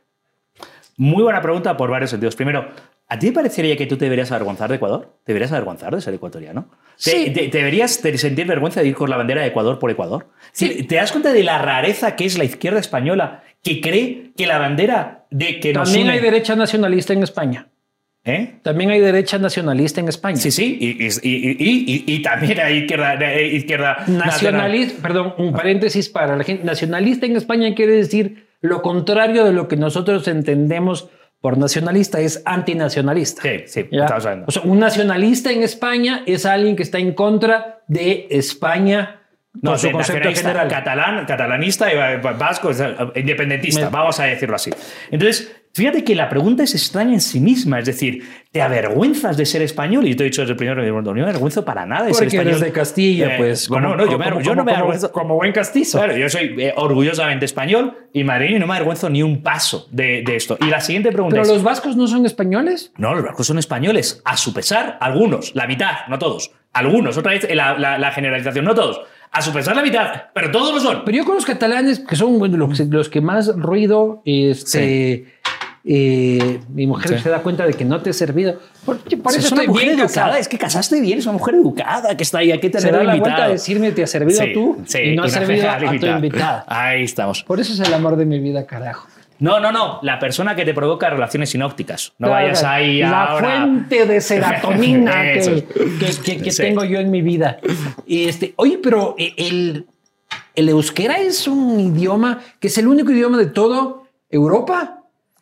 [0.95, 2.35] Muy buena pregunta por varios sentidos.
[2.35, 2.67] Primero,
[3.09, 5.17] ¿A ti te parecería que tú te deberías avergonzar de Ecuador?
[5.23, 6.69] ¿Te deberías avergonzar de ser ecuatoriano?
[6.97, 7.31] Sí.
[7.33, 10.27] ¿Te, deberías sentir vergüenza de ir con la bandera de Ecuador por Ecuador?
[10.51, 10.83] Sí.
[10.83, 14.57] ¿Te das cuenta de la rareza que es la izquierda española que cree que la
[14.57, 17.69] bandera de que nos También hay derecha nacionalista en España.
[18.25, 18.55] ¿Eh?
[18.61, 20.35] También hay derecha nacionalista en España.
[20.35, 25.01] Sí, sí, y, también hay izquierda, izquierda nacionalista.
[25.01, 26.65] Perdón, un paréntesis para la gente.
[26.65, 31.09] Nacionalista en España quiere decir lo contrario de lo que nosotros entendemos
[31.41, 33.41] por nacionalista es antinacionalista.
[33.41, 33.89] Sí, sí,
[34.45, 39.21] O sea, un nacionalista en España es alguien que está en contra de España
[39.61, 40.67] no, su concepto general.
[40.67, 42.71] Catalán, catalanista, y vasco,
[43.15, 44.71] independentista, vamos a decirlo así.
[45.11, 49.45] Entonces, fíjate que la pregunta es extraña en sí misma, es decir, ¿te avergüenzas de
[49.45, 50.07] ser español?
[50.07, 52.27] Y te he dicho desde el primero que no me avergüenzo para nada de ser
[52.27, 52.47] español.
[52.47, 53.69] Eres de Castilla, eh, pues.
[53.69, 55.11] Bueno, no, yo, no me avergüenzo.
[55.11, 55.99] Como, buen castizo.
[55.99, 59.87] Claro, yo soy eh, orgullosamente español y madrileño y no me avergüenzo ni un paso
[59.91, 60.57] de, esto.
[60.59, 62.91] Y la siguiente pregunta ¿Pero los vascos no son españoles?
[62.97, 66.51] No, los vascos son españoles, a su pesar, algunos, la mitad, no todos.
[66.73, 69.01] Algunos, otra vez la, la generalización, no todos
[69.31, 71.03] a su pesar la mitad, pero todos lo son.
[71.05, 72.39] Pero yo con los catalanes, que son
[72.89, 75.25] los, que más ruido, este,
[75.89, 78.59] eh, mi mujer se da cuenta de que no te he servido.
[78.85, 81.55] Por, eso es una estoy mujer bien educada, es que casaste bien, es una mujer
[81.55, 84.07] educada que está ahí, hay que tener se da la vuelta a decirme te ha
[84.07, 86.65] servido tú y no ha servido a tu invitada.
[86.67, 87.41] Ahí estamos.
[87.43, 89.07] Por eso es el amor de mi vida, carajo.
[89.39, 89.99] No, no, no.
[90.01, 92.11] La persona que te provoca relaciones sinópticas.
[92.17, 97.59] No vayas ahí La fuente de serotonina que, tengo yo en mi vida.
[98.05, 99.85] Este, oye, pero el,
[100.53, 104.96] el euskera es un idioma que es el único idioma de todo Europa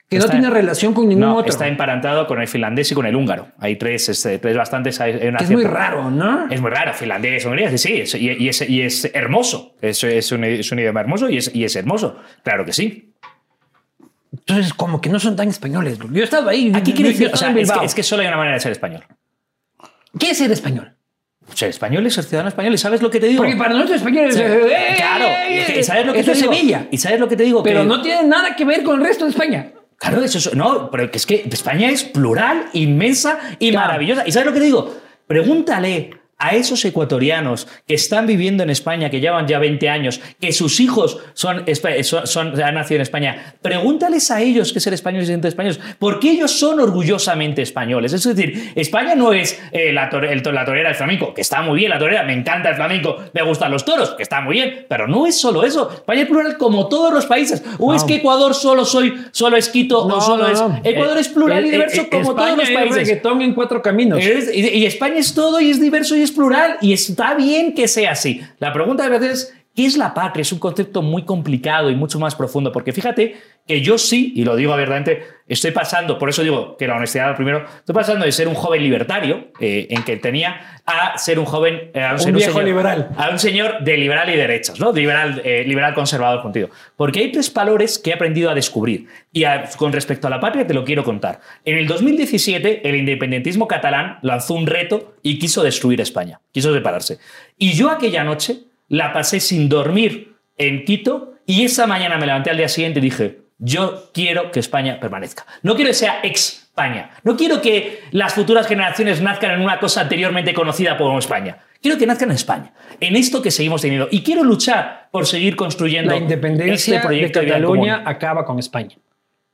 [0.09, 1.49] que no tiene relación con ningún otro.
[1.49, 3.47] Está emparentado con el finlandés y con el húngaro.
[3.59, 4.99] Hay tres, este, tres bastantes.
[4.99, 6.47] es muy raro, ¿no?
[6.49, 6.93] Es muy raro.
[6.93, 8.17] Finlandés, húngaro, sí, sí.
[8.19, 9.75] Y, es, y es hermoso.
[9.81, 12.19] Es, es, un, es un idioma hermoso y es, y es hermoso.
[12.43, 13.13] Claro que sí.
[14.31, 15.97] Entonces, como que no son tan españoles.
[15.97, 16.71] Yo he estado ahí.
[16.75, 17.51] Aquí quiere decir, o sea,
[17.83, 19.03] es, que, solo hay una manera de ser español.
[20.19, 20.93] ¿Qué es ser español?
[21.53, 22.73] Ser español es ser ciudadano español.
[22.73, 23.43] ¿Y sabes lo que te digo?
[23.43, 25.25] Porque para nosotros españoles eh, claro.
[25.79, 26.53] ¿Y sabes lo que te es digo?
[26.53, 26.87] Sevilla.
[26.91, 27.63] ¿Y sabes lo que te digo?
[27.63, 29.71] Pero no tiene nada que ver con el resto de España.
[29.97, 34.27] Claro, eso no, pero es que España es plural, inmensa y maravillosa.
[34.27, 34.93] ¿Y sabes lo que te digo?
[35.25, 40.51] Pregúntale a esos ecuatorianos que están viviendo en España, que llevan ya 20 años, que
[40.51, 41.63] sus hijos son,
[42.03, 46.31] son, han nacido en España, pregúntales a ellos qué ser españoles y ser españoles, porque
[46.31, 48.11] ellos son orgullosamente españoles.
[48.11, 51.89] Es decir, España no es eh, la, la torera del flamenco, que está muy bien
[51.89, 55.07] la torera, me encanta el flamenco, me gustan los toros, que está muy bien, pero
[55.07, 55.89] no es solo eso.
[55.93, 57.63] España es plural como todos los países.
[57.79, 60.61] O es que Ecuador solo soy, solo es Quito, o solo es.
[60.83, 62.97] Ecuador es plural y eh, diverso eh, como todos los países.
[62.97, 64.19] Es reggaetón en cuatro caminos.
[64.21, 67.87] y, y España es todo y es diverso y es plural y está bien que
[67.87, 68.41] sea así.
[68.59, 70.41] La pregunta a veces es ¿Qué es la patria?
[70.41, 73.35] Es un concepto muy complicado y mucho más profundo, porque fíjate
[73.67, 77.35] que yo sí, y lo digo abiertamente, estoy pasando, por eso digo que la honestidad
[77.35, 81.45] primero, estoy pasando de ser un joven libertario, eh, en que tenía, a ser un
[81.45, 81.91] joven...
[81.93, 83.09] Eh, un, viejo liberal.
[83.17, 84.93] A un señor de liberal y derechas, ¿no?
[84.93, 86.69] Liberal, eh, liberal conservador contigo.
[86.95, 89.07] Porque hay tres valores que he aprendido a descubrir.
[89.33, 89.43] Y
[89.75, 91.41] con respecto a la patria te lo quiero contar.
[91.65, 97.19] En el 2017, el independentismo catalán lanzó un reto y quiso destruir España, quiso separarse.
[97.57, 102.49] Y yo aquella noche la pasé sin dormir en Quito y esa mañana me levanté
[102.49, 105.45] al día siguiente y dije, yo quiero que España permanezca.
[105.63, 107.11] No quiero que sea ex España.
[107.23, 111.59] No quiero que las futuras generaciones nazcan en una cosa anteriormente conocida como España.
[111.81, 114.09] Quiero que nazcan en España, en esto que seguimos teniendo.
[114.11, 118.97] Y quiero luchar por seguir construyendo la independencia este proyecto de Cataluña acaba con España.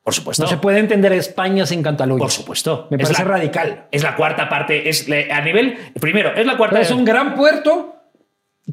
[0.02, 0.42] Por supuesto.
[0.42, 2.22] No se puede entender España sin Cataluña.
[2.22, 2.88] Por supuesto.
[2.90, 3.86] Me parece radical.
[3.92, 4.90] Es la cuarta parte.
[4.90, 5.78] Es a nivel.
[6.00, 6.82] Primero, es la cuarta.
[6.82, 8.01] es un gran puerto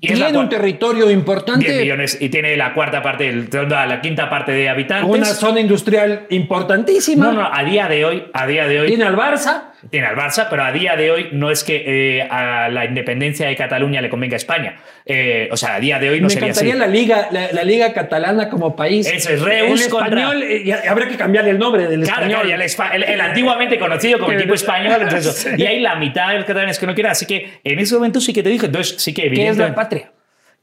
[0.01, 1.66] tiene un territorio importante.
[1.66, 5.11] 10 millones y tiene la cuarta parte, la quinta parte de habitantes.
[5.11, 7.26] Una zona industrial importantísima.
[7.26, 8.89] No, no, a día de hoy, a día de hoy.
[8.89, 12.22] Tiene al Barça tiene al Barça, pero a día de hoy no es que eh,
[12.22, 14.76] a la independencia de Cataluña le convenga a España.
[15.05, 17.93] Eh, o sea, a día de hoy no Me sería encantaría la liga, la, liga
[17.93, 19.07] catalana como país.
[19.07, 22.51] Eso es Reus el español, eh, habría que cambiarle el nombre del español.
[22.51, 25.09] el, antiguamente conocido como equipo español.
[25.57, 27.12] Y hay la mitad de los catalanes que no quieren.
[27.12, 29.74] Así que en ese momento sí que te dije, entonces sí que ¿Qué es la
[29.74, 30.12] patria?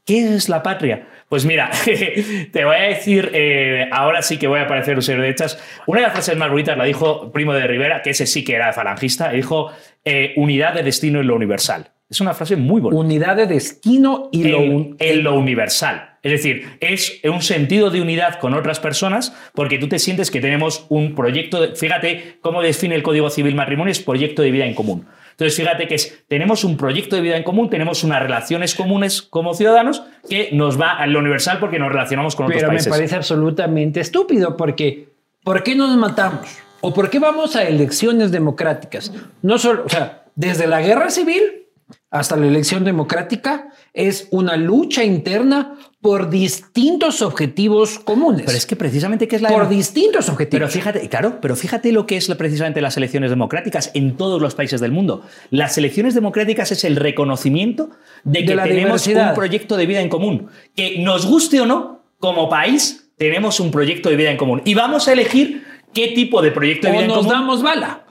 [0.04, 1.06] ¿Qué es la patria?
[1.28, 1.70] Pues mira,
[2.52, 5.58] te voy a decir, eh, ahora sí que voy a parecer un señor de hechas.
[5.86, 8.54] Una de las frases más bonitas la dijo Primo de Rivera, que ese sí que
[8.54, 9.70] era falangista, dijo
[10.04, 11.90] eh, unidad de destino en lo universal.
[12.08, 13.00] Es una frase muy bonita.
[13.00, 16.18] Unidad de destino y lo, en lo universal.
[16.22, 20.40] Es decir, es un sentido de unidad con otras personas porque tú te sientes que
[20.40, 24.66] tenemos un proyecto, de, fíjate cómo define el Código Civil Matrimonio, es proyecto de vida
[24.66, 25.06] en común.
[25.36, 29.20] Entonces, fíjate que es, tenemos un proyecto de vida en común, tenemos unas relaciones comunes
[29.20, 32.84] como ciudadanos que nos va a lo universal porque nos relacionamos con otros países.
[32.84, 35.10] Pero me parece absolutamente estúpido porque
[35.44, 36.48] ¿por qué nos matamos?
[36.80, 39.12] ¿O por qué vamos a elecciones democráticas?
[39.42, 41.65] No solo, o sea, desde la guerra civil
[42.10, 48.42] hasta la elección democrática es una lucha interna por distintos objetivos comunes.
[48.46, 50.60] Pero es que precisamente que es la por distintos objetivos.
[50.60, 54.54] Pero fíjate, claro, pero fíjate lo que es precisamente las elecciones democráticas en todos los
[54.54, 55.22] países del mundo.
[55.50, 57.90] Las elecciones democráticas es el reconocimiento
[58.24, 62.48] de que tenemos un proyecto de vida en común, que nos guste o no, como
[62.48, 66.50] país tenemos un proyecto de vida en común y vamos a elegir qué tipo de
[66.50, 67.24] proyecto de vida en común.
[67.24, 68.02] nos damos bala.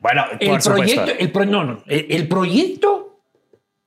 [0.00, 3.05] Bueno, el proyecto, el, no, no, el proyecto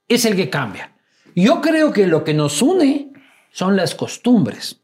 [0.09, 0.91] es el que cambia.
[1.35, 3.13] Yo creo que lo que nos une
[3.51, 4.81] son las costumbres.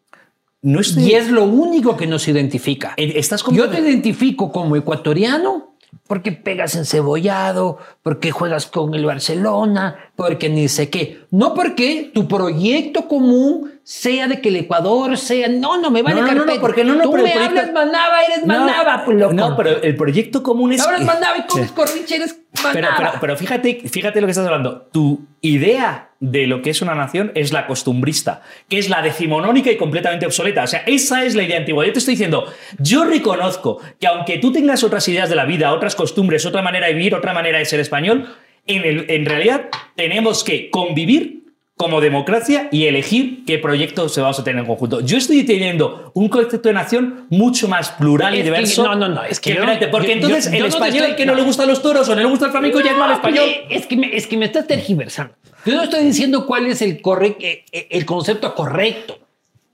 [0.61, 2.93] No Y es lo único que nos identifica.
[2.97, 5.75] ¿Estás Yo te identifico como ecuatoriano
[6.07, 11.25] porque pegas encebollado, porque juegas con el Barcelona, porque ni sé qué.
[11.31, 15.47] No porque tu proyecto común sea de que el Ecuador sea.
[15.47, 18.43] No, no me vale no, no, no, porque no, no, Tú me hablas manaba, eres
[18.43, 19.33] manaba, pues loco.
[19.35, 20.81] No, pero el proyecto común es.
[20.81, 22.41] Hablas manaba y comes corriche, eres
[22.73, 24.87] pero, pero, pero, fíjate, fíjate lo que estás hablando.
[24.91, 29.69] Tu idea de lo que es una nación es la costumbrista, que es la decimonónica
[29.69, 30.63] y completamente obsoleta.
[30.63, 31.85] O sea, esa es la idea antigua.
[31.85, 35.71] Yo te estoy diciendo, yo reconozco que aunque tú tengas otras ideas de la vida,
[35.71, 38.33] otras costumbres, otra manera de vivir, otra manera de ser español,
[38.65, 41.44] en, el, en realidad tenemos que convivir
[41.77, 45.01] como democracia y elegir qué proyectos se vamos a tener en conjunto.
[45.01, 48.83] Yo estoy teniendo un concepto de nación mucho más plural y diverso.
[48.83, 49.55] no, no, no, es que,
[49.91, 52.51] porque entonces el español que no le gustan los toros o no le gusta el
[52.51, 53.45] flamenco ya es mal español.
[53.69, 55.33] Es que me, es que me estás tergiversando.
[55.65, 59.19] Yo no estoy diciendo cuál es el, eh, eh, el concepto correcto.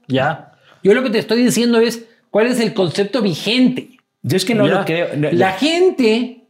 [0.08, 0.54] ¿Ya?
[0.84, 3.90] Yo lo que te estoy diciendo es cuál es el concepto vigente.
[4.24, 5.10] Yo es que no lo creo.
[5.34, 6.46] La gente,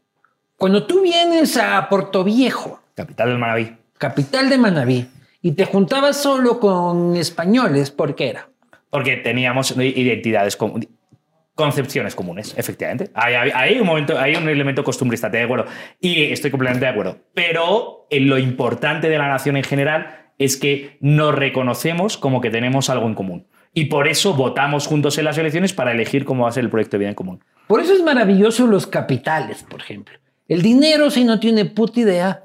[0.56, 5.08] cuando tú vienes a Puerto Viejo, capital del Manabí, capital de Manabí,
[5.42, 8.50] y te juntabas solo con españoles, ¿por qué era?
[8.90, 10.90] Porque teníamos identidades comunes
[11.56, 13.12] concepciones comunes, efectivamente.
[13.14, 15.66] Hay, un momento, hay un elemento costumbrista, te de acuerdo.
[16.00, 17.18] Y estoy completamente de acuerdo.
[17.36, 22.50] Pero en lo importante de la nación en general es que nos reconocemos como que
[22.50, 23.48] tenemos algo en común.
[23.74, 26.70] Y por eso votamos juntos en las elecciones para elegir cómo va a ser el
[26.70, 27.44] proyecto de vida en común.
[27.68, 30.18] Por eso es maravilloso los capitales, por ejemplo.
[30.48, 32.44] El dinero, si no tiene puta idea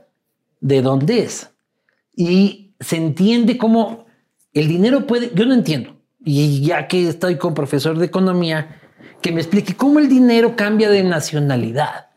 [0.61, 1.53] de dónde es.
[2.15, 4.07] Y se entiende cómo
[4.53, 8.81] el dinero puede, yo no entiendo, y ya que estoy con profesor de economía,
[9.21, 12.11] que me explique cómo el dinero cambia de nacionalidad,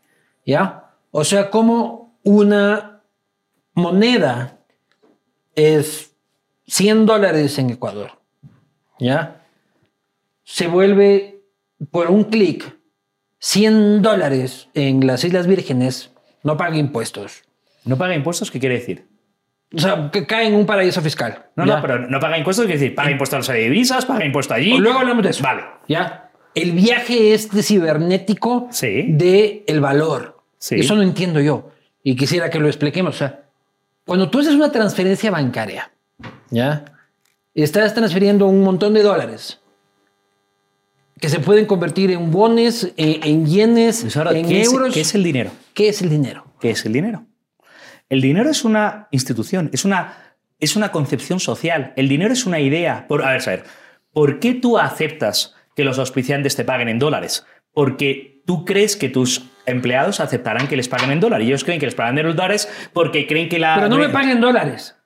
[0.44, 0.94] ¿ya?
[1.10, 3.02] O sea, cómo una
[3.74, 4.58] moneda
[5.54, 6.14] es
[6.66, 8.20] 100 dólares en Ecuador,
[8.98, 9.44] ¿ya?
[10.44, 11.42] Se vuelve
[11.90, 12.76] por un clic
[13.38, 16.10] 100 dólares en las Islas Vírgenes,
[16.42, 17.42] no paga impuestos.
[17.84, 18.50] ¿No paga impuestos?
[18.50, 19.09] ¿Qué quiere decir?
[19.72, 21.46] O sea, que cae en un paraíso fiscal.
[21.56, 24.76] No, no, pero no paga impuestos, es decir, paga impuestos a divisas, paga impuesto allí.
[24.78, 25.42] Luego hablamos de eso.
[25.44, 25.62] Vale.
[25.86, 26.30] ¿Ya?
[26.54, 29.04] El viaje es de cibernético Sí.
[29.08, 30.42] de el valor.
[30.58, 30.76] Sí.
[30.80, 31.70] Eso no entiendo yo.
[32.02, 33.14] Y quisiera que lo expliquemos.
[33.14, 33.42] O sea,
[34.04, 35.92] cuando tú haces una transferencia bancaria,
[36.50, 36.84] ¿ya?
[37.54, 39.60] Estás transfiriendo un montón de dólares
[41.20, 44.92] que se pueden convertir en bones, en, en yenes, Pues ahora, en ¿qué es- euros.
[44.94, 45.50] ¿Qué es el dinero?
[45.74, 46.44] ¿Qué es el dinero?
[46.60, 47.24] ¿Qué es el dinero?
[48.10, 51.94] El dinero es una institución, es una, es una concepción social.
[51.96, 53.06] El dinero es una idea.
[53.08, 53.64] Por, a ver, a ver,
[54.12, 57.46] ¿por qué tú aceptas que los auspiciantes te paguen en dólares?
[57.72, 61.46] Porque tú crees que tus empleados aceptarán que les paguen en dólares.
[61.46, 63.76] Y ellos creen que les pagan en dólares porque creen que la...
[63.76, 64.96] Pero no me paguen dólares.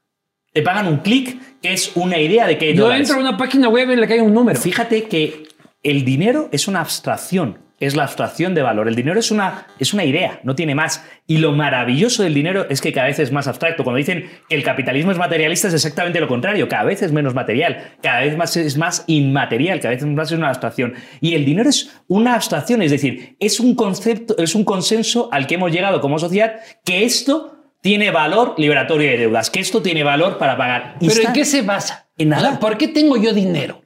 [0.52, 3.10] Te pagan un clic, que es una idea de que hay Yo dólares.
[3.10, 4.58] entro a una página web en la que hay un número.
[4.58, 5.48] Fíjate que
[5.82, 8.88] el dinero es una abstracción, es la abstracción de valor.
[8.88, 11.04] El dinero es una, es una idea, no tiene más.
[11.26, 13.84] Y lo maravilloso del dinero es que cada vez es más abstracto.
[13.84, 17.34] Cuando dicen que el capitalismo es materialista es exactamente lo contrario, cada vez es menos
[17.34, 20.94] material, cada vez más es más inmaterial, cada vez más es una abstracción.
[21.20, 25.46] Y el dinero es una abstracción, es decir, es un concepto, es un consenso al
[25.46, 30.04] que hemos llegado como sociedad que esto tiene valor liberatorio de deudas, que esto tiene
[30.04, 30.96] valor para pagar.
[31.00, 32.06] ¿Pero en qué se basa?
[32.16, 32.58] En nada.
[32.58, 33.82] ¿Por qué tengo yo dinero?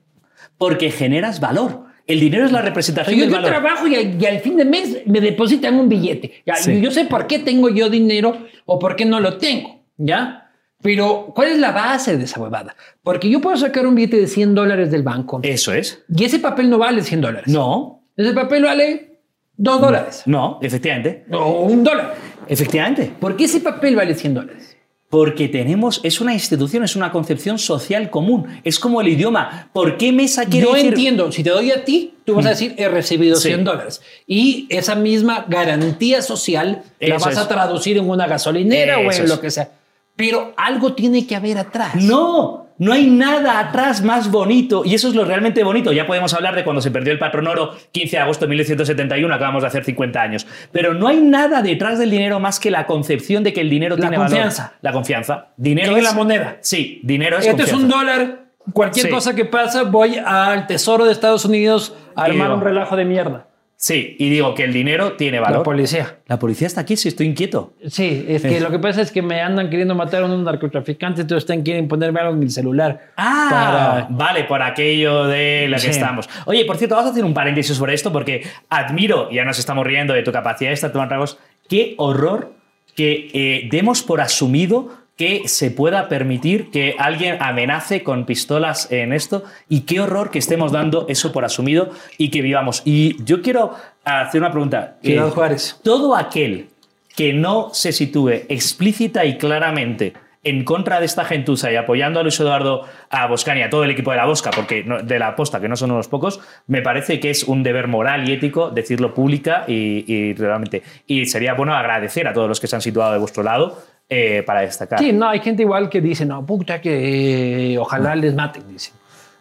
[0.57, 1.88] Porque generas valor.
[2.09, 3.51] El dinero es la representación yo, del yo valor.
[3.51, 6.43] trabajo y, al- y al fin de mes me depositan un billete.
[6.45, 6.81] Ya, Sí.
[6.81, 8.37] Yo sé por qué tengo yo dinero
[8.67, 9.83] o por qué no lo tengo.
[9.99, 10.51] ¿Ya?
[10.81, 12.75] Pero, ¿cuál es la base de esa huevada?
[13.03, 16.05] Porque yo puedo sacar un billete de 100 dólares del banco Eso es.
[16.09, 17.49] y ese papel no vale 100 dólares.
[17.53, 19.19] No, Ese papel vale
[19.57, 21.25] 2 dólares no, efectivamente.
[21.33, 22.15] o un dólar.
[22.47, 23.11] Efectivamente.
[23.21, 24.68] ¿Por qué ese papel vale 100 dólares?
[25.11, 28.47] Porque tenemos, es una institución, es una concepción social común.
[28.63, 29.71] Es como el idioma.
[29.73, 30.89] ¿Por qué mesa quiere Yo decir?
[30.91, 33.49] entiendo, si te doy a ti, tú vas a decir, he recibido Sí.
[33.49, 34.03] 100 dólares.
[34.27, 37.39] Y esa misma garantía social la vas es.
[37.39, 39.29] a traducir en una gasolinera o en es.
[39.29, 39.71] lo que sea.
[40.15, 41.95] Pero algo tiene que haber atrás.
[41.95, 44.83] No, no hay nada atrás más bonito.
[44.85, 45.93] Y eso es lo realmente bonito.
[45.93, 49.35] Ya podemos hablar de cuando se perdió el patrón oro, 15 de agosto de 1971,
[49.35, 50.47] acabamos de hacer 50 años.
[50.73, 53.97] Pero no hay nada detrás del dinero más que la concepción de que el dinero
[53.97, 54.63] La tiene confianza.
[54.63, 54.79] valor.
[54.83, 55.47] La confianza.
[55.57, 56.57] Dinero En es la moneda.
[56.61, 58.45] Sí, dinero es Este es un dólar.
[58.73, 59.13] Cualquier Sí.
[59.13, 63.48] cosa que pasa, voy al Tesoro de Estados Unidos a armar un relajo de mierda.
[63.81, 65.59] Sí, y digo que el dinero tiene valor.
[65.59, 66.17] La policía.
[66.27, 67.75] La policía está aquí, si estoy inquieto.
[67.87, 68.61] Sí, es que Sí.
[68.61, 71.87] lo que pasa es que me andan queriendo matar a unos narcotraficantes, entonces están quieren
[71.87, 73.13] ponerme algo en el celular.
[73.17, 75.91] Ah, vale, por aquello de la que Sí.
[75.91, 76.29] estamos.
[76.47, 79.87] Oye, por cierto, vamos a hacer un paréntesis sobre esto porque admiro, ya nos estamos
[79.87, 81.39] riendo de tu capacidad de tomar tragos,
[81.69, 82.53] qué horror
[82.97, 84.89] que eh, demos por asumido
[85.19, 90.39] que se pueda permitir que alguien amenace con pistolas en esto y qué horror que
[90.39, 92.81] estemos dando eso por asumido y que vivamos.
[92.87, 93.75] Y yo quiero
[94.05, 94.97] hacer una pregunta.
[95.03, 95.81] Ciudad Eh, Juárez.
[95.83, 96.69] todo aquel
[97.17, 100.13] que no se sitúe explícita y claramente
[100.45, 103.83] en contra de esta gentuza y apoyando a Luis Eduardo a Boscani y a todo
[103.83, 106.39] el equipo de la Bosca, porque no- de la posta, que no son unos pocos,
[106.69, 110.85] me parece que es un deber moral y ético decirlo pública y, y realmente.
[111.09, 114.43] Y sería bueno agradecer a todos los que se han situado de vuestro lado eh,
[114.47, 114.99] para destacar.
[114.99, 118.93] Sí, no, hay gente igual que dice, no, puta, que eh, ojalá les maten, dice.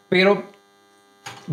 [0.10, 0.44] Pero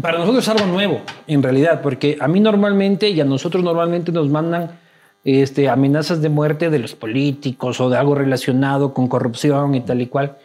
[0.01, 4.11] para nosotros es algo nuevo, en realidad, porque a mí normalmente y a nosotros normalmente
[4.11, 4.79] nos mandan
[5.25, 10.03] este, amenazas de muerte de los políticos o de algo relacionado con corrupción y tal
[10.03, 10.37] y cual.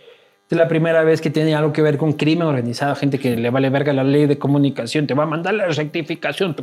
[0.50, 3.52] Es la primera vez que tiene algo que ver con crimen organizado, gente que le
[3.52, 6.56] vale verga la ley de comunicación, te va a mandar la rectificación.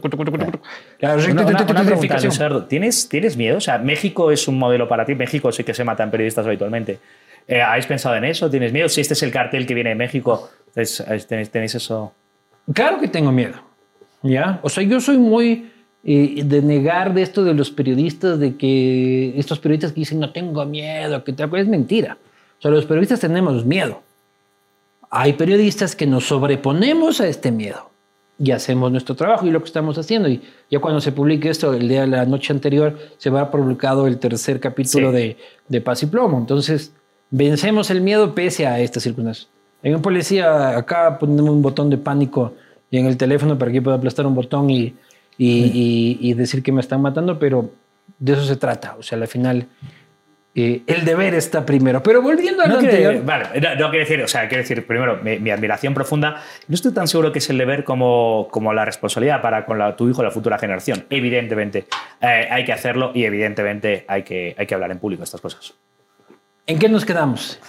[0.98, 2.66] La rectificación.
[2.68, 3.58] ¿Tienes, ¿Tienes miedo?
[3.58, 5.14] O sea, México es un modelo para ti.
[5.14, 6.98] México sí que se matan periodistas habitualmente.
[7.46, 8.50] Eh, ¿Habéis pensado en eso?
[8.50, 8.88] ¿Tienes miedo?
[8.88, 12.12] Si este es el cartel que viene de México, es- tenéis, tenéis eso.
[12.74, 13.54] Claro que tengo miedo.
[14.24, 14.58] ¿Ya?
[14.62, 15.70] O sea, yo soy muy
[16.02, 20.32] eh, de negar de esto de los periodistas, de que estos periodistas que dicen no
[20.32, 22.16] tengo miedo, que tal, es mentira.
[22.58, 24.02] O sea, los periodistas tenemos miedo.
[25.10, 27.90] Hay periodistas que nos sobreponemos a este miedo
[28.38, 30.28] y hacemos nuestro trabajo y lo que estamos haciendo.
[30.28, 34.06] Y ya cuando se publique esto, el día de la noche anterior, se va publicado
[34.06, 35.16] el tercer capítulo Sí.
[35.16, 35.36] de,
[35.68, 36.38] de Paz y Plomo.
[36.38, 36.92] Entonces,
[37.30, 39.48] vencemos el miedo pese a estas circunstancias.
[39.82, 42.54] En un policía, acá ponemos un botón de pánico
[42.90, 44.94] y en el teléfono para que pueda aplastar un botón y,
[45.38, 47.70] y, y- y decir que me están matando, pero
[48.18, 48.96] de eso se trata.
[48.98, 49.66] O sea, al final,
[50.56, 52.02] eh, el deber está primero.
[52.02, 54.62] Pero volviendo a No lo quiere, anterior, vale, no, no quiere decir, o sea, quiero
[54.62, 56.42] decir, primero, mi, mi admiración profunda.
[56.66, 59.94] No estoy tan seguro que es el deber como, como la responsabilidad para con la-
[59.96, 61.04] tu hijo y la futura generación.
[61.10, 61.86] Evidentemente,
[62.22, 65.74] eh, hay que hacerlo y evidentemente hay que, hay que hablar en público estas cosas.
[66.68, 67.60] ¿en qué nos quedamos?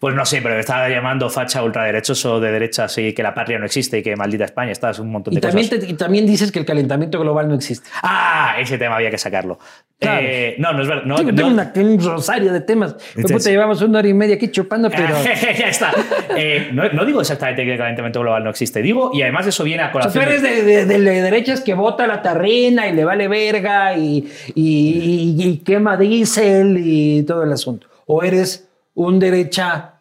[0.00, 3.34] Pues no sé, pero me estaba llamando facha ultraderechos o de derecha, así que la
[3.34, 5.88] patria no existe y que maldita España, estás un montón de y también cosas.
[5.90, 7.86] y también dices que el calentamiento global no existe.
[8.02, 9.58] Ah, ese tema había que sacarlo.
[9.98, 10.26] Claro.
[10.26, 11.02] Eh, no, no es verdad.
[11.04, 12.96] No, tengo, no- tengo una- un rosario de temas.
[13.14, 15.14] Entonces- Puta, llevamos una hora y media aquí chupando, pero.
[15.22, 15.92] ya está.
[16.34, 18.80] Eh, no, no digo exactamente que el calentamiento global no existe.
[18.80, 20.24] Digo, y además eso viene a O sea, colación.
[20.24, 23.94] tú eres de, de- de- de derechas que vota la terrena y le vale verga
[23.98, 27.86] y, y- y- y quema diésel y todo el asunto.
[28.06, 28.66] O eres
[29.06, 29.94] un derecha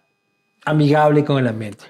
[0.66, 1.86] amigable con el ambiente.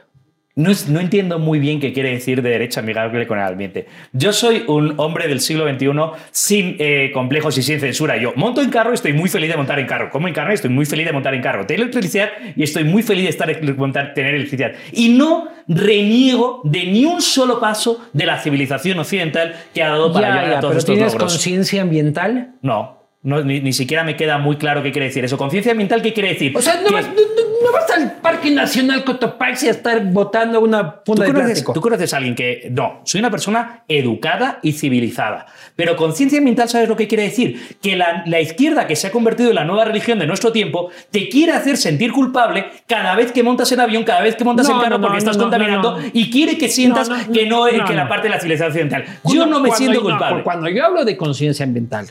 [0.55, 3.87] No, es- no entiendo muy bien qué quiere decir de derecha amigable con el ambiente.
[4.11, 5.87] Yo soy un hombre del siglo XXI
[6.31, 8.17] sin eh, complejos y sin censura.
[8.17, 10.09] Yo monto en carro y estoy muy feliz de montar en carro.
[10.09, 11.65] Como en carne estoy muy feliz de montar en carro.
[11.65, 14.73] Tengo electricidad y estoy muy feliz de estar, montar, tener electricidad.
[14.91, 20.11] Y no reniego de ni un solo paso de la civilización occidental que ha dado
[20.11, 22.55] para Ya, llegar ya, a todos pero estos ¿tienes conciencia ambiental?
[22.61, 25.37] No, no ni, ni siquiera me queda muy claro qué quiere decir eso.
[25.37, 26.55] Conciencia ambiental, ¿qué quiere decir?
[26.55, 30.91] O sea, no vas, no- no- vas al Parque Nacional Cotopaxi a estar botando una
[31.03, 31.73] ¿Tú funda de conoces, plástico.
[31.73, 32.69] tú conoces a alguien que...
[32.71, 35.45] No, soy una persona educada y civilizada.
[35.75, 37.77] Pero conciencia ambiental, ¿sabes lo que quiere decir?
[37.81, 40.89] Que la, la izquierda, que se ha convertido en la nueva religión de nuestro tiempo,
[41.11, 44.67] te quiere hacer sentir culpable cada vez que montas en avión, cada vez que montas
[44.69, 48.29] en carro porque estás contaminando y quiere que sientas que, no, no, que la parte
[48.29, 49.05] de la civilización occidental.
[49.25, 50.43] Yo no me siento culpable.
[50.43, 52.07] cuando yo hablo de conciencia ambiental,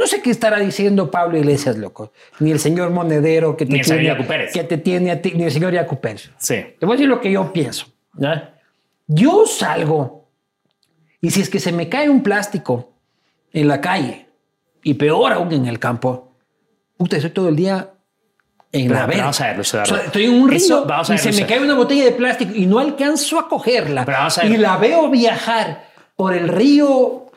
[0.00, 2.12] no sé qué estará diciendo Pablo Iglesias, loco.
[2.38, 4.16] Ni el señor Monedero que te, Ni tiene,
[4.52, 6.30] que te tiene a ti, ni el señor Yacu Pérez.
[6.38, 6.56] Sí.
[6.78, 7.86] Te voy a decir lo que yo pienso.
[8.16, 8.54] ¿ya?
[9.06, 10.26] Yo salgo
[11.20, 12.94] y si es que se me cae un plástico
[13.52, 14.26] en la calle
[14.82, 16.32] y peor aún en el campo,
[16.96, 17.90] puta, estoy todo el día
[18.72, 19.22] en Pero- la verga.
[19.24, 21.74] vamos a ver, O sea, estoy en un río Eso, y se me cae una
[21.74, 24.52] botella de plástico y no alcanzo a cogerla Pero vamos a ver.
[24.52, 25.84] y la veo viajar
[26.16, 27.29] por el río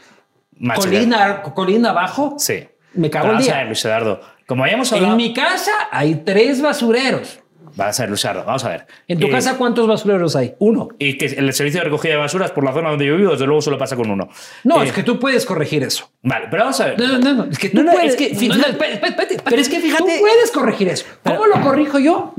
[0.75, 2.35] colina, colina abajo.
[2.37, 2.67] Sí.
[2.93, 3.63] Me cago el día.
[3.63, 4.21] Luis Eduardo.
[4.45, 5.13] Como habíamos hablado...
[5.13, 7.39] En mi casa hay tres basureros.
[7.75, 8.43] Vamos a ver, Luis Eduardo.
[8.45, 8.85] Vamos a ver.
[9.07, 10.53] En tu Eh, casa, ¿cuántos basureros hay?
[10.59, 10.89] Uno.
[10.99, 13.45] Y que el servicio de recogida de basuras por la zona donde yo vivo, desde
[13.45, 14.29] luego, solo pasa con uno.
[14.63, 16.09] No, Eh, es que tú puedes corregir eso.
[16.21, 16.99] Vale, pero vamos a ver.
[16.99, 18.11] No, no, no, es que tú No, no, puedes.
[18.11, 19.37] es que, no, fíjate- no, espérate, espérate.
[19.43, 21.05] Pero es que fíjate- Tú puedes corregir eso.
[21.23, 22.33] ¿Cómo lo corrijo yo?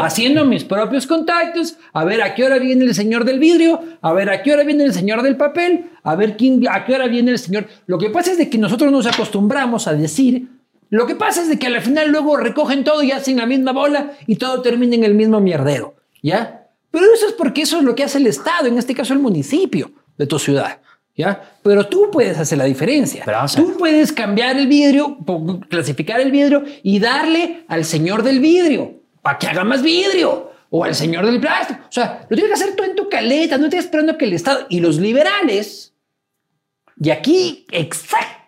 [0.00, 4.12] Haciendo mis propios contactos, a ver a qué hora viene el señor del vidrio, a
[4.12, 7.06] ver a qué hora viene el señor del papel, a ver quién, a qué hora
[7.06, 7.66] viene el señor.
[7.86, 10.48] Lo que pasa es de que nosotros nos acostumbramos a decir.
[10.90, 13.72] Lo que pasa es de que al final luego recogen todo y hacen la misma
[13.72, 15.94] bola y todo termina en el mismo mierdero.
[16.20, 16.66] ¿Ya?
[16.90, 19.20] Pero eso es porque eso es lo que hace el Estado, en este caso el
[19.20, 20.80] municipio de tu ciudad.
[21.16, 21.58] ¿Ya?
[21.62, 23.22] Pero tú puedes hacer la diferencia.
[23.24, 25.16] Pero tú puedes cambiar el vidrio,
[25.68, 30.84] clasificar el vidrio y darle al señor del vidrio para que haga más vidrio o
[30.84, 31.80] al señor del plástico.
[31.88, 34.32] O sea, lo tienes que hacer tú en tu caleta, no estás esperando que el
[34.32, 35.94] Estado y los liberales.
[37.00, 38.39] Y aquí exactamente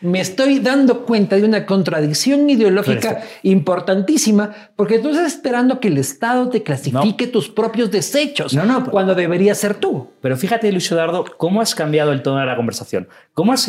[0.00, 5.98] me estoy dando cuenta de una contradicción ideológica importantísima porque tú estás esperando que el
[5.98, 10.10] Estado te clasifique tus propios desechos No, no, cuando debería ser tú.
[10.20, 13.08] Pero fíjate, Luis Eduardo, cómo has cambiado el tono de la conversación.
[13.32, 13.68] ¿Cómo has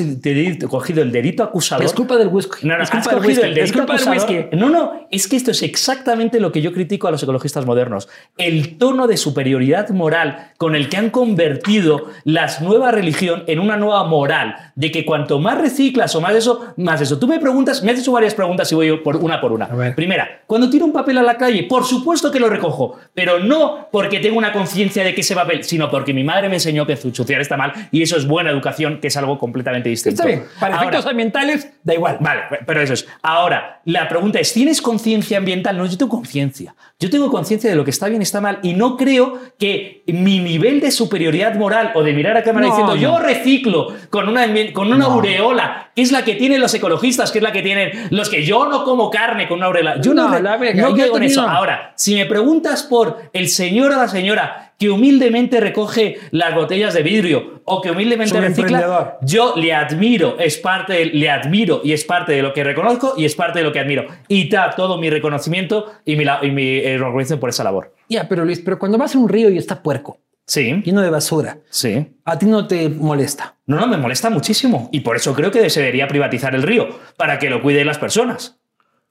[0.69, 1.85] cogido el dedito acusador?
[1.85, 2.67] Es culpa del whisky.
[2.67, 3.45] No, no, es culpa del whisky.
[3.45, 4.45] el Es culpa del whisky.
[4.53, 8.07] No, no, es que esto es exactamente lo que yo critico a los ecologistas modernos.
[8.37, 13.77] El tono de superioridad moral con el que han convertido la nueva religión en una
[13.77, 17.17] nueva moral, de que cuanto más reciclas o más eso, más eso.
[17.19, 19.67] Tú me preguntas, me has hecho varias preguntas y voy yo por una por una.
[19.95, 23.87] Primera, cuando tiro un papel a la calle, por supuesto que lo recojo, pero no
[23.91, 26.93] porque tengo una conciencia de que ese papel, sino porque mi madre me enseñó que
[26.93, 30.15] ensuciar está mal y eso es buena educación, que es algo completamente distinto.
[30.21, 30.43] Está bien.
[30.59, 32.17] Para Ahora- efectos ambientales, da igual.
[32.19, 33.07] Vale, pero eso es.
[33.21, 35.77] Ahora, la pregunta es, ¿tienes conciencia ambiental?
[35.77, 36.75] No, yo tengo conciencia.
[36.99, 40.03] Yo tengo conciencia de lo que está bien y está mal y no creo que
[40.07, 43.01] mi nivel de superioridad moral o de mirar a cámara No, diciendo no.
[43.01, 45.05] yo reciclo con una, con una No.
[45.13, 48.43] aureola, que es la que tienen los ecologistas, que es la que tienen los que
[48.43, 50.01] yo no como carne con una aureola.
[50.01, 51.41] Yo no, No, la verga, no creo en eso.
[51.41, 56.93] Ahora, si me preguntas por el señor o la señora que humildemente recoge las botellas
[56.93, 61.93] de vidrio o que humildemente recicla, yo le admiro, es parte, de- le admiro y
[61.93, 64.05] es parte de lo que reconozco y es parte de lo que admiro.
[64.27, 67.93] Y da todo mi reconocimiento y mi, la- y mi eh, reconocimiento por esa labor.
[68.09, 71.09] Ya, pero Luis, pero cuando vas a un río y está puerco, Sí, lleno de
[71.09, 72.07] basura, sí.
[72.23, 73.55] a ti no te molesta.
[73.65, 74.89] No, no, me molesta muchísimo.
[74.91, 77.97] Y por eso creo que se debería privatizar el río, para que lo cuiden las
[77.97, 78.59] personas.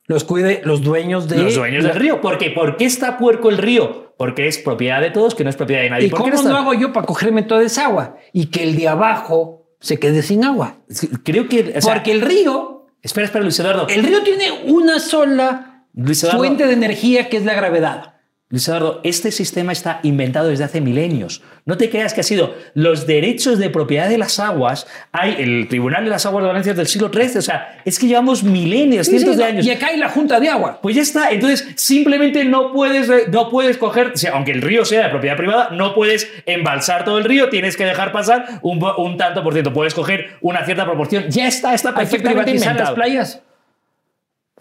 [0.07, 1.43] Los cuide los dueños de.
[1.43, 2.21] Los dueños del río.
[2.21, 4.15] Porque, ¿Por qué está puerco el río?
[4.19, 6.07] Porque es propiedad de todos, que no es propiedad de nadie.
[6.07, 6.61] ¿Y ¿Por qué cómo no no está?
[6.63, 10.45] hago yo para cogerme toda esa agua y que el de abajo se quede sin
[10.45, 10.77] agua?
[11.25, 11.75] Creo que...
[11.77, 13.89] o sea, Porque el río, Espera, espera, Luis Eduardo.
[13.89, 16.39] el río tiene una sola Luis Eduardo.
[16.39, 18.14] fuente de energía que es la gravedad.
[18.51, 21.43] Luis Eduardo, este sistema está inventado desde hace milenios.
[21.65, 24.87] No te creas que ha sido los derechos de propiedad de las aguas.
[25.13, 27.39] Hay el Tribunal de las Aguas de Valencia del siglo XIII.
[27.39, 29.65] O sea, es que llevamos milenios, cientos de años.
[29.65, 30.79] Y acá hay la Junta de Agua.
[30.83, 31.31] Pues ya está.
[31.31, 35.95] Entonces, simplemente no puedes, no puedes coger, aunque el río sea de propiedad privada, no
[35.95, 37.49] puedes embalsar todo el río.
[37.49, 39.73] Tienes que dejar pasar un, tanto por ciento.
[39.73, 41.31] Puedes coger una cierta proporción.
[41.31, 43.41] Ya está, está perfectamente ¿Hay que privatizar las playas?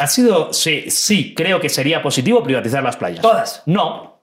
[0.03, 3.21] Ha sido, sí, sí, creo que sería positivo privatizar las playas.
[3.21, 3.63] ¿Todas?
[3.65, 4.19] No.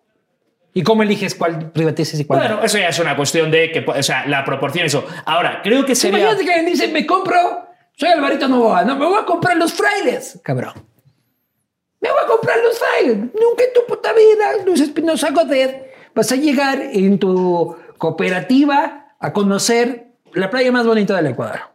[0.74, 3.82] ¿Y cómo eliges cuál privatizas y cuál Bueno, eso ya es una cuestión de que,
[3.88, 5.06] o sea, la proporción, eso.
[5.24, 6.18] Ahora, creo que sería.
[6.18, 7.66] Imagínate que me dice, me compro,
[7.96, 10.74] soy Alvarito Novoa, no, me voy a comprar los frailes, cabrón.
[11.98, 13.16] Me voy a comprar los frailes.
[13.16, 19.32] Nunca en tu puta vida, Luis Espinosa Godet, vas a llegar en tu cooperativa a
[19.32, 21.69] conocer la playa más bonita del Ecuador.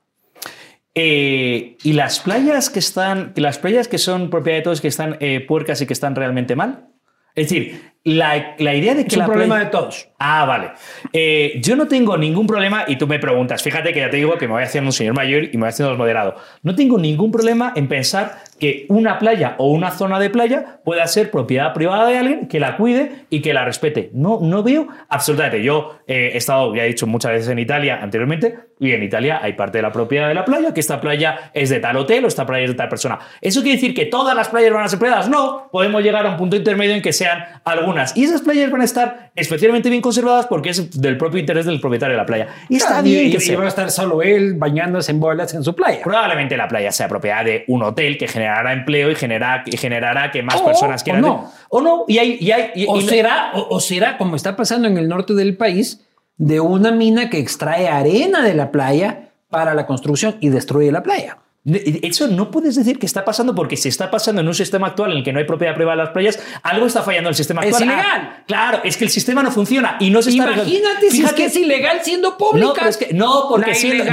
[0.97, 5.17] Eh, y las playas que están, las playas que son propiedad de todos, que están
[5.19, 6.87] eh, puercas y que están realmente mal.
[7.35, 9.15] Es decir, la, idea de que...
[9.15, 10.07] Es un problema de todos.
[10.19, 10.71] Ah, vale.
[11.11, 14.37] Eh, yo no tengo ningún problema y tú me preguntas, fíjate que ya te digo
[14.37, 16.35] que me voy haciendo un señor mayor y me voy haciendo moderado.
[16.61, 21.05] No tengo ningún problema en pensar que una playa o una zona de playa pueda
[21.07, 24.11] ser propiedad privada de alguien que la cuide y que la respete.
[24.13, 25.63] No, no veo absolutamente.
[25.63, 29.39] Yo eh, he estado, ya he dicho muchas veces en Italia anteriormente, y en Italia
[29.41, 32.25] hay parte de la propiedad de la playa, que esta playa es de tal hotel
[32.25, 33.19] o esta playa es de tal persona.
[33.41, 35.29] ¿Eso quiere decir que todas las playas van a ser privadas?
[35.29, 37.94] No, podemos llegar a un punto intermedio en que sean algunas.
[38.15, 41.79] Y esas playas van a estar especialmente bien conservadas porque es del propio interés del
[41.79, 42.47] propietario de la playa.
[42.69, 45.75] Y está bien que se va a estar solo él bañándose en bolas en su
[45.75, 46.01] playa.
[46.03, 50.31] Probablemente la playa sea propiedad de un hotel que generará empleo y, genera, y generará
[50.31, 51.23] que más personas quieran.
[51.23, 51.51] O no.
[51.69, 52.05] O no.
[52.07, 55.57] Y hay, y hay, o, será, o será, como está pasando en el norte del
[55.57, 56.05] país,
[56.37, 61.03] de una mina que extrae arena de la playa para la construcción y destruye la
[61.03, 61.37] playa.
[61.65, 65.11] Eso no puedes decir que está pasando porque si está pasando en un sistema actual
[65.11, 67.35] en el que no hay propiedad privada de las playas, algo está fallando en el
[67.35, 67.81] sistema actual.
[67.81, 68.43] Es ilegal.
[68.45, 71.45] claro, es que el sistema no funciona y no se está Imagínate si es que
[71.45, 72.83] es ilegal siendo pública.
[72.83, 74.03] No, es que, no porque siendo,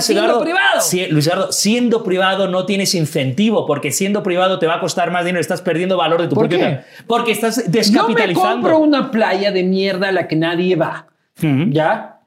[0.00, 0.80] siendo privado.
[1.10, 5.26] Luis Eduardo, siendo privado no tienes incentivo porque siendo privado te va a costar más
[5.26, 6.80] dinero, estás perdiendo valor de tu ¿Por propio qué?
[7.06, 8.40] Porque estás descapitalizando.
[8.40, 11.08] Yo me compro una playa de mierda a la que nadie va.
[11.38, 12.20] ¿Ya?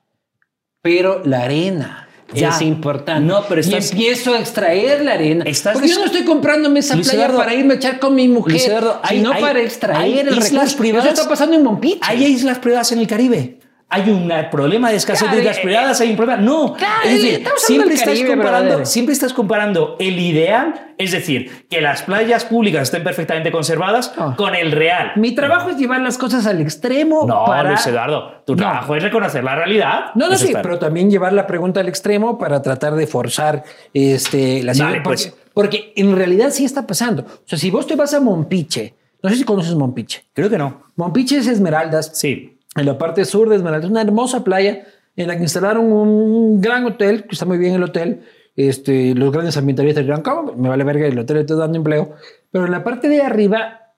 [0.84, 3.26] Pero la arena es importante.
[3.26, 5.46] No, pero y empiezo a extraer la arena.
[5.74, 9.32] porque yo no estoy comprándome esa playa para irme a echar con mi mujer, sino
[9.40, 10.78] para extraer el recurso.
[10.78, 12.00] Privadas, Eso está pasando en Mompiche.
[12.02, 16.10] Hay islas privadas en el Caribe hay un problema de escasez de islas privadas, hay
[16.10, 16.42] un problema.
[16.42, 22.02] No, es decir, siempre estás, comparando, siempre estás comparando el ideal, es decir, que las
[22.02, 24.34] playas públicas estén perfectamente conservadas ah.
[24.36, 25.12] con el real.
[25.18, 27.26] Mi trabajo es llevar las cosas al extremo.
[27.28, 30.06] No, Luis Eduardo, tu trabajo es reconocer la realidad.
[30.16, 33.64] No, no, sí, pero también llevar la pregunta al extremo para tratar de forzar
[33.94, 35.34] este, la vale, pues.
[35.54, 37.22] porque, en realidad sí está pasando.
[37.22, 40.26] O sea, si vos te vas a Mompiche, no sé si conoces Mompiche.
[40.34, 40.86] Creo que no.
[40.96, 42.12] Mompiche es Esmeraldas.
[42.16, 43.86] Sí en la parte sur de Esmeralda.
[43.86, 44.86] Es una hermosa playa
[45.16, 48.22] en la que instalaron un gran hotel, que está muy bien el hotel.
[48.56, 50.54] Este, los grandes ambientalistas dirán, ¿cómo?
[50.54, 52.14] Me vale verga, el hotel está dando empleo.
[52.52, 53.94] Pero en la parte de arriba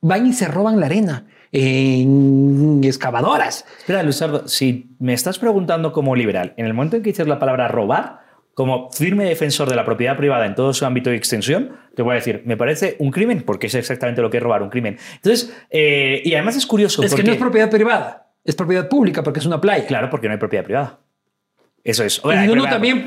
[0.00, 3.64] van y se roban la arena en excavadoras.
[3.78, 7.38] Espera, Luzardo, si me estás preguntando como liberal, en el momento en que dices la
[7.38, 8.25] palabra robar,
[8.56, 12.12] como firme defensor de la propiedad privada en todo su ámbito de extensión, te voy
[12.12, 14.96] a decir, me parece un crimen, porque es exactamente lo que es robar, un crimen.
[15.16, 17.02] Entonces, eh, y además es curioso.
[17.02, 19.86] Es que no es propiedad privada, es propiedad pública, porque es una playa.
[19.86, 21.00] Claro, porque no hay propiedad privada.
[21.84, 22.22] Eso es.
[22.24, 23.04] y uno también,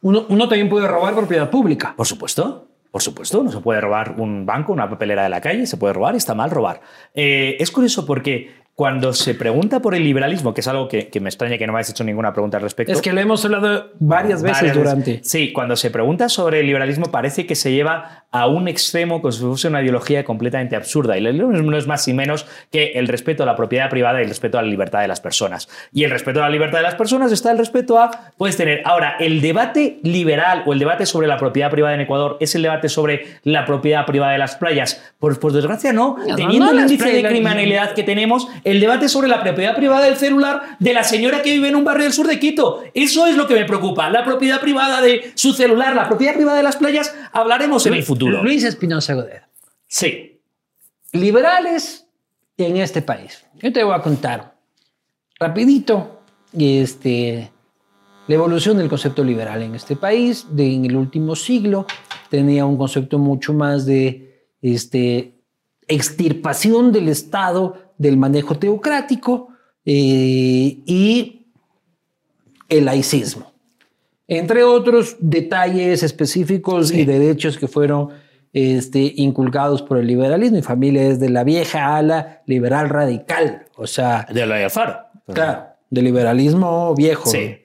[0.00, 1.94] uno, también puede robar propiedad pública.
[1.96, 2.66] Por supuesto.
[2.90, 5.92] Por supuesto, no se puede robar un banco, una papelera de la calle, se puede
[5.92, 6.80] robar está mal robar.
[7.14, 11.30] Eh, es curioso porque cuando se pregunta por el liberalismo, que es algo que, me
[11.30, 12.92] extraña que no me hayas hecho ninguna pregunta al respecto.
[12.92, 15.20] Es que lo hemos hablado varias veces durante.
[15.24, 19.32] Sí, cuando se pregunta sobre el liberalismo parece que se lleva a un extremo como
[19.32, 21.16] si fuese una ideología completamente absurda.
[21.16, 24.20] Y el liberalismo no es más y menos que el respeto a la propiedad privada
[24.20, 25.70] y el respeto a la libertad de las personas.
[25.90, 28.82] Y el respeto a la libertad de las personas está el respeto a, puedes tener.
[28.84, 32.60] Ahora, el debate liberal o el debate sobre la propiedad privada en Ecuador es el
[32.60, 35.02] debate sobre la propiedad privada de las playas.
[35.18, 36.16] Por, por desgracia, no.
[36.36, 40.76] Teniendo el índice de criminalidad que tenemos, el debate sobre la propiedad privada del celular
[40.80, 42.82] de la señora que vive en un barrio del sur de Quito.
[42.94, 44.10] Eso es lo que me preocupa.
[44.10, 48.02] La propiedad privada de su celular, la propiedad privada de las playas, hablaremos en el
[48.02, 48.42] futuro.
[48.42, 49.44] Luis Espinosa Godet.
[49.86, 50.40] Sí.
[51.12, 52.08] Liberales
[52.56, 53.46] en este país.
[53.54, 54.56] Yo te voy a contar
[55.38, 56.22] rapidito
[56.58, 57.52] este,
[58.26, 61.86] la evolución del concepto liberal en este país de, en el último siglo.
[62.30, 65.36] Tenía un concepto mucho más de este,
[65.86, 69.48] extirpación del Estado del manejo teocrático
[69.84, 71.46] eh, y
[72.68, 73.52] el laicismo.
[74.28, 78.10] Entre otros detalles específicos y derechos que fueron
[78.52, 80.56] este, inculcados por el liberalismo.
[80.56, 83.66] Mi familia es de la vieja ala liberal radical.
[83.76, 84.26] O sea.
[84.32, 84.98] De la de Alfaro.
[85.32, 87.28] Claro, del liberalismo viejo.
[87.30, 87.56] Sí.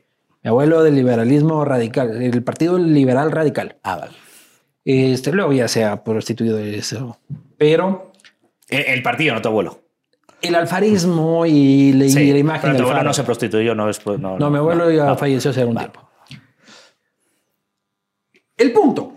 [0.43, 3.77] Mi abuelo del liberalismo radical, el Partido Liberal Radical.
[3.83, 4.13] Ah, vale.
[4.83, 7.19] Este, luego ya se ha prostituido de eso.
[7.57, 8.11] Pero
[8.67, 9.79] El, el partido, no tu abuelo.
[10.41, 13.75] El alfarismo y, la- y Sí, la imagen pero del tu abuelo no se prostituyó,
[13.75, 14.05] no es.
[14.05, 15.17] No, No, mi abuelo ya no.
[15.17, 15.89] falleció hace un Vale.
[15.89, 16.09] tiempo.
[18.57, 19.13] El punto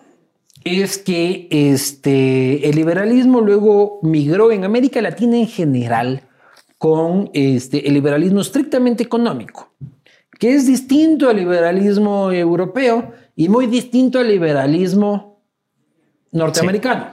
[0.65, 6.23] es que este, el liberalismo luego migró en América Latina en general
[6.79, 9.75] con este, el liberalismo estrictamente económico,
[10.39, 15.43] que es distinto al liberalismo europeo y muy distinto al liberalismo
[16.33, 17.09] norteamericano.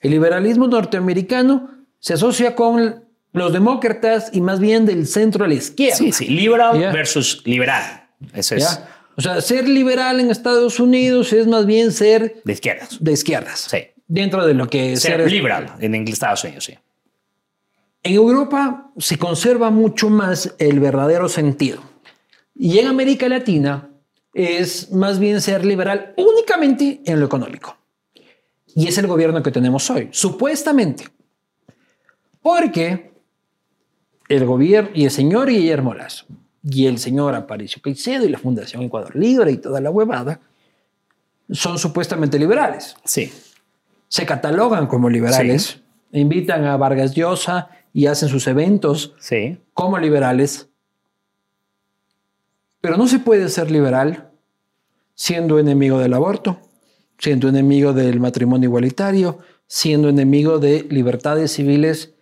[0.00, 3.03] El liberalismo norteamericano se asocia con
[3.34, 5.96] los demócratas y más bien del centro a la izquierda.
[5.96, 6.26] Sí, sí.
[6.28, 8.08] Liberal versus liberal.
[8.32, 8.80] Eso es.
[9.16, 12.96] O sea, ser liberal en Estados Unidos es más bien ser de izquierdas.
[13.00, 13.66] de izquierdas.
[13.70, 13.78] Sí.
[14.06, 16.78] Dentro de lo que Ser ser liberal en Estados Unidos, sí.
[18.04, 21.82] En Europa se conserva mucho más el verdadero sentido.
[22.54, 23.90] Y en América Latina
[24.32, 27.76] es más bien ser liberal únicamente en lo económico.
[28.76, 31.08] Y es el gobierno que tenemos hoy, supuestamente.
[32.40, 33.13] Porque
[34.28, 36.26] el gobierno y el señor Guillermo Lazo
[36.62, 40.40] y el señor Aparicio Caicedo y la Fundación Ecuador Libre y toda la huevada
[41.50, 43.30] son supuestamente liberales Sí.
[44.08, 45.80] se catalogan como liberales,
[46.12, 49.58] invitan a Vargas Llosa y hacen sus eventos Sí.
[49.74, 50.68] como liberales.
[52.80, 54.30] Pero no se puede ser liberal
[55.14, 56.58] siendo enemigo del aborto,
[57.18, 62.13] siendo enemigo del matrimonio igualitario, siendo enemigo de libertades civiles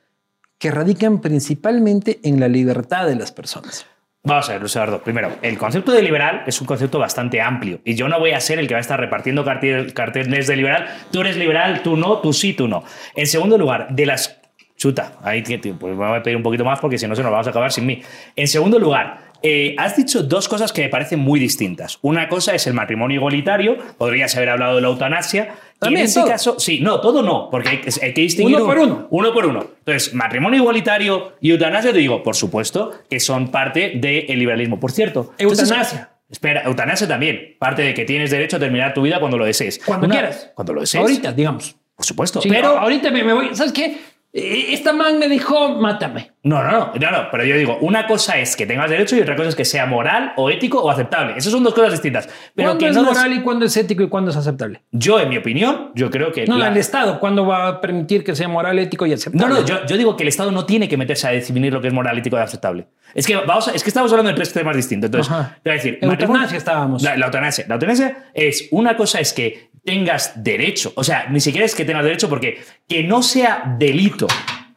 [0.62, 3.84] que radican principalmente en la libertad de las personas.
[4.22, 5.02] Vamos a ver, Luis Eduardo.
[5.02, 8.38] Primero, el concepto de liberal es un concepto bastante amplio y yo no voy a
[8.38, 10.86] ser el que va a estar repartiendo cartel- carteles de liberal.
[11.10, 12.84] Tú eres liberal, tú no, tú sí, tú no.
[13.16, 14.38] En segundo lugar, de las...
[14.76, 17.48] Chuta, ahí pues voy a pedir un poquito más porque si no se nos vamos
[17.48, 18.00] a acabar sin mí.
[18.36, 21.98] En segundo lugar, eh, has dicho dos cosas que me parecen muy distintas.
[22.02, 25.54] Una cosa es el matrimonio igualitario, podrías haber hablado de la eutanasia.
[25.82, 26.28] Y en También, ese todo.
[26.28, 28.56] caso, sí, no, todo no, porque hay, que- hay que distinguir.
[28.56, 29.06] Uno por uno.
[29.10, 29.66] Uno por uno.
[29.80, 34.78] Entonces, matrimonio igualitario y eutanasia, te digo, por supuesto, que son parte del liberalismo.
[34.80, 36.10] Por cierto, Eutanasia.
[36.30, 37.56] espera, eutanasia también.
[37.58, 39.80] Parte de que tienes derecho a terminar tu vida cuando lo desees.
[39.84, 40.50] Cuando quieras.
[40.54, 41.00] Cuando lo desees.
[41.02, 41.76] Ahorita, digamos.
[41.94, 42.40] Por supuesto.
[42.40, 42.78] Sí, pero.
[42.78, 43.48] ahorita me, me voy.
[43.54, 43.96] ¿Sabes qué?
[44.34, 46.32] Eh, Esta man me dijo, mátame.
[46.44, 49.20] No, no, no, no, no, pero yo digo, una cosa es que tengas derecho y
[49.20, 51.34] otra cosa es que sea moral o ético o aceptable.
[51.36, 52.28] Esas son dos cosas distintas.
[52.54, 54.82] Pero ¿Cuándo que es no moral y cuándo es ético y cuándo es aceptable?
[54.90, 56.46] Yo, en mi opinión, yo creo que.
[56.46, 59.54] No, la- el Estado, ¿cuándo va a permitir que sea moral, ético y No, aceptable?
[59.54, 61.88] no, yo, yo digo que el Estado no tiene que meterse a definir lo que
[61.88, 62.86] es moral, ético y aceptable.
[63.14, 65.08] Es que, vamos a- es que estamos hablando de tres temas distintos.
[65.08, 65.58] Entonces, Ajá.
[65.62, 67.02] te voy a decir, Eutanasia estábamos.
[67.02, 67.66] La, la eutanasia.
[67.68, 71.84] La eutanasia es una cosa es que tengas derecho, o sea, ni siquiera es que
[71.84, 74.26] tengas derecho porque que no sea delito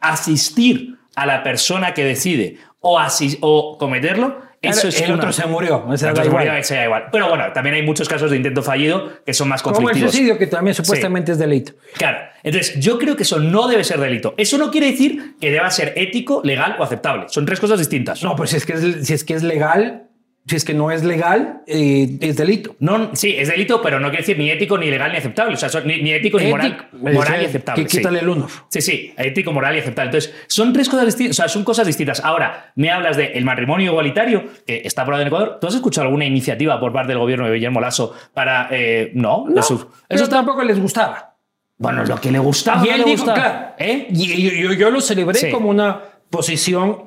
[0.00, 3.00] asistir a la persona que decide o,
[3.40, 5.86] o cometerlo, eso es el una- otro se murió.
[5.92, 6.44] ese da igual.
[6.44, 7.04] murió, ese da igual.
[7.12, 10.12] Pero bueno, también hay muchos casos de intento fallido que son más Como el conflictivos.
[10.12, 11.72] suicidio, que también supuestamente es delito.
[11.96, 12.18] Claro.
[12.42, 14.34] Entonces, yo creo que eso no debe ser delito.
[14.36, 17.26] Eso no quiere decir que deba ser ético, legal o aceptable.
[17.28, 18.22] Son tres cosas distintas.
[18.24, 20.08] No, pues si es que es, si es, que es legal,
[20.48, 22.76] si es que no es legal, eh, es delito.
[22.78, 25.54] No, sí, es delito, pero no quiere decir ni ético, ni legal, ni aceptable.
[25.54, 26.88] O sea, son ni, ni ético, ni moral.
[26.92, 27.82] Moral y aceptable.
[27.82, 27.96] que sí.
[27.98, 28.46] quítale el uno.
[28.68, 30.10] Sí, sí, ético, moral y aceptable.
[30.10, 32.20] Entonces, son tres cosas distintas, o sea, son cosas distintas.
[32.24, 35.58] Ahora, me hablas del matrimonio igualitario, que está aprobado en Ecuador.
[35.60, 38.68] ¿Tú has escuchado alguna iniciativa por parte del gobierno de Guillermo Lasso para.
[38.70, 41.34] eh, no, No, eso, tampoco les gustaba.
[41.78, 42.82] Bueno, lo que le gustaba.
[42.86, 43.36] y no él le dijo, gustaba.
[43.36, 44.06] claro, ¿Eh?
[44.10, 45.50] y yo, yo- yo lo celebré Sí.
[45.50, 46.00] como una
[46.30, 47.02] posición.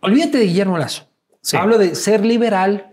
[0.00, 1.08] Olvídate de Guillermo Lazo.
[1.44, 1.56] Sí.
[1.58, 2.90] Hablo de ser liberal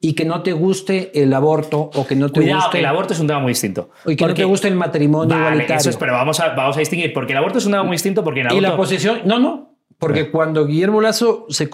[0.00, 3.12] y que no te guste el aborto o que no te Cuidado, guste el aborto
[3.12, 3.90] es un tema muy distinto.
[4.06, 5.80] y que no Porque- te guste el matrimonio Vale, igualitario.
[5.80, 7.94] eso es, pero vamos a, vamos a distinguir, porque el aborto es un tema muy
[7.96, 8.84] distinto, porque en y la aborto...
[8.84, 11.68] posición, no, no, porque cuando Guillermo Lazo se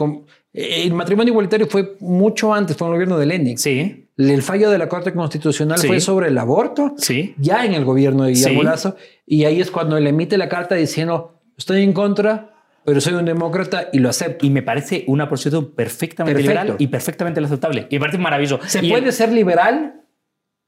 [0.54, 3.58] el matrimonio igualitario fue mucho antes, fue en el gobierno de Lenin.
[3.58, 5.86] Sí, El fallo de la Corte Constitucional Sí.
[5.86, 7.34] fue sobre el aborto, Sí.
[7.36, 8.66] ya en el gobierno de Guillermo Sí.
[8.66, 12.54] Lazo, y ahí es cuando él emite la carta diciendo, estoy en contra,
[12.86, 14.46] pero soy un demócrata y lo acepto.
[14.46, 16.60] y me parece una posición perfectamente Perfecto.
[16.62, 17.86] liberal y perfectamente aceptable.
[17.90, 18.60] Y me parece maravilloso.
[18.66, 20.02] Se Y puede el- ser liberal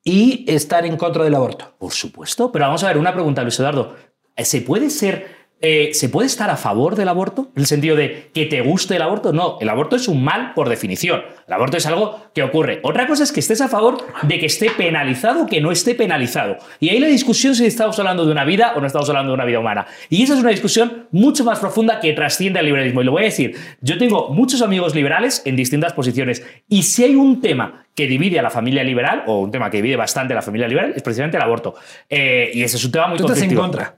[0.04, 1.74] y estar en contra del aborto.
[1.78, 3.94] Por supuesto, pero vamos a ver una pregunta, Luis Eduardo.
[4.36, 7.50] ¿Se puede ser eh, ¿se puede estar a favor del aborto?
[7.56, 9.32] En el sentido de que te guste el aborto.
[9.32, 11.22] No, el aborto es un mal por definición.
[11.46, 12.80] El aborto es algo que ocurre.
[12.82, 15.94] Otra cosa es que estés a favor de que esté penalizado o que no esté
[15.94, 16.58] penalizado.
[16.78, 19.34] Y ahí la discusión si estamos hablando de una vida o no estamos hablando de
[19.34, 19.86] una vida humana.
[20.08, 23.02] Y esa es una discusión mucho más profunda que trasciende al liberalismo.
[23.02, 26.44] Y lo voy a decir, yo tengo muchos amigos liberales en distintas posiciones.
[26.68, 29.78] Y si hay un tema que divide a la familia liberal, o un tema que
[29.78, 31.74] divide bastante a la familia liberal, es precisamente el aborto.
[32.08, 33.97] Eh, y ese es un tema muy ¿Tú estás en contra?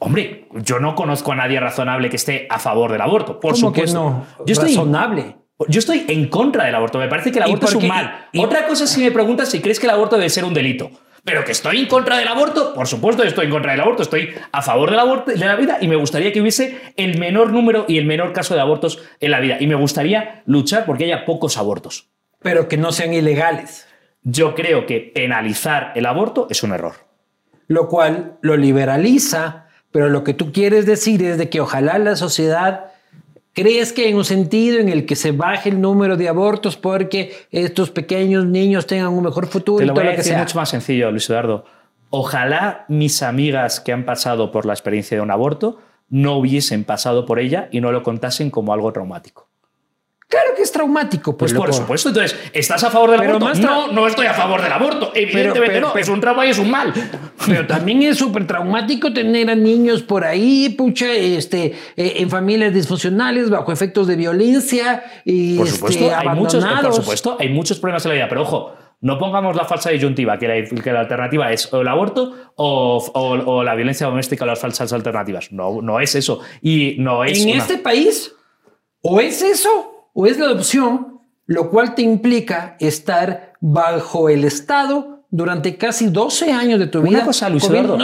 [0.00, 3.38] Hombre, yo no conozco a nadie razonable que esté a favor del aborto.
[3.38, 3.98] Por ¿Cómo supuesto.
[3.98, 4.26] que no?
[4.46, 5.36] Yo estoy, razonable.
[5.68, 6.98] Yo estoy en contra del aborto.
[6.98, 8.28] Me parece que el aborto es un mal.
[8.38, 10.90] Otra cosa es si me preguntas si crees que el aborto debe ser un delito.
[11.22, 14.30] Pero que estoy en contra del aborto, por supuesto estoy en contra del aborto, estoy
[14.52, 17.84] a favor del aborto, de la vida y me gustaría que hubiese el menor número
[17.86, 19.58] y el menor caso de abortos en la vida.
[19.60, 22.08] Y me gustaría luchar porque haya pocos abortos.
[22.40, 23.86] Pero que no sean ilegales.
[24.22, 26.94] Yo creo que penalizar el aborto es un error.
[27.66, 32.16] Lo cual lo liberaliza pero lo que tú quieres decir es de que ojalá la
[32.16, 32.86] sociedad
[33.52, 37.90] crezca en un sentido en el que se baje el número de abortos porque estos
[37.90, 39.78] pequeños niños tengan un mejor futuro.
[39.78, 41.64] Te lo voy a decir mucho más sencillo, Luis Eduardo.
[42.10, 47.24] Ojalá mis amigas que han pasado por la experiencia de un aborto no hubiesen pasado
[47.24, 49.49] por ella y no lo contasen como algo traumático.
[50.30, 51.36] Claro que es traumático.
[51.36, 52.10] Pues, por supuesto.
[52.10, 53.52] Entonces, ¿estás a favor del aborto?
[53.54, 55.10] No, no estoy a favor del aborto.
[55.12, 55.96] Evidentemente no.
[55.96, 56.94] Es un trauma y es un mal.
[57.46, 62.72] Pero también es súper traumático tener a niños por ahí, pucha, este, eh, en familias
[62.72, 67.80] disfuncionales, bajo efectos de violencia y por supuesto, este, hay muchos, por supuesto, hay muchos
[67.80, 68.28] problemas en la vida.
[68.28, 71.88] Pero ojo, no pongamos la falsa disyuntiva, que la, que la alternativa es o el
[71.88, 75.50] aborto o, la violencia doméstica o las falsas alternativas.
[75.50, 76.40] No, no es eso.
[76.62, 77.44] Y no es.
[77.44, 78.32] En este país,
[79.02, 85.24] o es eso o es la adopción, lo cual te implica estar bajo el Estado
[85.30, 87.18] durante casi 12 años de tu vida.
[87.18, 87.98] Una cosa, Luis Eduardo,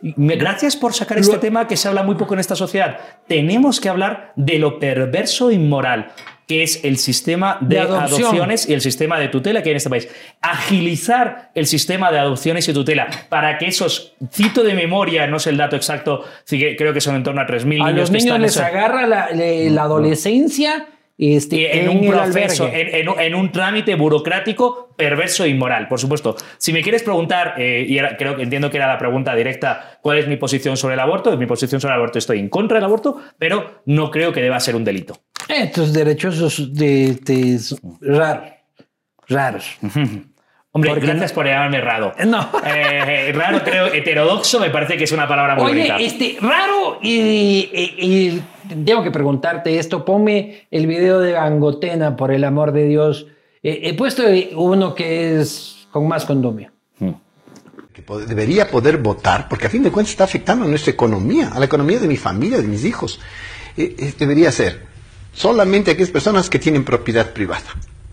[0.00, 2.98] gracias por sacar este tema que se habla muy poco en esta sociedad.
[3.28, 6.12] Tenemos que hablar de lo perverso e inmoral
[6.46, 9.88] que es el sistema de, adopciones y el sistema de tutela que hay en este
[9.88, 10.08] país.
[10.40, 15.50] Agilizar el sistema de adopciones y tutela para que esos, cito de memoria, no sé
[15.50, 17.86] el dato exacto, creo que son en torno a 3.000 niños.
[17.86, 23.94] A los niños les agarra la, la adolescencia este, en, un proceso, en, un trámite
[23.94, 26.36] burocrático perverso e inmoral, por supuesto.
[26.58, 30.18] Si me quieres preguntar, eh, y creo que entiendo que era la pregunta directa, ¿cuál
[30.18, 31.32] es mi posición sobre el aborto?
[31.32, 34.40] En mi posición sobre el aborto estoy en contra del aborto, pero no creo que
[34.40, 35.18] deba ser un delito.
[35.48, 37.60] Estos derechosos de, de,
[38.00, 38.52] raros.
[39.28, 39.78] Raros.
[40.74, 42.14] Hombre, gracias por llamarme raro.
[42.26, 42.48] No.
[42.64, 48.40] Eh, raro, creo, heterodoxo me parece que es una palabra muy Oye, este, raro, y,
[48.82, 50.02] tengo que preguntarte esto.
[50.02, 53.26] Ponme el video de Gangotena, por el amor de Dios.
[53.62, 54.22] he puesto
[54.54, 56.70] uno que es con más condomio.
[56.98, 57.12] Hmm.
[57.92, 61.58] Que debería poder votar, porque a fin de cuentas está afectando a nuestra economía, a
[61.58, 63.20] la economía de mi familia, de mis hijos.
[63.76, 64.86] Eh, eh, debería ser
[65.34, 67.66] solamente aquellas personas que tienen propiedad privada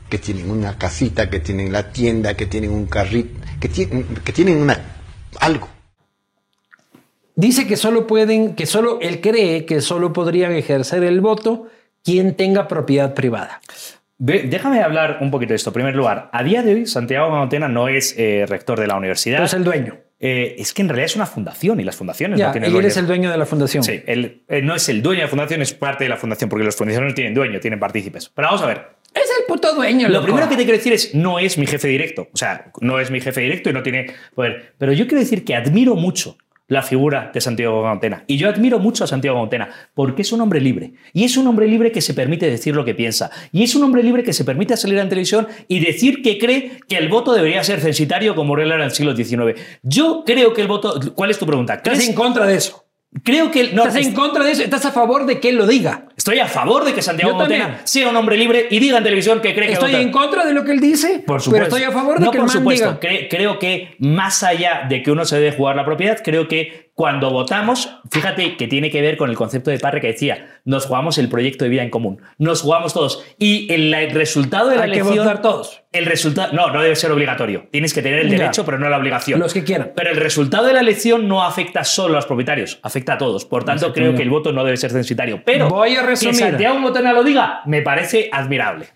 [0.10, 4.34] que tienen una casita, que tienen la tienda, que tienen un carrito, que tienen, que
[4.34, 4.80] tienen una,
[5.40, 5.69] algo.
[7.36, 11.68] Dice que solo pueden, que solo, él cree que solo podrían ejercer el voto
[12.03, 13.61] quien tenga propiedad privada.
[14.18, 15.69] Déjame hablar un poquito de esto.
[15.69, 18.98] En primer lugar, a día de hoy, Santiago Mamotena no es eh, rector de la
[18.98, 19.41] universidad.
[19.41, 19.95] es el dueño.
[20.19, 22.84] Eh, es que en realidad es una fundación y las fundaciones no tienen y él
[22.84, 23.81] es el dueño de la fundación.
[23.81, 26.49] Sí, él, eh, no es el dueño de la fundación, es parte de la fundación,
[26.49, 28.27] porque las fundaciones no tienen dueño, tienen partícipes.
[28.27, 28.99] Pero vamos a ver.
[29.14, 30.07] Es el puto dueño.
[30.07, 32.27] Lo primero que te quiero decir es, no es mi jefe directo.
[32.34, 34.73] O sea, no es mi jefe directo y no tiene poder.
[34.77, 36.38] Pero yo quiero decir que admiro mucho
[36.69, 38.23] la figura de Santiago Gautena.
[38.27, 40.94] Y yo admiro mucho a Santiago Gautena porque es un hombre libre.
[41.14, 43.31] Y es un hombre libre que se permite decir lo que piensa.
[43.52, 46.80] Y es un hombre libre que se permite salir en televisión y decir que cree
[46.88, 49.60] que el voto debería ser censitario como era en el siglo XIX.
[49.81, 50.99] Yo creo que el voto...
[51.15, 51.73] ¿Cuál es tu pregunta?
[51.73, 52.86] ¿Estás en contra de eso?
[53.23, 53.73] Creo que...
[53.73, 54.64] No, ¿Estás en contra de eso?
[54.64, 56.09] ¿Estás a favor de que él lo diga?
[56.20, 59.40] Estoy a favor de que Santiago Montena sea un hombre libre y diga en televisión
[59.40, 61.24] que cree que Estoy en contra de lo que él dice.
[61.26, 61.52] Por supuesto.
[61.52, 63.00] Pero estoy a favor de que por supuesto.
[63.00, 67.32] creo que más allá de que uno se debe jugar la propiedad, creo que cuando
[67.32, 71.18] votamos, fíjate que tiene que ver con el concepto de Parre que decía, nos jugamos
[71.18, 73.24] el proyecto de vida en común, nos jugamos todos.
[73.38, 75.14] Y el, resultado de la Hay elección...
[75.14, 75.82] que votar todos.
[75.94, 76.52] El resultado...
[76.52, 77.70] No, no debe ser obligatorio.
[77.72, 79.40] Tienes que tener el derecho, pero no la obligación.
[79.40, 79.94] Los que quieran.
[79.96, 83.46] Pero el resultado de la elección no afecta solo a los propietarios, afecta a todos.
[83.46, 85.41] Por tanto, creo que el voto no debe ser censitario.
[85.46, 86.36] Pero Voy a resumir.
[86.36, 88.88] que Santiago Motena lo diga, me parece admirable.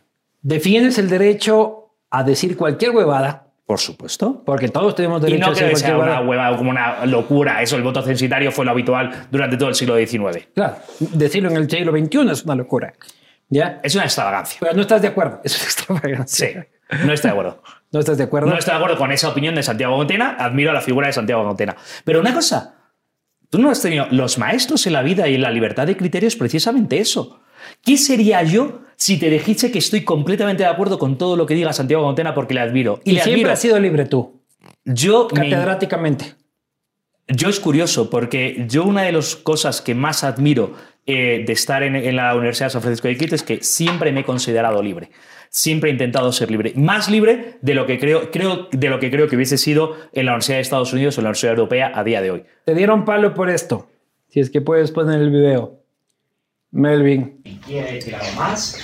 [0.41, 4.43] Defiendes el derecho a decir cualquier huevada por supuesto.
[4.45, 7.61] Porque todos tenemos derecho y no creo que sea una hueva como una locura.
[7.61, 10.47] Eso, el voto censitario fue lo habitual durante todo el siglo XIX.
[10.53, 12.93] Claro, decirlo en el siglo XXI es una locura.
[13.49, 13.79] ¿Ya?
[13.83, 14.57] Es una extravagancia.
[14.59, 15.39] Pero no estás de acuerdo.
[15.43, 16.67] Es una extravagancia.
[16.87, 17.63] Sí, no estoy de acuerdo.
[17.91, 18.49] ¿No estás de acuerdo?
[18.49, 20.35] No estoy de acuerdo con esa opinión de Santiago Montena.
[20.39, 21.75] Admiro la figura de Santiago Montena.
[22.03, 22.75] Pero una cosa,
[23.53, 24.07] Tú no has tenido.
[24.09, 27.39] Los maestros en la vida y en la libertad de criterio es precisamente eso.
[27.83, 31.53] ¿Qué sería yo si te dijese que estoy completamente de acuerdo con todo lo que
[31.53, 32.99] diga Santiago Montena porque le admiro?
[33.03, 34.41] Y, siempre has sido libre tú.
[34.85, 35.27] Yo.
[35.27, 36.33] Catedráticamente.
[37.27, 40.73] Yo es curioso porque yo una de las cosas que más admiro
[41.05, 44.21] eh, de estar en, la Universidad de San Francisco de Quito es que siempre me
[44.21, 45.11] he considerado libre.
[45.55, 46.73] Siempre he intentado ser libre.
[46.75, 50.25] Más libre de lo que creo, creo, de lo que, creo que hubiese sido en
[50.25, 52.43] la Universidad de Estados Unidos o en la Universidad Europea a día de hoy.
[52.65, 53.87] Te dieron palo por esto.
[54.29, 55.79] Si es que puedes poner el video.
[56.71, 57.39] Melvin.
[57.43, 58.79] ¿Y quiere algo más?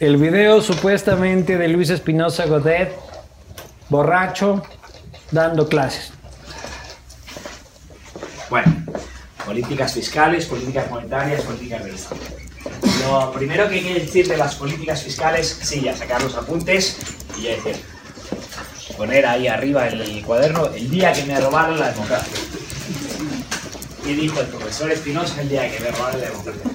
[0.00, 2.92] El video supuestamente de Luis Espinosa Godet,
[3.88, 4.62] borracho,
[5.30, 6.12] dando clases.
[8.50, 8.70] Bueno,
[9.46, 12.43] políticas fiscales, políticas monetarias, políticas de Estado.
[13.02, 16.98] Lo primero que hay que decir de las políticas fiscales, sí, ya sacar los apuntes
[17.38, 17.76] y ya decir,
[18.96, 22.32] poner ahí arriba en el cuaderno el día que me robaron la democracia.
[24.04, 26.70] ¿Qué dijo el profesor Espinosa el día que me robaron la democracia?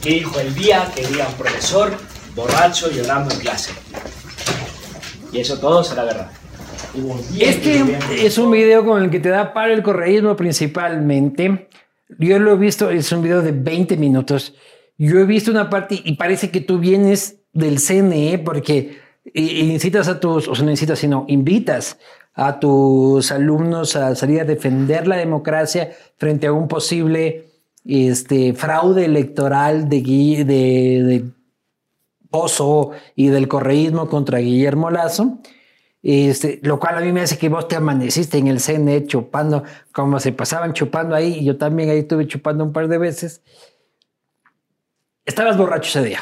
[0.00, 1.96] ¿Qué dijo el día que vi a un profesor
[2.34, 3.72] borracho llorando en clase?
[5.32, 6.30] Y eso todo será verdad.
[7.38, 11.68] Este es un video con el que te da para el correísmo principalmente.
[12.18, 14.54] Yo lo he visto, es un video de 20 minutos.
[14.98, 18.98] Yo he visto una parte y parece que tú vienes del CNE porque
[19.34, 21.98] incitas a tus, o sea, no incitas, sino invitas
[22.34, 27.46] a tus alumnos a salir a defender la democracia frente a un posible
[27.84, 31.24] este, fraude electoral de, de, de
[32.30, 35.38] Pozo y del correísmo contra Guillermo Lazo.
[36.02, 39.64] Este, lo cual a mí me hace que vos te amaneciste en el CNE chupando,
[39.90, 43.42] como se pasaban chupando ahí, y yo también ahí estuve chupando un par de veces.
[45.26, 46.20] Estabas borracho ese día.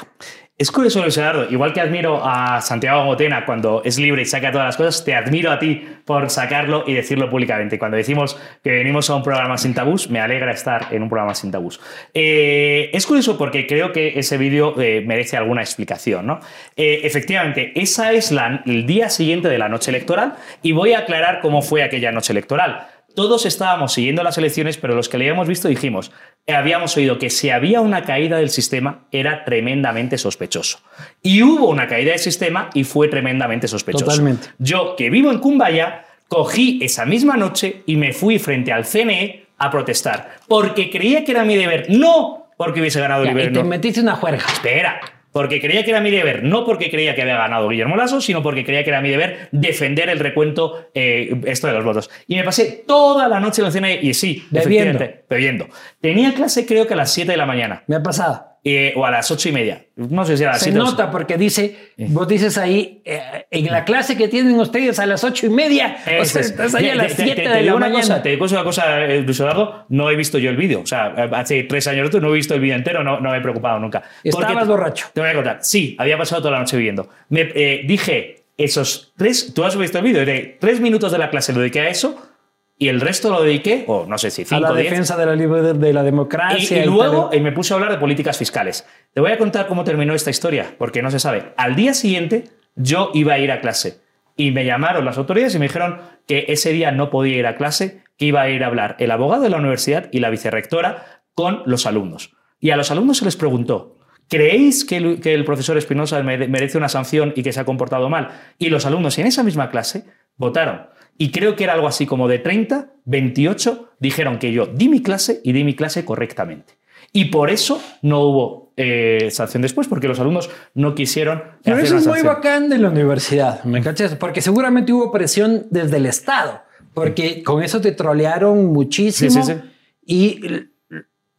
[0.56, 1.50] Es curioso, Luis Eduardo.
[1.50, 5.14] Igual que admiro a Santiago Motena cuando es libre y saca todas las cosas, te
[5.14, 7.78] admiro a ti por sacarlo y decirlo públicamente.
[7.78, 11.34] Cuando decimos que venimos a un programa sin tabús, me alegra estar en un programa
[11.34, 11.80] sin tabús.
[12.14, 16.26] Eh, es curioso porque creo que ese vídeo eh, merece alguna explicación.
[16.26, 16.40] ¿no?
[16.76, 18.32] Eh, efectivamente, esa es
[18.64, 22.32] el día siguiente de la noche electoral y voy a aclarar cómo fue aquella noche
[22.32, 26.12] electoral todos estábamos siguiendo las elecciones, pero los que le habíamos visto dijimos,
[26.46, 30.78] habíamos oído que si había una caída del sistema era tremendamente sospechoso.
[31.22, 34.04] Y hubo una caída del sistema y fue tremendamente sospechoso.
[34.04, 34.48] Totalmente.
[34.58, 39.46] Yo, que vivo en Cumbaya, cogí esa misma noche y me fui frente al CNE
[39.58, 43.64] a protestar, porque creía que era mi deber, no porque hubiese ganado el Y te
[43.64, 44.44] metiste una juerga.
[44.52, 45.00] Espera,
[45.34, 48.40] porque creía que era mi deber, no porque creía que había ganado Guillermo Lasso, sino
[48.40, 52.08] porque creía que era mi deber defender el recuento, eh, esto de los votos.
[52.28, 55.04] Y me pasé toda la noche en la cena y sí, bebiendo.
[55.28, 55.68] bebiendo.
[56.00, 57.82] Tenía clase creo que a las 7 de la mañana.
[57.88, 58.53] Me ha pasado.
[58.66, 59.84] Eh, o a las ocho y media.
[59.94, 63.84] No sé si a las Se nota porque dice, vos dices ahí, eh, en la
[63.84, 67.12] clase que tienen ustedes a las ocho y media, o sea, estás ahí a las
[67.12, 68.00] siete de la mañana.
[68.00, 70.80] Cosa, te digo una cosa, Luis Eduardo, no he visto yo el vídeo.
[70.80, 73.42] O sea, hace tres años no he visto el vídeo entero, no, no me he
[73.42, 74.02] preocupado nunca.
[74.22, 75.08] Estabas borracho.
[75.12, 75.58] Te voy a contar.
[75.60, 77.10] Sí, había pasado toda la noche viviendo.
[77.28, 81.28] Me eh, dije, esos tres, tú has visto el vídeo, de tres minutos de la
[81.28, 82.33] clase lo dediqué a eso
[82.76, 85.36] y el resto lo dediqué, o no sé si cinco, A la defensa de la,
[85.74, 86.84] de la democracia.
[86.84, 88.86] Y, luego me puse a hablar de políticas fiscales.
[89.12, 91.52] Te voy a contar cómo terminó esta historia, porque no se sabe.
[91.56, 92.44] Al día siguiente
[92.74, 94.00] yo iba a ir a clase
[94.36, 97.54] y me llamaron las autoridades y me dijeron que ese día no podía ir a
[97.54, 101.22] clase, que iba a ir a hablar el abogado de la universidad y la vicerrectora
[101.34, 102.32] con los alumnos.
[102.58, 103.98] Y a los alumnos se les preguntó,
[104.28, 108.08] ¿creéis que el, que el profesor Espinosa merece una sanción y que se ha comportado
[108.08, 108.30] mal?
[108.58, 110.06] Y los alumnos en esa misma clase
[110.36, 110.88] votaron
[111.18, 115.02] y creo que era algo así como de 30, 28 dijeron que yo di mi
[115.02, 116.74] clase y di mi clase correctamente.
[117.12, 121.44] Y por eso no hubo eh, sanción después, porque los alumnos no quisieron.
[121.62, 124.16] Pero eso es muy bacán de la universidad, ¿me cachas?
[124.16, 126.62] Porque seguramente hubo presión desde el Estado,
[126.92, 129.30] porque con eso te trolearon muchísimo.
[129.30, 129.60] Sí, sí, sí.
[130.06, 130.40] Y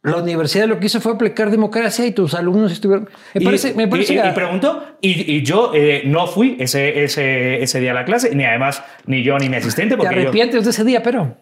[0.02, 3.08] la universidad lo que hizo fue aplicar democracia y tus alumnos estuvieron.
[3.34, 3.74] Me parece.
[3.74, 8.04] Me parece y, preguntó, y, yo eh, no fui ese, ese, ese, día a la
[8.04, 9.96] clase, ni además, ni yo ni mi asistente.
[9.96, 11.36] Porque ¿Te arrepientes de ese día, pero?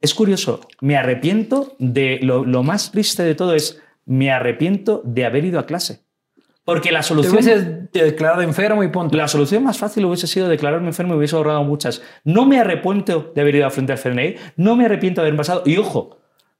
[0.00, 2.18] Es curioso, me arrepiento de.
[2.22, 6.04] Lo, lo, más triste de todo es, me arrepiento de haber ido a clase.
[6.66, 7.32] Porque la solución.
[7.32, 9.16] Te hubieses declarado enfermo y punto.
[9.16, 12.02] La solución más fácil hubiese sido declararme enfermo y hubiese ahorrado muchas.
[12.24, 15.38] No me arrepiento de haber ido a frente al CNI, no me arrepiento de haber
[15.38, 15.62] pasado.
[15.64, 16.18] Y ojo,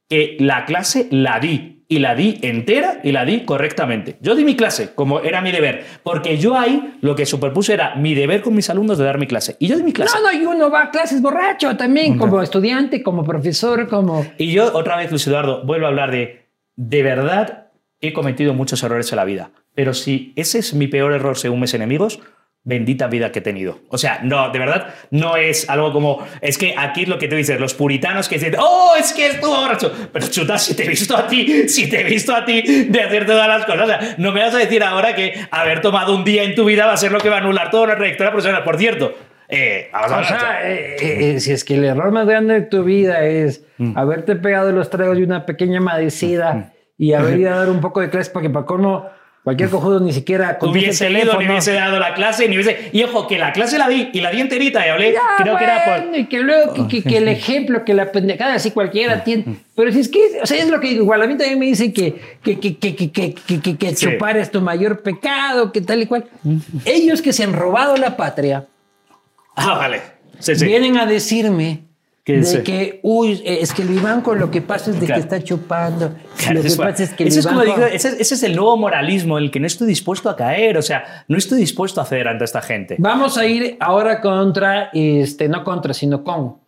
[0.09, 4.19] que la clase la di y la di entera y la di correctamente.
[4.21, 7.95] Yo di mi clase como era mi deber, porque yo ahí lo que superpuse era
[7.95, 9.57] mi deber con mis alumnos de dar mi clase.
[9.61, 10.17] Y yo di mi clase.
[10.19, 14.27] No, no, y uno va a clases borracho también, como estudiante, como profesor, como...
[14.39, 17.69] Y yo otra vez, Luis Eduardo, vuelvo a hablar de, de verdad,
[18.01, 21.61] he cometido muchos errores en la vida, pero si ese es mi peor error según
[21.61, 22.21] mis enemigos,
[22.67, 23.79] bendita vida que he tenido.
[23.89, 26.27] O sea, no, de verdad, no es algo como.
[26.43, 29.29] Es que aquí es lo que tú dices, los puritanos que dicen, oh, es que
[29.29, 29.93] estuvo borracho.
[30.13, 33.01] Pero chuta, si te he visto a ti, si te he visto a ti de
[33.01, 33.83] hacer todas las cosas.
[33.83, 36.65] O sea, no me vas a decir ahora que haber tomado un día en tu
[36.65, 38.65] vida va a ser lo que va a anular toda una trayectoria profesional.
[38.65, 39.15] Por cierto,
[39.49, 40.97] eh, o sea, eh,
[41.35, 43.97] eh, si es que el error más grande de tu vida es mm.
[43.97, 46.73] haberte pegado los tragos de una pequeña madecida mm.
[46.99, 49.07] y haber ido a dar un poco de clase porque para cómo
[49.47, 52.91] Cualquier cojudo ni siquiera hubiese leído, ni hubiese dado la clase, ni hubiese.
[52.93, 55.15] Y ojo, que la clase la vi y la di enterita y hablé.
[55.39, 56.19] creo que era por.
[56.19, 59.59] Y que luego, que, que, el ejemplo, que la pendejada, así cualquiera tiene.
[59.77, 61.05] Pero si es que, o sea, es lo que digo.
[61.05, 64.51] Igual a mí también me dicen que, que, que, que, que, que, que chupar es
[64.51, 66.25] tu mayor pecado, que tal y cual.
[66.85, 68.67] Ellos que se han robado la patria.
[69.55, 70.01] Ah, vale.
[70.59, 71.86] Vienen a decirme
[72.27, 76.13] de que, uy, es que el Vivanco lo que pasa es de que está chupando.
[76.53, 79.67] lo que pasa es que el ese, ese, es el nuevo moralismo, el que no
[79.67, 82.97] estoy dispuesto a caer, o sea, no estoy dispuesto a ceder ante esta gente.
[82.99, 86.66] Vamos a ir ahora contra, este, no contra, sino con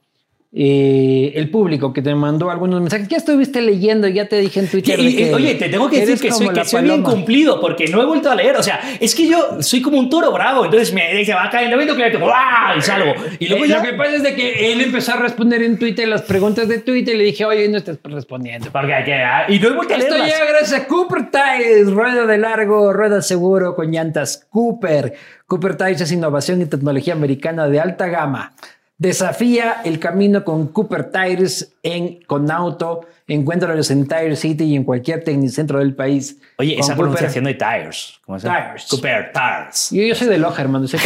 [0.51, 3.07] eh, el público que te mandó algunos mensajes.
[3.09, 4.99] Ya estuviste leyendo, ya te dije en Twitter.
[4.99, 8.31] oye, te tengo que decir que soy, que soy bien cumplido porque no he vuelto
[8.31, 8.57] a leer.
[8.57, 10.65] O sea, es que yo soy como un toro bravo.
[10.65, 13.15] Entonces me dice, va a caer el evento que y salgo.
[13.39, 16.09] Y luego eh, Lo que pasa es de que él empezó a responder en Twitter
[16.09, 18.71] las preguntas de Twitter y le dije, oye, no estás respondiendo.
[18.73, 19.15] Porque hay que.
[19.15, 20.13] Ah, y no he vuelto a leer.
[20.13, 25.13] Esto ya gracias a Cooper Tires, rueda de largo, rueda seguro con llantas Cooper.
[25.47, 28.55] Cooper Tires es innovación y tecnología americana de alta gama.
[28.99, 33.03] Desafía el camino con Cooper Tires en Conauto.
[33.29, 36.41] Encuéntralos en Tire City y en cualquier tecnicentro del país.
[36.57, 38.19] Oye, esa pronunciación de Tires.
[38.27, 38.87] ¿Cómo se Tires.
[38.91, 39.91] Cooper Tires.
[39.93, 40.89] Yo, yo soy de Loja, hermano.
[40.89, 40.99] Soy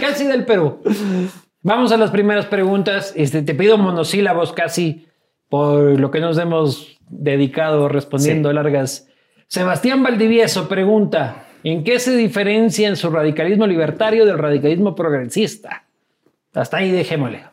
[0.00, 0.82] casi, del Perú.
[1.62, 3.14] Vamos a las primeras preguntas.
[3.16, 5.06] Este, te pido monosílabos casi
[5.48, 9.08] por lo que nos hemos dedicado respondiendo largas.
[9.46, 15.84] Sebastián Valdivieso pregunta, ¿en qué se diferencia en su radicalismo libertario del radicalismo progresista?
[16.54, 17.44] Hasta ahí dejémosle.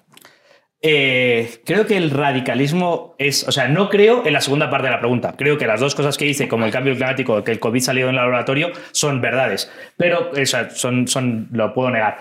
[0.82, 4.94] Eh, creo que el radicalismo es, o sea, no creo en la segunda parte de
[4.94, 5.34] la pregunta.
[5.36, 8.06] Creo que las dos cosas que dice, como el cambio climático, que el COVID salió
[8.06, 9.72] en el laboratorio, son verdades.
[9.98, 12.20] Pero, o sea, son, son, lo puedo negar.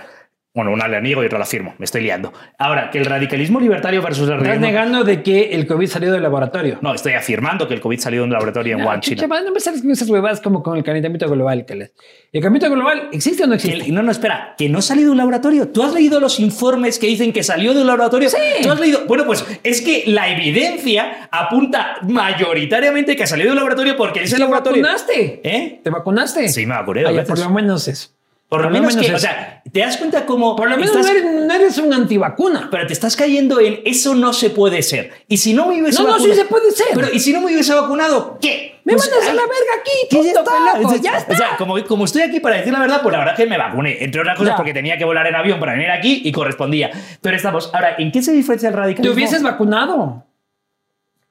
[0.57, 1.75] Bueno, una le niego y otra la firmo.
[1.77, 2.33] Me estoy liando.
[2.59, 6.23] Ahora, que el radicalismo libertario versus el Estás negando de que el COVID salió del
[6.23, 6.79] laboratorio.
[6.81, 9.27] No, estoy afirmando que el COVID salió de un laboratorio en Wuhan, China.
[9.45, 11.67] no me sales con esas huevadas como con el calentamiento global.
[11.69, 11.91] ¿El
[12.33, 13.93] calentamiento global existe o no existe?
[13.93, 14.55] no, no, espera.
[14.57, 15.69] ¿Que no ha salido de un laboratorio?
[15.69, 18.31] ¿Tú has leído los informes que dicen que salió de un laboratorio?
[18.31, 18.39] Sí.
[18.63, 19.05] ¿Tú has leído?
[19.07, 24.23] Bueno, pues es que la evidencia apunta mayoritariamente que ha salido de un laboratorio porque
[24.23, 24.83] ese laboratorio...
[24.83, 25.41] ¿Te vacunaste?
[25.45, 25.81] ¿Eh?
[25.85, 26.49] ¿Te vacunaste?
[26.49, 27.05] Sí, me vacuné.
[27.25, 28.16] por lo menos eso.
[28.49, 30.55] Por lo, menos, que, o sea, te das cuenta cómo.
[30.55, 32.69] Por lo menos no, eres, un antivacuna.
[32.71, 35.11] Pero te estás cayendo en eso no se puede ser.
[35.27, 36.87] Y si no me hubiese No, no, sí se puede ser.
[36.95, 38.81] Pero y si no me hubiese vacunado, ¿qué?
[38.85, 41.33] Me pues, mandas a la verga aquí, ya está, ya está.
[41.33, 43.51] O sea, como, como, estoy aquí para decir la verdad, pues la verdad es que
[43.51, 43.97] me vacuné.
[44.05, 46.93] Entre otras cosas, porque tenía que volar en avión para venir aquí y correspondía.
[47.21, 47.71] Pero estamos.
[47.75, 49.13] Ahora, ¿en qué se diferencia el radicalismo?
[49.13, 50.25] ¿Te hubieses vacunado?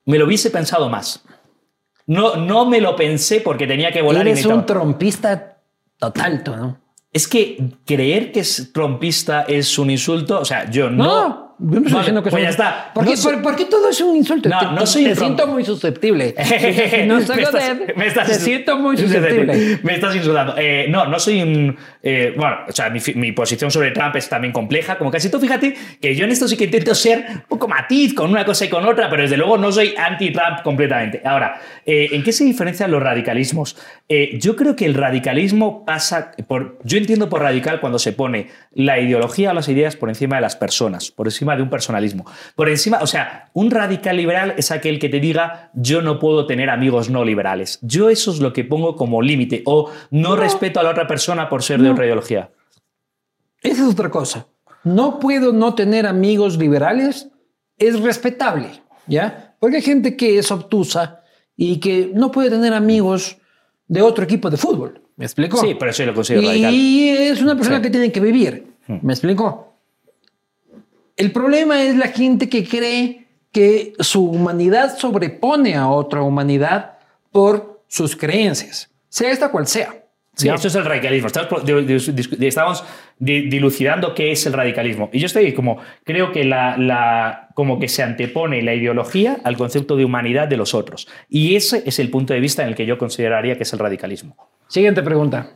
[0.03, 1.23] Me lo hubiese pensado más.
[2.07, 4.27] No, no me lo pensé porque tenía que volar.
[4.27, 5.59] Eres un trompista
[5.97, 6.84] total, ¿no?
[7.15, 11.05] Es que creer que es trompista es un insulto, o sea, yo no.
[11.05, 12.91] No, yo no estoy diciendo que pues ya está.
[12.93, 14.49] ¿Por, qué, por, qué, todo es un insulto?
[14.49, 16.35] No, no soy Te siento muy susceptible.
[17.07, 19.79] no soy me estás, me estás, Te siento muy susceptible.
[19.81, 20.55] Me estás insultando.
[20.57, 21.77] Eh, no, no soy un.
[22.03, 25.39] Eh, bueno, o sea, mi, mi, posición sobre Trump es también compleja, como casi tú.
[25.39, 28.65] Fíjate que yo en esto sí que intento ser un poco matiz con una cosa
[28.65, 31.21] y con otra, pero desde luego no soy anti-Trump completamente.
[31.23, 33.77] Ahora, eh, ¿en qué se diferencian los radicalismos?
[34.33, 36.79] yo creo que el radicalismo pasa por.
[36.83, 40.41] Yo entiendo por radical cuando se pone la ideología o las ideas por encima de
[40.43, 42.25] las personas, por encima de un personalismo.
[42.55, 46.47] Por encima, o sea, un radical liberal es aquel que te diga yo no puedo
[46.47, 47.79] tener amigos no liberales.
[47.81, 51.49] Yo eso es lo que pongo como límite o no, respeto a la otra persona
[51.49, 52.49] por ser de otra ideología.
[53.61, 54.47] Esa es otra cosa.
[54.83, 57.29] No puedo no tener amigos liberales
[57.77, 58.69] es respetable,
[59.07, 59.55] ¿ya?
[59.59, 61.21] Porque hay gente que es obtusa
[61.57, 63.37] y que no puede tener amigos
[63.87, 65.01] de otro equipo de fútbol.
[65.15, 65.57] ¿Me explico?
[65.57, 66.73] Sí, pero eso lo considero radical.
[66.73, 68.67] Y es una persona que tiene que vivir.
[68.87, 68.97] Hmm.
[69.01, 69.74] ¿Me explico?
[71.15, 76.97] El problema es la gente que cree que su humanidad sobrepone a otra humanidad
[77.31, 80.05] por sus creencias, sea esta cual sea.
[80.35, 81.27] Sí, eso es el radicalismo.
[81.27, 82.83] Estamos,
[83.17, 85.09] dilucidando qué es el radicalismo.
[85.13, 89.95] Y yo estoy como, creo que la, como que se antepone la ideología al concepto
[89.95, 91.07] de humanidad de los otros.
[91.29, 93.79] Y ese es el punto de vista en el que yo consideraría que es el
[93.79, 94.35] radicalismo.
[94.67, 95.53] Siguiente pregunta.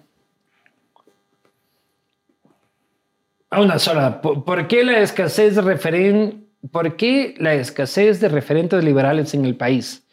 [3.50, 4.22] A una sola.
[4.22, 9.56] ¿Por, qué la escasez de referen ¿Por qué la escasez de referentes liberales en el
[9.56, 10.06] país?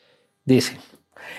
[0.45, 0.79] Dice.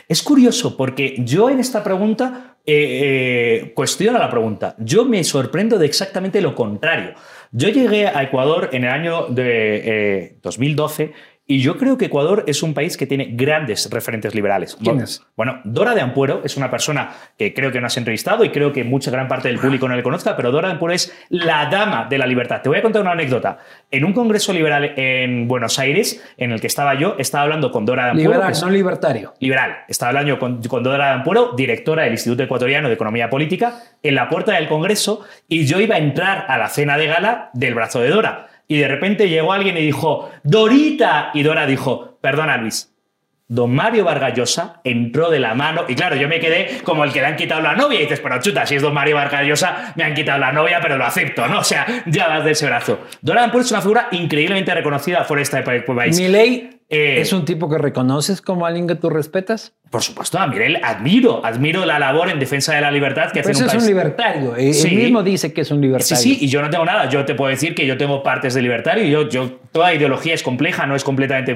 [0.07, 4.75] Es curioso porque yo en esta pregunta eh, cuestiona la pregunta.
[4.79, 7.13] Yo me sorprendo de exactamente lo contrario.
[7.51, 11.13] Yo llegué a Ecuador en el año de 2012
[11.49, 14.75] y yo creo que Ecuador es un país que tiene grandes referentes liberales.
[14.75, 15.23] ¿Quién es?
[15.37, 18.73] Bueno, Dora de Ampuero es una persona que creo que no has entrevistado y creo
[18.73, 21.67] que mucha gran parte del público no le conozca, pero Dora de Ampuero es la
[21.67, 22.61] dama de la libertad.
[22.61, 23.59] Te voy a contar una anécdota.
[23.89, 27.85] En un congreso liberal en Buenos Aires, en el que estaba yo, estaba hablando con
[27.85, 28.31] Dora de Ampuero.
[28.31, 29.33] Liberal, no libertario.
[29.39, 29.77] Liberal.
[29.87, 34.15] Estaba hablando con, con Dora de Ampuero, directora del Instituto Ecuatoriano de Economía Política, en
[34.15, 37.73] la puerta del congreso y yo iba a entrar a la cena de gala del
[37.73, 38.47] brazo de Dora.
[38.67, 41.31] Y de repente llegó alguien y dijo, Dorita.
[41.33, 42.93] Y Dora dijo, perdona Luis,
[43.49, 47.21] Don Mario Vargallosa entró de la mano y claro, yo me quedé como el que
[47.21, 50.03] le han quitado la novia y dices, pero chuta, si es Don Mario Vargallosa, me
[50.03, 51.59] han quitado la novia, pero lo acepto, ¿no?
[51.59, 52.99] O sea, ya vas de ese brazo.
[53.21, 56.19] Dora Ampur es una figura increíblemente reconocida por este país.
[56.19, 59.76] ley eh, ¿Es un tipo que reconoces como alguien que tú respetas?
[59.89, 63.51] Por supuesto, a Mirel admiro, admiro la labor en defensa de la libertad que hace
[63.51, 66.17] un es un libertario, él mismo dice que es un libertario.
[66.17, 68.53] Sí, sí, y yo no tengo nada, yo te puedo decir que yo tengo partes
[68.53, 71.55] de libertario y yo, yo toda ideología es compleja, no es completamente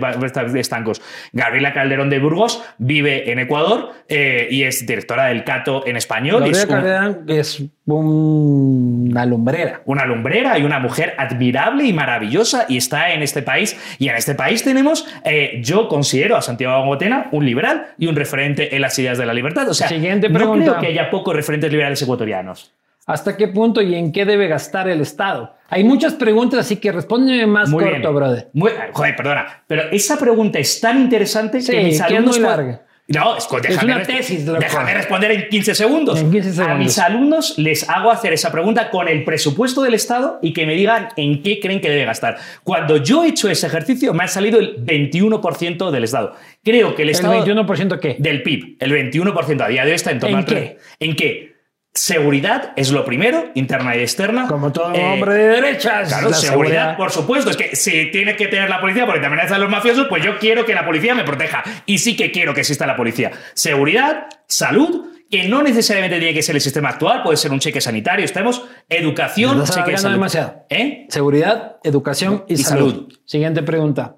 [0.60, 1.02] estancos.
[1.34, 6.42] Gabriela Calderón de Burgos vive en Ecuador eh, y es directora del Cato en español.
[6.42, 9.82] Gabriela Calderón es una lumbrera.
[9.86, 13.78] Una lumbrera y una mujer admirable y maravillosa y está en este país.
[14.00, 18.16] Y en este país tenemos, eh, yo considero a Santiago Gotena un liberal y un
[18.22, 19.68] referente en las ideas de la libertad.
[19.70, 20.66] O sea, Siguiente pregunta.
[20.66, 22.74] no creo que haya pocos referentes liberales ecuatorianos.
[23.06, 25.56] ¿Hasta qué punto y en qué debe gastar el Estado?
[25.70, 28.50] Hay muchas preguntas, así que respóndeme más corto, brother.
[28.94, 32.40] joder, perdona, pero esa pregunta es tan interesante que mis alumnos...
[32.40, 32.82] larga.
[33.08, 34.46] No, es, déjame, una tesis.
[34.46, 36.24] Déjame responder en 15, segundos.
[36.60, 40.66] A mis alumnos les hago hacer esa pregunta con el presupuesto del Estado y que
[40.66, 42.38] me digan en qué creen que debe gastar.
[42.64, 46.36] Cuando yo he hecho ese ejercicio, me ha salido el 21% del Estado.
[46.64, 47.44] Creo que el Estado.
[47.44, 48.16] ¿El 21% qué?
[48.20, 48.78] Del PIB.
[48.80, 50.78] El 21% a día de hoy está en torno ¿En qué?
[51.00, 51.51] ¿En qué?
[51.94, 54.48] Seguridad es lo primero, interna y externa.
[54.48, 56.08] Como todo eh, hombre de derechas.
[56.08, 57.50] Claro, seguridad, por supuesto.
[57.50, 60.40] Es que si tiene que tener la policía porque te amenazan los mafiosos, pues yo
[60.40, 61.64] quiero que la policía me proteja.
[61.86, 63.32] Y sí que quiero que exista la policía.
[63.54, 67.82] Seguridad, salud, que no necesariamente tiene que ser el sistema actual, puede ser un cheque
[67.82, 68.24] sanitario.
[68.24, 70.16] Estamos educación, cheque salud.
[70.16, 70.66] demasiado.
[70.70, 71.08] ¿Eh?
[71.10, 73.12] Seguridad, educación y, salud.
[73.26, 74.16] Siguiente pregunta.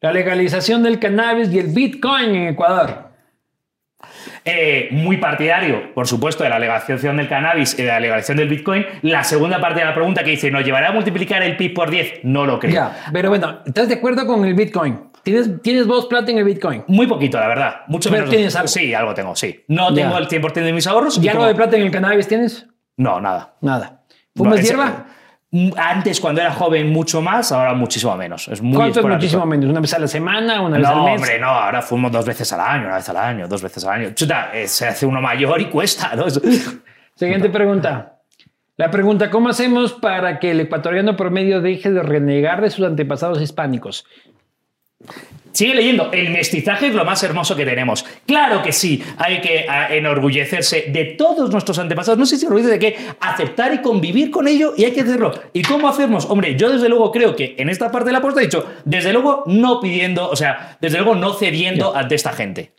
[0.00, 3.11] La legalización del cannabis y el Bitcoin en Ecuador.
[4.44, 8.48] Eh, muy partidario, por supuesto, de la legalización del cannabis y de la legalización del
[8.48, 8.84] Bitcoin.
[9.02, 11.90] La segunda parte de la pregunta que dice, ¿nos llevará a multiplicar el PIB por
[11.90, 12.20] 10?
[12.24, 12.72] No lo creo.
[12.72, 15.12] Ya, pero bueno, ¿estás de acuerdo con el Bitcoin?
[15.22, 16.84] ¿Tienes, ¿Tienes vos plata en el Bitcoin?
[16.88, 17.74] Muy poquito, la verdad.
[17.86, 18.68] Mucho ¿Pero tienes algo?
[18.68, 19.64] Sí, algo tengo, sí.
[19.68, 21.18] No tengo el 100% de mis ahorros.
[21.22, 22.66] ¿Y algo de plata en el cannabis tienes?
[22.96, 23.54] No, nada.
[23.60, 24.02] Nada.
[24.34, 25.06] ¿Fumas hierba?
[25.76, 28.48] Antes, cuando era joven, mucho más, ahora muchísimo menos.
[28.48, 29.68] Es muy ¿Cuánto es muchísimo menos?
[29.68, 30.62] ¿Una vez a la semana?
[30.62, 31.04] ¿Una vez al mes?
[31.04, 31.48] No, hombre, no.
[31.48, 34.14] Ahora fumo dos veces al año, una vez al año, dos veces al año.
[34.14, 36.12] Chuta, eh, se hace uno mayor y cuesta.
[36.16, 36.24] ¿no?
[37.14, 38.20] Siguiente pregunta.
[38.78, 43.42] La pregunta, ¿cómo hacemos para que el ecuatoriano promedio deje de renegar de sus antepasados
[43.42, 44.06] hispánicos?
[45.52, 48.04] Sigue leyendo, el mestizaje es lo más hermoso que tenemos.
[48.26, 52.18] Claro que sí, hay que enorgullecerse de todos nuestros antepasados.
[52.18, 55.32] No sé si enorgullecerse de qué, aceptar y convivir con ello y hay que hacerlo.
[55.52, 56.24] ¿Y cómo hacemos?
[56.30, 59.12] Hombre, yo desde luego creo que en esta parte de la puerta he dicho, desde
[59.12, 62.72] luego no pidiendo, o sea, desde luego no cediendo ante esta gente.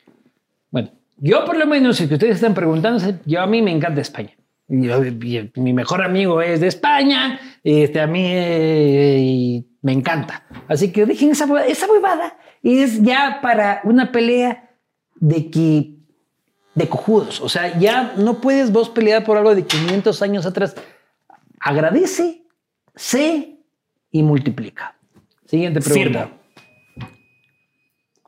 [0.71, 4.31] Bueno, yo por lo menos, si ustedes están preguntando, yo a mí me encanta España.
[4.67, 10.45] mi mejor amigo es de España, este, a mí eh, me encanta.
[10.67, 14.71] Así que dejen esa, esa huevada es ya para una pelea
[15.15, 15.93] de que
[16.75, 17.41] de cojudos.
[17.41, 20.75] O sea, ya no puedes vos pelear por algo de 500 años atrás.
[21.59, 22.43] Agradece,
[22.95, 23.59] sé
[24.11, 24.95] y multiplica.
[25.45, 26.31] Siguiente pregunta.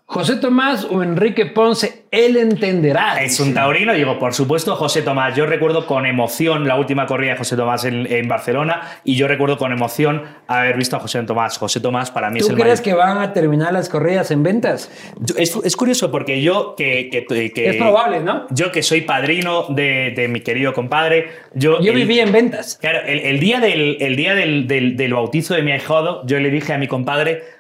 [0.07, 3.23] José Tomás o Enrique Ponce, él entenderá.
[3.23, 5.35] Es un taurino, digo, por supuesto, José Tomás.
[5.35, 9.57] Yo recuerdo con emoción la última corrida de José Tomás en, Barcelona y yo recuerdo
[9.57, 11.57] con emoción haber visto a José Tomás.
[11.57, 14.91] José Tomás para mí es el crees que van a terminar las corridas en ventas?
[15.37, 17.09] Es, curioso porque yo que,
[17.55, 18.45] Es probable, ¿no?
[18.51, 21.29] Yo que soy padrino de, mi querido compadre.
[21.55, 22.77] Yo, yo viví en ventas.
[22.79, 26.73] Claro, el, día, del, el día del, del bautizo de mi ahijado, yo le dije
[26.73, 27.54] a mi compadre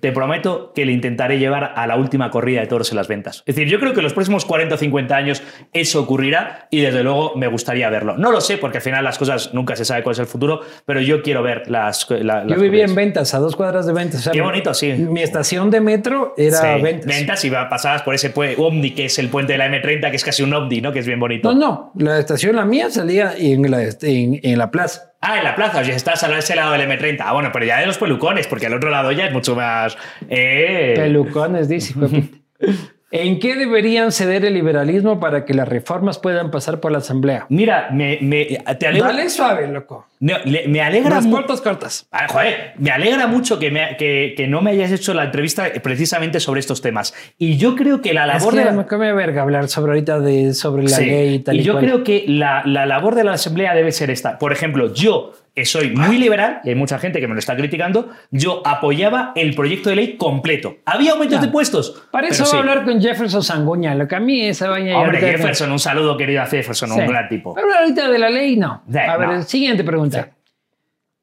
[0.00, 3.42] te prometo que le intentaré llevar a la última corrida de toros en las ventas.
[3.46, 5.42] Es decir, yo creo que en los próximos 40 o 50 años
[5.72, 8.16] eso ocurrirá y desde luego me gustaría verlo.
[8.16, 10.60] No lo sé porque al final las cosas nunca se sabe cuál es el futuro,
[10.84, 12.06] pero yo quiero ver las...
[12.08, 14.28] yo viví en ventas, a dos cuadras de ventas.
[14.32, 14.92] Qué bonito, sí.
[14.92, 17.06] Mi estación de metro era ventas.
[17.06, 20.24] Ventas y pasabas por ese Omni, que es el puente de la M30, que es
[20.24, 20.92] casi un Omni, ¿no?
[20.92, 21.52] Que es bien bonito.
[21.52, 25.12] No, no, la estación, la mía, salía en la, en la plaza.
[25.20, 27.18] Ah, en la plaza, o sea, estás a ese lado del M30.
[27.20, 29.96] Ah, bueno, pero ya de los pelucones, porque al otro lado ya es mucho más.
[30.28, 30.94] Eh...
[30.96, 31.94] Pelucones, dice.
[33.10, 37.46] ¿En qué deberían ceder el liberalismo para que las reformas puedan pasar por la Asamblea?
[37.48, 38.44] Mira, me, me
[38.78, 39.08] te alegra.
[39.08, 40.06] Dale suave, loco.
[40.20, 40.34] Me,
[40.82, 41.16] alegra.
[41.16, 42.06] Las cortas, cortas.
[42.10, 45.70] Ah, joder, me alegra mucho que, me, que, que, no me hayas hecho la entrevista
[45.82, 47.14] precisamente sobre estos temas.
[47.38, 48.76] Y yo creo que la labor es que de.
[48.76, 51.56] Me come verga hablar sobre ahorita de sobre la ley y tal.
[51.56, 54.38] Y, yo creo que la, la labor de la Asamblea debe ser esta.
[54.38, 55.32] Por ejemplo, yo
[55.64, 59.54] soy muy liberal, y hay mucha gente que me lo está criticando, yo apoyaba el
[59.54, 60.78] proyecto de ley completo.
[60.84, 62.02] ¿Había aumentos de puestos?
[62.10, 64.72] Para eso voy a hablar con Jefferson Sanguña, lo que a mí esa.
[64.72, 67.54] Hombre, Jefferson, un saludo querido a Jefferson, un gran tipo.
[67.54, 68.82] Pero ahorita de la ley no.
[68.94, 70.30] a ver, siguiente pregunta.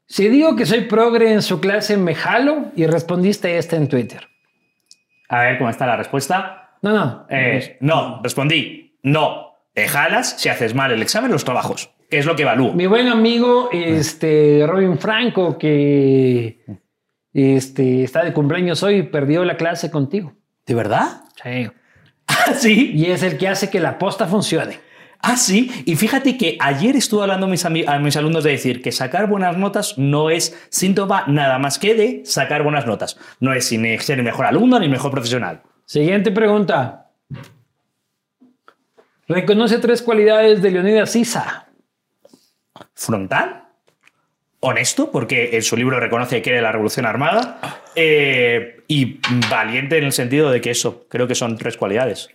[0.07, 4.27] Si digo que soy progre en su clase, me jalo y respondiste esta en Twitter.
[5.29, 6.77] A ver, ¿cómo está la respuesta?
[6.83, 7.25] No, no.
[7.29, 8.99] Eh, no, respondí.
[9.01, 9.55] No.
[9.73, 12.73] Te jalas si haces mal el examen los trabajos es lo que evalúo.
[12.73, 16.59] Mi buen amigo este, Robin Franco, que
[17.33, 20.33] este, está de cumpleaños hoy, perdió la clase contigo.
[20.65, 21.23] ¿De verdad?
[21.43, 21.69] Sí.
[22.27, 22.91] ¿Ah, sí?
[22.93, 24.79] Y es el que hace que la posta funcione.
[25.19, 25.71] Ah, sí.
[25.85, 29.27] Y fíjate que ayer estuve hablando a mis, a mis, alumnos de decir que sacar
[29.27, 33.17] buenas notas no es síntoma nada más que de sacar buenas notas.
[33.39, 35.61] No es ni ser el mejor alumno ni el mejor profesional.
[35.85, 37.11] Siguiente pregunta.
[39.27, 41.64] Reconoce tres cualidades de Leonidas Sisa
[42.93, 43.63] frontal,
[44.59, 47.59] honesto, porque en su libro reconoce que era la revolución armada,
[47.95, 49.19] eh, y
[49.49, 52.29] valiente en el sentido de que eso, creo que son tres cualidades.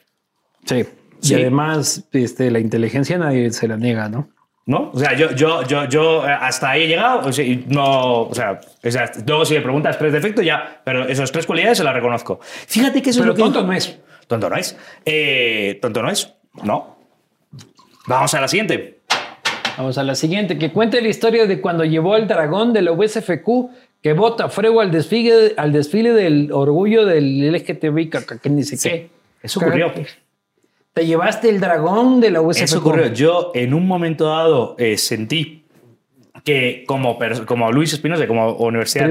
[0.65, 0.85] Sí.
[1.23, 4.31] Y además, este, la inteligencia nadie se la niega, ¿no?
[4.67, 4.91] ¿No?
[4.93, 7.29] O sea, yo, yo, yo, yo eh, hasta ahí he llegado.
[7.29, 8.61] O sea, no, o sea,
[9.27, 12.39] luego si me preguntas tres defectos, ya, pero esas tres cualidades se las reconozco.
[12.43, 13.99] Fíjate que eso pero es lo tonto no es.
[14.29, 14.79] Tonto no es.
[15.05, 16.33] Eh, tonto no es.
[16.63, 16.99] No.
[18.07, 19.00] Vamos a la siguiente.
[19.81, 22.93] Vamos a la siguiente, que cuente la historia de cuando llevó al dragón de la
[22.93, 23.71] USFQ
[24.03, 29.09] que vota fuego al desfile, al desfile del orgullo del LGTBI, que ni sé qué.
[29.43, 29.91] Eso ocurrió.
[30.93, 32.63] Te llevaste el dragón de la USFQ.
[32.63, 33.07] Eso ocurrió.
[33.15, 35.65] Yo en un momento dado eh, sentí
[36.45, 39.09] que como, como Luis Espinosa, como universidad,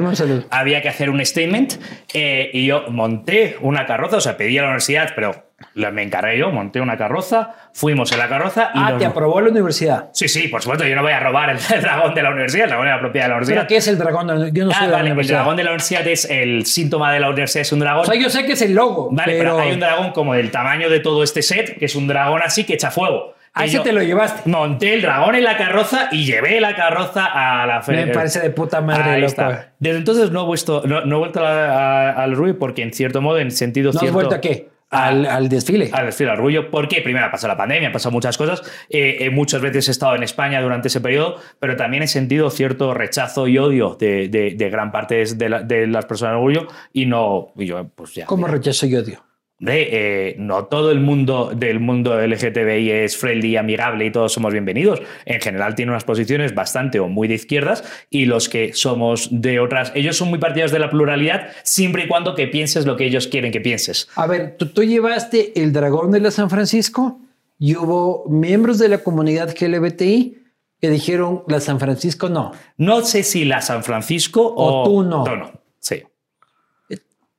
[0.51, 1.81] había que hacer un statement
[2.13, 6.38] eh, y yo monté una carroza, o sea, pedí a la universidad, pero me encargué
[6.38, 8.80] yo, monté una carroza, fuimos en la carroza y...
[8.80, 10.10] Ah, ¿te aprobó la universidad?
[10.14, 12.69] Sí, sí, por supuesto, yo no voy a robar el, dragón de la universidad, el
[12.69, 13.61] dragón de la propiedad de la universidad.
[13.61, 14.53] ¿Pero qué es el dragón?
[14.53, 15.40] Yo no ah, de la universidad.
[15.40, 18.02] El dragón de la universidad es el síntoma de la universidad, es un dragón...
[18.03, 20.52] O sea, yo sé que es el logo, Vale, pero, hay un dragón como del
[20.52, 23.36] tamaño de todo este set, que es un dragón así que echa fuego.
[23.53, 24.49] A ese te lo llevaste.
[24.49, 28.06] Monté el dragón en la carroza y llevé la carroza a la feria.
[28.06, 29.11] Me parece de puta madre.
[29.11, 29.72] Ahí está.
[29.80, 33.52] Desde entonces no he vuelto, no, he vuelto al Rui porque en cierto modo, en
[33.52, 34.07] sentido ¿No cierto...
[34.07, 34.69] has vuelto a qué?
[34.90, 35.90] Al, al, desfile.
[35.94, 36.72] Al desfile, al orgullo.
[36.72, 38.61] Porque primero ha pasado la pandemia, han pasado muchas cosas.
[38.90, 42.49] Eh, eh, muchas veces he estado en España durante ese periodo, pero también he sentido
[42.49, 47.06] cierto rechazo y odio de, de, gran parte de, de, las personas del orgullo y
[47.06, 47.52] no.
[47.56, 48.26] Y yo, pues ya.
[48.26, 49.28] ¿Cómo rechazo y odio?
[49.60, 54.31] De eh, no todo el mundo del mundo LGTBI es friendly y amigable y todos
[54.31, 55.02] somos bienvenidos.
[55.26, 59.60] En general tiene unas posiciones bastante o muy de izquierdas y los que somos de
[59.60, 63.06] otras, ellos son muy partidarios de la pluralidad siempre y cuando que pienses lo que
[63.06, 64.07] ellos quieren que pienses.
[64.15, 67.19] A ver, tú, tú llevaste el dragón de la San Francisco
[67.57, 70.38] y hubo miembros de la comunidad LGBTI
[70.80, 72.53] que dijeron la San Francisco no.
[72.77, 75.26] No sé si la San Francisco o, o tú no.
[75.26, 75.59] no.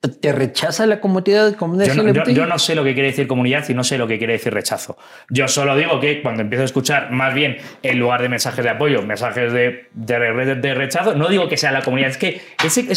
[0.01, 3.69] ¿Te rechaza la comunidad, comunidad yo, no, yo, no sé lo que quiere decir comunidad
[3.69, 4.97] y no sé lo que quiere decir rechazo.
[5.29, 8.71] Yo solo digo que cuando empiezo a escuchar más bien en lugar de mensajes de
[8.71, 12.41] apoyo, mensajes de, de, rechazo, no digo que sea la comunidad, es que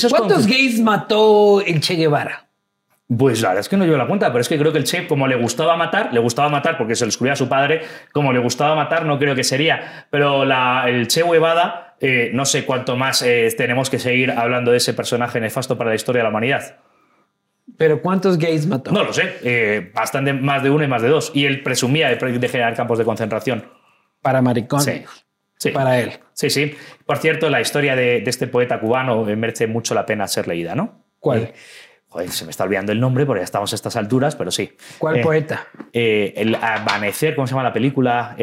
[0.09, 2.47] ¿Cuántos gays mató el Che Guevara?
[3.17, 4.85] Pues la verdad es que no llevo la cuenta, pero es que creo que el
[4.85, 7.81] Che, como le gustaba matar, le gustaba matar porque se lo escribía a su padre,
[8.13, 10.07] como le gustaba matar, no creo que sería.
[10.09, 14.71] Pero la, el Che Huevada, eh, no sé cuánto más eh, tenemos que seguir hablando
[14.71, 16.77] de ese personaje nefasto para la historia de la humanidad.
[17.77, 18.91] ¿Pero cuántos gays mató?
[18.91, 21.31] No lo sé, eh, bastante más de uno y más de dos.
[21.33, 23.65] Y él presumía de, generar campos de concentración.
[24.21, 25.05] Para maricones.
[25.57, 25.71] Sí.
[25.71, 26.11] Para él.
[26.33, 26.75] Sí, sí.
[27.05, 31.05] Por cierto, la historia de, este poeta cubano merece mucho la pena ser leída, ¿no?
[31.19, 31.39] ¿Cuál?
[31.39, 31.53] Eh,
[32.09, 34.75] joder, se me está olvidando el nombre porque ya estamos a estas alturas, pero sí.
[34.97, 35.67] ¿Cuál eh, poeta?
[35.93, 38.35] el Amanecer, ¿cómo se llama la película?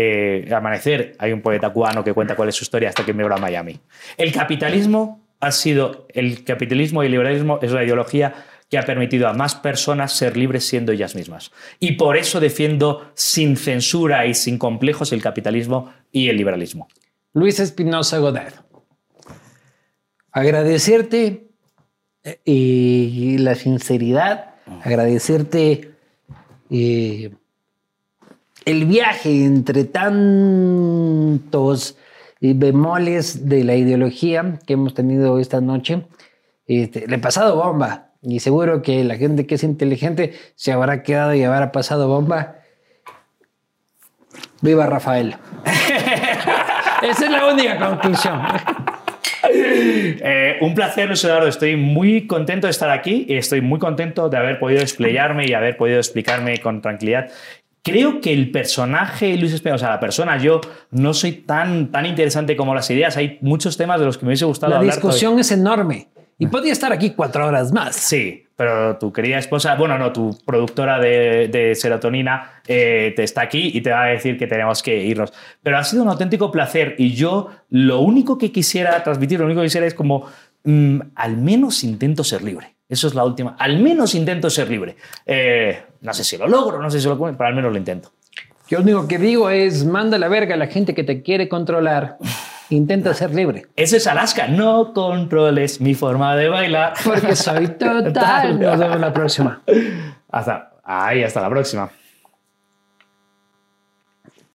[0.54, 3.36] Amanecer, hay un poeta cubano que cuenta cuál es su historia hasta que me a
[3.36, 3.78] Miami.
[4.16, 8.34] El capitalismo ha sido, el capitalismo y el liberalismo es la ideología
[8.70, 11.50] que ha permitido a más personas ser libres siendo ellas mismas.
[11.80, 16.86] Y por eso defiendo sin censura y sin complejos el capitalismo y el liberalismo.
[17.32, 18.54] Luis Espinosa Godard,
[20.30, 21.48] agradecerte
[22.22, 25.90] eh, y la sinceridad, agradecerte
[26.70, 27.32] eh,
[28.64, 31.96] el viaje entre tantos
[32.40, 36.06] eh, bemoles de la ideología que hemos tenido esta noche.
[36.66, 41.02] Este, le he pasado bomba Y seguro que la gente que es inteligente se habrá
[41.02, 42.56] quedado y habrá pasado bomba.
[44.60, 45.36] Viva Rafael.
[47.02, 48.42] Esa es la única conclusión.
[49.52, 51.48] Eh, un placer, Luis Eduardo.
[51.48, 55.54] Estoy muy contento de estar aquí y estoy muy contento de haber podido explayarme y
[55.54, 57.30] haber podido explicarme con tranquilidad.
[57.82, 60.60] Creo que el personaje Luis Espinosa, o sea, la persona, yo
[60.90, 63.16] no soy tan, tan interesante como las ideas.
[63.16, 64.94] Hay muchos temas de los que me hubiese gustado la hablar.
[64.94, 66.09] La discusión es enorme
[66.40, 67.94] y podría estar aquí cuatro horas más.
[67.94, 73.70] Sí, pero tu querida esposa, bueno, no, tu productora de, serotonina eh, te está aquí
[73.74, 75.34] y te va a decir que tenemos que irnos.
[75.62, 79.60] Pero ha sido un auténtico placer y yo lo único que quisiera transmitir, lo único
[79.60, 80.28] que quisiera es como,
[80.64, 82.74] mm, al menos intento ser libre.
[82.88, 83.54] Eso es la última.
[83.58, 84.96] Al menos intento ser libre.
[85.26, 88.12] Eh, no sé si lo logro, no sé si lo pero al menos lo intento.
[88.66, 91.50] Yo lo único que digo es, manda la verga a la gente que te quiere
[91.50, 92.16] controlar.
[92.70, 93.66] Intenta ser libre.
[93.76, 94.46] Ese es Alaska.
[94.46, 96.94] No controles mi forma de bailar.
[97.04, 98.60] Porque soy total.
[98.60, 99.62] Nos vemos la próxima.
[100.30, 101.90] Hasta, ahí, hasta la próxima.